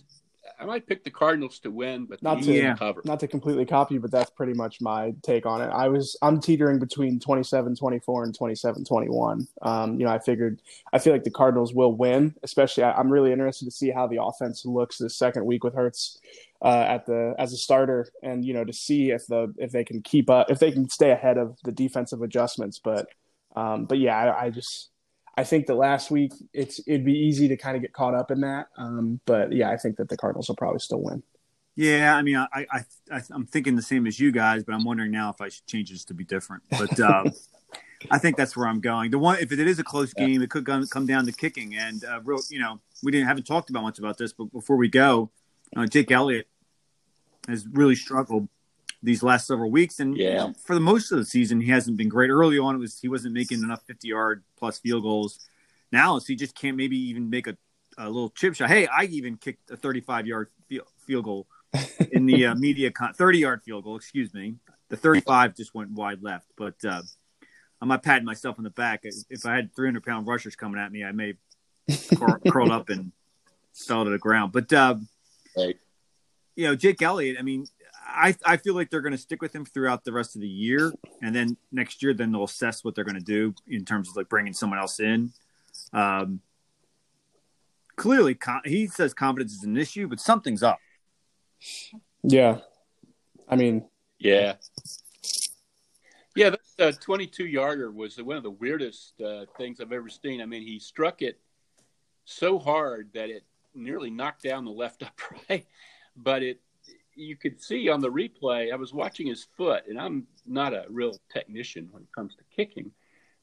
I 0.61 0.65
might 0.65 0.87
pick 0.87 1.05
the 1.05 1.11
Cardinals 1.11 1.59
to 1.61 1.71
win, 1.71 2.07
but 2.07 2.23
Not 2.23 2.43
to- 2.43 2.61
to 2.71 2.75
cover. 2.77 3.03
Not 3.05 3.21
to 3.21 3.29
completely 3.29 3.65
copy, 3.65 3.99
but 3.99 4.11
that's 4.11 4.31
pretty 4.31 4.55
much 4.55 4.81
my 4.81 5.15
take 5.23 5.47
on 5.47 5.61
it. 5.63 5.67
I 5.67 5.89
was 5.89 6.17
I'm 6.23 6.41
teetering 6.41 6.79
between 6.79 7.19
27-24 7.21 8.25
and 8.25 8.37
27-21. 8.39 9.47
Um, 9.63 9.99
you 9.99 10.05
know, 10.07 10.13
I 10.13 10.19
figured 10.19 10.61
I 10.93 10.99
feel 10.99 11.13
like 11.13 11.25
the 11.25 11.31
Cardinals 11.31 11.75
will 11.75 11.93
win, 11.93 12.35
especially 12.43 12.85
I, 12.85 12.93
I'm 12.93 13.11
really 13.11 13.33
interested 13.33 13.65
to 13.67 13.71
see 13.71 13.91
how 13.91 14.07
the 14.07 14.23
offense 14.23 14.65
looks 14.65 14.99
this 14.99 15.17
second 15.17 15.45
week 15.45 15.65
with 15.65 15.75
Hurts 15.75 16.19
uh, 16.63 16.85
at 16.89 17.07
the 17.07 17.35
as 17.39 17.53
a 17.53 17.57
starter, 17.57 18.09
and 18.23 18.45
you 18.45 18.55
know 18.55 18.65
to 18.65 18.73
see 18.73 19.11
if 19.11 19.27
the 19.27 19.55
if 19.59 19.73
they 19.73 19.85
can 19.85 20.03
keep 20.03 20.29
up 20.31 20.51
if 20.51 20.59
they 20.59 20.73
can 20.73 20.89
stay 20.89 21.11
ahead 21.11 21.39
of 21.39 21.57
the 21.65 21.73
defensive 21.73 22.23
adjustments. 22.23 22.79
But 22.83 23.07
um, 23.57 23.85
but 23.87 23.99
yeah, 23.99 24.17
I, 24.17 24.47
I 24.47 24.51
just 24.51 24.91
I 25.39 25.45
think 25.45 25.69
that 25.69 25.77
last 25.77 26.11
week 26.11 26.33
it's 26.53 26.81
it'd 26.81 27.05
be 27.05 27.17
easy 27.17 27.47
to 27.47 27.57
kind 27.57 27.77
of 27.77 27.83
get 27.83 27.93
caught 27.93 28.13
up 28.13 28.33
in 28.33 28.41
that. 28.41 28.67
Um, 28.77 29.21
but 29.25 29.53
yeah, 29.53 29.71
I 29.71 29.77
think 29.77 29.97
that 29.99 30.09
the 30.09 30.17
Cardinals 30.17 30.49
will 30.49 30.57
probably 30.57 30.81
still 30.81 31.01
win. 31.01 31.23
Yeah, 31.77 32.17
I 32.17 32.23
mean, 32.23 32.35
I, 32.35 32.49
I, 32.53 32.79
I 33.13 33.21
I'm 33.31 33.47
thinking 33.47 33.77
the 33.77 33.83
same 33.83 34.09
as 34.09 34.19
you 34.19 34.33
guys, 34.33 34.65
but 34.65 34.75
I'm 34.75 34.83
wondering 34.83 35.13
now 35.13 35.31
if 35.31 35.41
I 35.41 35.49
should 35.49 35.65
change 35.69 35.93
this 35.93 36.05
to 36.07 36.15
be 36.15 36.25
different. 36.25 36.65
But 36.71 36.99
um, 37.09 37.31
I 38.11 38.19
think 38.19 38.37
that's 38.37 38.57
where 38.57 38.67
I'm 38.67 38.81
going. 38.81 39.13
The 39.13 39.21
one, 39.21 39.39
if 39.39 39.53
it 39.53 39.61
is 39.61 39.79
a 39.79 39.85
close 39.85 40.13
game, 40.13 40.43
it 40.43 40.51
could 40.51 40.67
come, 40.67 40.85
come 40.89 41.07
down 41.07 41.25
to 41.27 41.33
kicking. 41.33 41.77
And 41.77 42.05
uh, 42.05 42.21
real, 42.25 42.41
you 42.51 42.59
know, 42.59 42.81
we 43.05 43.13
didn't 43.13 43.29
haven't 43.29 43.47
talked 43.47 43.71
about 43.71 43.85
much 43.85 44.01
about 44.01 44.19
this, 44.19 44.33
but 44.33 44.53
before 44.53 44.77
we 44.77 44.89
go, 44.89 45.31
uh, 45.77 45.87
Jake 45.87 46.11
Elliott 46.11 46.49
has 47.47 47.65
really 47.69 47.95
struggled 47.95 48.49
these 49.03 49.23
last 49.23 49.47
several 49.47 49.71
weeks, 49.71 50.01
and 50.01 50.17
Yeah. 50.17 50.53
for 50.65 50.75
the 50.75 50.81
most 50.81 51.13
of 51.13 51.19
the 51.19 51.25
season, 51.25 51.61
he 51.61 51.71
hasn't 51.71 51.97
been 51.97 52.09
great. 52.09 52.31
Early 52.31 52.59
on, 52.59 52.75
it 52.75 52.79
was 52.79 52.99
he 53.01 53.09
wasn't 53.09 53.35
making 53.35 53.63
enough 53.63 53.83
50 53.87 54.09
yard 54.09 54.43
plus 54.57 54.79
field 54.79 55.03
goals. 55.03 55.39
Now, 55.93 56.19
so 56.19 56.27
he 56.27 56.37
just 56.37 56.55
can't 56.55 56.77
maybe 56.77 56.97
even 56.97 57.31
make 57.31 57.47
a, 57.47 57.57
a 57.97 58.07
little 58.07 58.31
chip 58.31 58.55
shot. 58.55 58.69
Hey, 58.69 58.87
I 58.87 59.05
even 59.05 59.37
kicked 59.37 59.71
a 59.71 59.77
35 59.77 60.27
yard 60.27 60.49
field, 60.69 60.87
field 61.07 61.25
goal 61.25 61.47
in 62.13 62.27
the 62.27 62.47
uh, 62.47 62.55
media 62.57 62.91
con- 62.91 63.15
30 63.15 63.39
yard 63.39 63.63
field 63.63 63.85
goal. 63.85 63.97
Excuse 63.97 64.35
me, 64.35 64.57
the 64.89 64.97
35 64.97 65.55
just 65.57 65.75
went 65.75 65.91
wide 65.93 66.23
left, 66.23 66.47
but. 66.57 66.75
Uh, 66.85 67.03
I'm 67.81 67.87
not 67.87 68.03
patting 68.03 68.25
myself 68.25 68.59
on 68.59 68.65
the 68.65 68.71
back. 68.71 69.03
If 69.05 69.47
I 69.47 69.55
had 69.55 69.73
300 69.73 70.03
pound 70.05 70.27
rushers 70.27 70.57
coming 70.57 70.81
at 70.81 70.91
me, 70.91 71.05
I 71.05 71.13
may 71.13 71.35
cur- 72.17 72.41
curled 72.51 72.73
up 72.73 72.89
and 72.89 73.13
fell 73.73 74.03
to 74.03 74.11
the 74.11 74.19
ground. 74.19 74.51
But 74.51 74.73
uh, 74.73 74.97
Right. 75.57 75.77
you 76.57 76.65
know, 76.67 76.75
Jake 76.75 77.01
Elliott. 77.01 77.37
I 77.39 77.43
mean, 77.43 77.67
I 78.09 78.35
I 78.45 78.57
feel 78.57 78.75
like 78.75 78.91
they're 78.91 79.03
going 79.03 79.13
to 79.13 79.19
stick 79.19 79.43
with 79.43 79.55
him 79.55 79.65
throughout 79.65 80.05
the 80.05 80.13
rest 80.13 80.35
of 80.35 80.41
the 80.41 80.49
year, 80.49 80.93
and 81.23 81.35
then 81.35 81.57
next 81.71 82.03
year, 82.03 82.15
then 82.15 82.33
they'll 82.33 82.45
assess 82.45 82.83
what 82.83 82.95
they're 82.95 83.05
going 83.05 83.19
to 83.19 83.21
do 83.21 83.55
in 83.67 83.85
terms 83.85 84.09
of 84.09 84.17
like 84.17 84.29
bringing 84.29 84.55
someone 84.55 84.79
else 84.79 84.99
in. 84.99 85.33
Um, 85.93 86.41
clearly, 87.97 88.35
con- 88.35 88.63
he 88.65 88.87
says 88.87 89.13
confidence 89.13 89.53
is 89.53 89.65
an 89.65 89.77
issue, 89.77 90.09
but 90.09 90.21
something's 90.21 90.63
up. 90.63 90.79
Yeah. 92.23 92.59
I 93.49 93.57
mean, 93.57 93.89
Yeah. 94.19 94.55
Yeah, 96.35 96.51
that 96.51 96.61
uh, 96.79 96.93
22 96.93 97.47
yarder 97.47 97.91
was 97.91 98.17
one 98.23 98.37
of 98.37 98.45
the 98.45 98.51
weirdest 98.51 99.21
uh, 99.21 99.47
things 99.57 99.81
I've 99.81 99.93
ever 99.93 100.09
seen. 100.09 100.41
I 100.41 100.47
mean, 100.47 100.63
he 100.63 100.79
struck 100.79 101.21
it 101.21 101.41
so 102.25 102.61
hard 102.61 103.11
that 103.15 103.29
it 103.29 103.43
nearly 103.75 104.11
knocked 104.11 104.45
down 104.45 104.65
the 104.65 104.71
left 104.71 105.03
upright, 105.03 105.67
but 106.17 106.43
it 106.45 106.61
you 107.19 107.37
could 107.37 107.61
see 107.61 107.89
on 107.89 108.01
the 108.01 108.11
replay. 108.11 108.73
I 108.73 108.77
was 108.77 108.95
watching 108.95 109.27
his 109.27 109.47
foot, 109.57 109.85
and 109.89 109.99
I'm 109.99 110.27
not 110.47 110.73
a 110.73 110.85
real 110.89 111.19
technician 111.31 111.89
when 111.91 112.05
it 112.05 112.13
comes 112.15 112.35
to 112.37 112.45
kicking, 112.55 112.93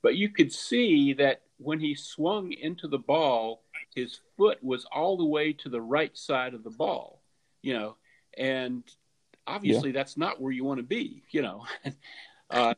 but 0.01 0.15
you 0.15 0.29
could 0.29 0.51
see 0.51 1.13
that 1.13 1.41
when 1.57 1.79
he 1.79 1.95
swung 1.95 2.51
into 2.53 2.87
the 2.87 2.97
ball, 2.97 3.63
his 3.95 4.19
foot 4.37 4.63
was 4.63 4.85
all 4.91 5.17
the 5.17 5.25
way 5.25 5.53
to 5.53 5.69
the 5.69 5.81
right 5.81 6.15
side 6.17 6.53
of 6.53 6.63
the 6.63 6.69
ball, 6.69 7.21
you 7.61 7.73
know, 7.73 7.97
and 8.37 8.83
obviously 9.47 9.91
that's 9.91 10.17
not 10.17 10.41
where 10.41 10.51
you 10.51 10.63
want 10.63 10.79
to 10.79 10.83
be, 10.83 11.23
you 11.31 11.41
know. 11.41 11.65
uh, 12.49 12.73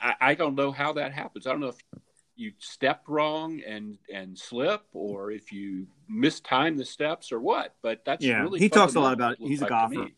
I, 0.00 0.14
I 0.20 0.34
don't 0.34 0.54
know 0.54 0.72
how 0.72 0.94
that 0.94 1.12
happens. 1.12 1.46
I 1.46 1.50
don't 1.50 1.60
know 1.60 1.68
if 1.68 2.00
you 2.38 2.52
step 2.58 3.02
wrong 3.08 3.60
and 3.66 3.98
and 4.12 4.38
slip, 4.38 4.82
or 4.92 5.30
if 5.32 5.52
you 5.52 5.86
mistime 6.10 6.76
the 6.76 6.84
steps, 6.84 7.32
or 7.32 7.40
what. 7.40 7.74
But 7.82 8.04
that's 8.04 8.24
Yeah, 8.24 8.40
really 8.42 8.60
he 8.60 8.68
talks 8.68 8.94
a 8.94 9.00
lot 9.00 9.12
about- 9.12 9.32
it. 9.34 9.38
he's 9.40 9.60
a 9.60 9.64
like 9.64 9.90
to 9.90 9.94
golfer. 9.96 10.10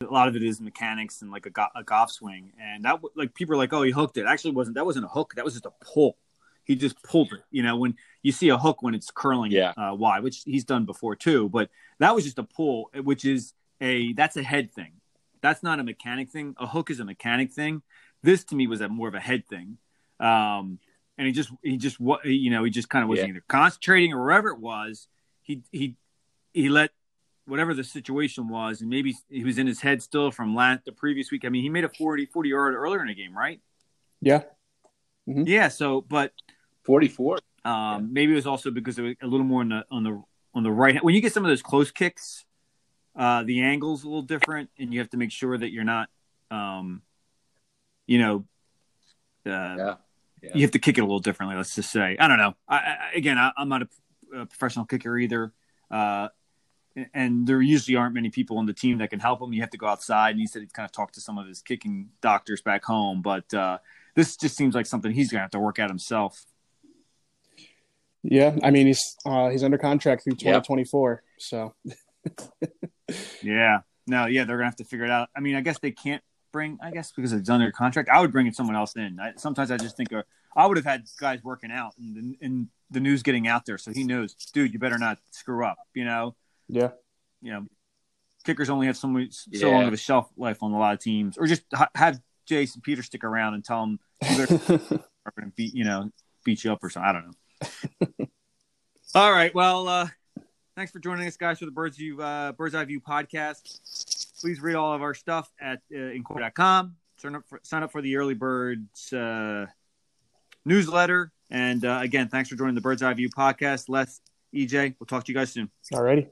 a 0.00 0.04
lot 0.12 0.28
of 0.28 0.36
it 0.36 0.42
is 0.42 0.60
mechanics 0.60 1.22
and 1.22 1.30
like 1.30 1.44
a, 1.46 1.50
go- 1.50 1.66
a 1.74 1.82
golf 1.84 2.10
swing 2.10 2.52
and 2.60 2.84
that 2.84 3.00
like 3.16 3.34
people 3.34 3.54
are 3.54 3.58
like 3.58 3.72
oh 3.72 3.82
he 3.82 3.90
hooked 3.90 4.16
it. 4.16 4.26
Actually 4.26 4.52
wasn't 4.52 4.74
that 4.76 4.86
wasn't 4.86 5.04
a 5.04 5.08
hook 5.08 5.34
that 5.36 5.44
was 5.44 5.54
just 5.54 5.66
a 5.66 5.72
pull. 5.80 6.16
He 6.64 6.76
just 6.76 7.02
pulled 7.02 7.32
it 7.32 7.42
you 7.50 7.62
know 7.62 7.76
when 7.76 7.96
you 8.22 8.30
see 8.32 8.48
a 8.50 8.58
hook 8.58 8.80
when 8.82 8.94
it's 8.94 9.10
curling 9.10 9.50
Yeah. 9.52 9.72
uh, 9.76 9.94
wide 9.94 10.22
which 10.22 10.42
he's 10.44 10.64
done 10.64 10.84
before 10.84 11.16
too 11.16 11.48
but 11.48 11.68
that 11.98 12.14
was 12.14 12.24
just 12.24 12.38
a 12.38 12.44
pull 12.44 12.90
which 13.02 13.24
is 13.24 13.54
a 13.80 14.12
that's 14.14 14.36
a 14.36 14.42
head 14.42 14.72
thing. 14.72 14.92
That's 15.40 15.62
not 15.62 15.78
a 15.80 15.84
mechanic 15.84 16.30
thing. 16.30 16.54
A 16.58 16.66
hook 16.66 16.90
is 16.90 16.98
a 17.00 17.04
mechanic 17.04 17.52
thing. 17.52 17.82
This 18.22 18.42
to 18.44 18.54
me 18.56 18.66
was 18.66 18.80
a 18.80 18.88
more 18.88 19.08
of 19.08 19.14
a 19.14 19.20
head 19.20 19.46
thing. 19.48 19.78
Um 20.20 20.78
and 21.18 21.26
he 21.26 21.32
just 21.32 21.50
he 21.62 21.76
just 21.76 22.00
what 22.00 22.24
you 22.24 22.50
know 22.50 22.64
he 22.64 22.70
just 22.70 22.88
kind 22.88 23.02
of 23.02 23.08
wasn't 23.08 23.28
Yeah. 23.28 23.34
either 23.34 23.44
concentrating 23.48 24.12
or 24.14 24.22
wherever 24.22 24.48
it 24.48 24.58
was 24.58 25.08
he 25.42 25.62
he 25.72 25.96
he 26.54 26.68
let 26.68 26.90
whatever 27.46 27.72
the 27.74 27.84
situation 27.84 28.48
was, 28.48 28.80
and 28.82 28.90
maybe 28.90 29.14
he 29.30 29.42
was 29.42 29.56
in 29.58 29.66
his 29.66 29.80
head 29.80 30.02
still 30.02 30.30
from 30.30 30.54
last 30.54 30.84
the 30.84 30.92
previous 30.92 31.30
week. 31.30 31.44
I 31.46 31.48
mean, 31.48 31.62
he 31.62 31.70
made 31.70 31.84
a 31.84 31.88
40, 31.88 32.26
40 32.26 32.48
yard 32.50 32.74
earlier 32.74 33.00
in 33.00 33.06
the 33.08 33.14
game, 33.14 33.36
right? 33.36 33.60
yeah. 34.20 34.42
Yeah. 35.26 35.68
So, 35.68 36.00
but 36.02 36.32
44. 36.84 37.38
um, 37.64 38.12
maybe 38.12 38.32
it 38.32 38.34
was 38.34 38.46
also 38.46 38.70
because 38.70 38.98
it 38.98 39.02
was 39.02 39.14
a 39.22 39.26
little 39.26 39.46
more 39.46 39.60
on 39.62 39.68
the 39.70 39.84
on 39.90 40.02
the 40.04 40.22
on 40.54 40.62
the 40.62 40.70
right. 40.70 41.02
When 41.02 41.14
you 41.14 41.20
get 41.22 41.32
some 41.32 41.44
of 41.44 41.48
those 41.50 41.62
close 41.62 41.90
kicks, 41.90 42.44
uh, 43.16 43.42
the 43.44 43.62
angle's 43.62 44.04
a 44.04 44.08
little 44.08 44.22
different, 44.22 44.70
and 44.78 44.92
you 44.92 44.98
have 45.00 45.10
to 45.10 45.16
make 45.16 45.30
sure 45.32 45.56
that 45.56 45.70
you're 45.70 45.84
not, 45.84 46.08
um, 46.50 47.02
you 48.06 48.18
know, 48.18 48.44
uh, 49.46 49.76
Yeah. 49.78 49.94
Yeah. 50.42 50.50
you 50.54 50.62
have 50.62 50.70
to 50.72 50.78
kick 50.78 50.98
it 50.98 51.00
a 51.00 51.04
little 51.04 51.18
differently. 51.20 51.56
Let's 51.56 51.74
just 51.74 51.90
say. 51.90 52.16
I 52.18 52.28
don't 52.28 52.38
know. 52.38 52.54
I, 52.68 52.76
I, 52.76 52.96
again, 53.14 53.38
I, 53.38 53.52
I'm 53.56 53.68
not 53.68 53.82
a, 53.82 53.88
a 54.40 54.46
professional 54.46 54.84
kicker 54.84 55.18
either. 55.18 55.52
Uh, 55.90 56.28
and 57.14 57.46
there 57.46 57.62
usually 57.62 57.96
aren't 57.96 58.14
many 58.14 58.30
people 58.30 58.58
on 58.58 58.66
the 58.66 58.72
team 58.72 58.98
that 58.98 59.10
can 59.10 59.20
help 59.20 59.40
him. 59.40 59.52
You 59.52 59.60
have 59.60 59.70
to 59.70 59.78
go 59.78 59.86
outside. 59.86 60.30
And 60.30 60.40
he 60.40 60.46
said 60.46 60.62
he's 60.62 60.72
kind 60.72 60.84
of 60.84 60.92
talked 60.92 61.14
to 61.14 61.20
some 61.20 61.38
of 61.38 61.46
his 61.46 61.62
kicking 61.62 62.08
doctors 62.20 62.60
back 62.60 62.84
home. 62.84 63.22
But 63.22 63.52
uh, 63.54 63.78
this 64.14 64.36
just 64.36 64.56
seems 64.56 64.74
like 64.74 64.86
something 64.86 65.12
he's 65.12 65.30
going 65.30 65.38
to 65.38 65.42
have 65.42 65.50
to 65.52 65.60
work 65.60 65.78
out 65.78 65.88
himself. 65.90 66.44
Yeah. 68.22 68.56
I 68.62 68.70
mean, 68.70 68.86
he's 68.88 69.16
uh, 69.24 69.48
he's 69.50 69.62
under 69.62 69.78
contract 69.78 70.24
through 70.24 70.32
Yep. 70.40 70.64
2024. 70.64 71.22
So, 71.38 71.74
Yeah. 73.42 73.78
No, 74.06 74.26
yeah, 74.26 74.44
they're 74.44 74.56
going 74.56 74.64
to 74.64 74.70
have 74.70 74.76
to 74.76 74.84
figure 74.84 75.04
it 75.04 75.10
out. 75.10 75.28
I 75.36 75.40
mean, 75.40 75.54
I 75.54 75.60
guess 75.60 75.78
they 75.80 75.90
can't 75.90 76.22
bring, 76.52 76.78
I 76.82 76.90
guess 76.90 77.12
because 77.12 77.32
it's 77.32 77.50
under 77.50 77.70
contract, 77.70 78.08
I 78.08 78.20
would 78.20 78.32
bring 78.32 78.46
in 78.46 78.54
someone 78.54 78.74
else 78.74 78.96
in. 78.96 79.18
I, 79.20 79.32
sometimes 79.36 79.70
I 79.70 79.76
just 79.76 79.96
think 79.96 80.12
uh, 80.12 80.22
I 80.56 80.66
would 80.66 80.76
have 80.76 80.86
had 80.86 81.04
guys 81.20 81.42
working 81.44 81.70
out 81.70 81.92
and, 81.98 82.36
and 82.40 82.68
the 82.90 83.00
news 83.00 83.22
getting 83.22 83.46
out 83.46 83.66
there. 83.66 83.78
So 83.78 83.92
he 83.92 84.04
knows, 84.04 84.34
dude, 84.52 84.72
you 84.72 84.78
better 84.78 84.98
not 84.98 85.18
screw 85.30 85.64
up, 85.64 85.78
you 85.94 86.04
know? 86.04 86.34
yeah. 86.68 86.90
you 87.40 87.52
know, 87.52 87.66
kickers 88.44 88.70
only 88.70 88.86
have 88.86 88.96
so 88.96 89.08
much, 89.08 89.32
so 89.34 89.48
Yeah. 89.52 89.66
long 89.68 89.84
of 89.86 89.92
a 89.92 89.96
shelf 89.98 90.30
life 90.36 90.62
on 90.62 90.72
a 90.72 90.78
lot 90.78 90.94
of 90.94 91.00
teams, 91.00 91.36
or 91.38 91.46
just 91.46 91.62
ha- 91.72 91.90
have 91.94 92.20
Jason 92.46 92.80
Peter 92.80 93.02
stick 93.02 93.24
around 93.24 93.54
and 93.54 93.64
tell 93.64 93.80
them 93.80 94.00
they're 94.20 94.46
going 94.68 94.78
to 95.50 95.52
beat, 95.54 95.74
you 95.74 95.84
know, 95.84 96.10
beat 96.44 96.64
you 96.64 96.72
up 96.72 96.82
or 96.82 96.90
something. 96.90 97.08
I 97.08 97.12
don't 97.12 98.18
know. 98.20 98.26
All 99.14 99.30
right. 99.32 99.54
Well, 99.54 99.86
uh, 99.88 100.08
thanks 100.76 100.92
for 100.92 100.98
joining 100.98 101.26
us, 101.26 101.36
guys, 101.36 101.58
for 101.58 101.64
the 101.66 101.70
Birds 101.70 101.96
View 101.96 102.20
uh, 102.22 102.52
Bird's 102.52 102.74
Eye 102.74 102.84
View 102.84 103.00
podcast. 103.00 104.40
Please 104.40 104.60
read 104.60 104.76
all 104.76 104.92
of 104.94 105.02
our 105.02 105.14
stuff 105.14 105.50
at 105.60 105.80
uh, 105.92 105.98
inquirer.com. 105.98 106.94
Sign 107.16 107.34
up 107.34 107.42
for, 107.48 107.58
sign 107.64 107.82
up 107.82 107.90
for 107.90 108.00
the 108.00 108.16
Early 108.16 108.34
Birds 108.34 109.12
uh, 109.12 109.66
newsletter. 110.68 111.32
And 111.50 111.84
uh, 111.84 112.00
again, 112.02 112.28
thanks 112.28 112.48
for 112.50 112.56
joining 112.56 112.74
the 112.74 112.80
Bird's 112.80 113.02
Eye 113.02 113.14
View 113.14 113.30
podcast. 113.30 113.88
Les, 113.88 114.20
EJ, 114.54 114.94
we'll 115.00 115.06
talk 115.06 115.24
to 115.24 115.32
you 115.32 115.38
guys 115.38 115.50
soon. 115.50 115.70
Alrighty. 115.92 116.28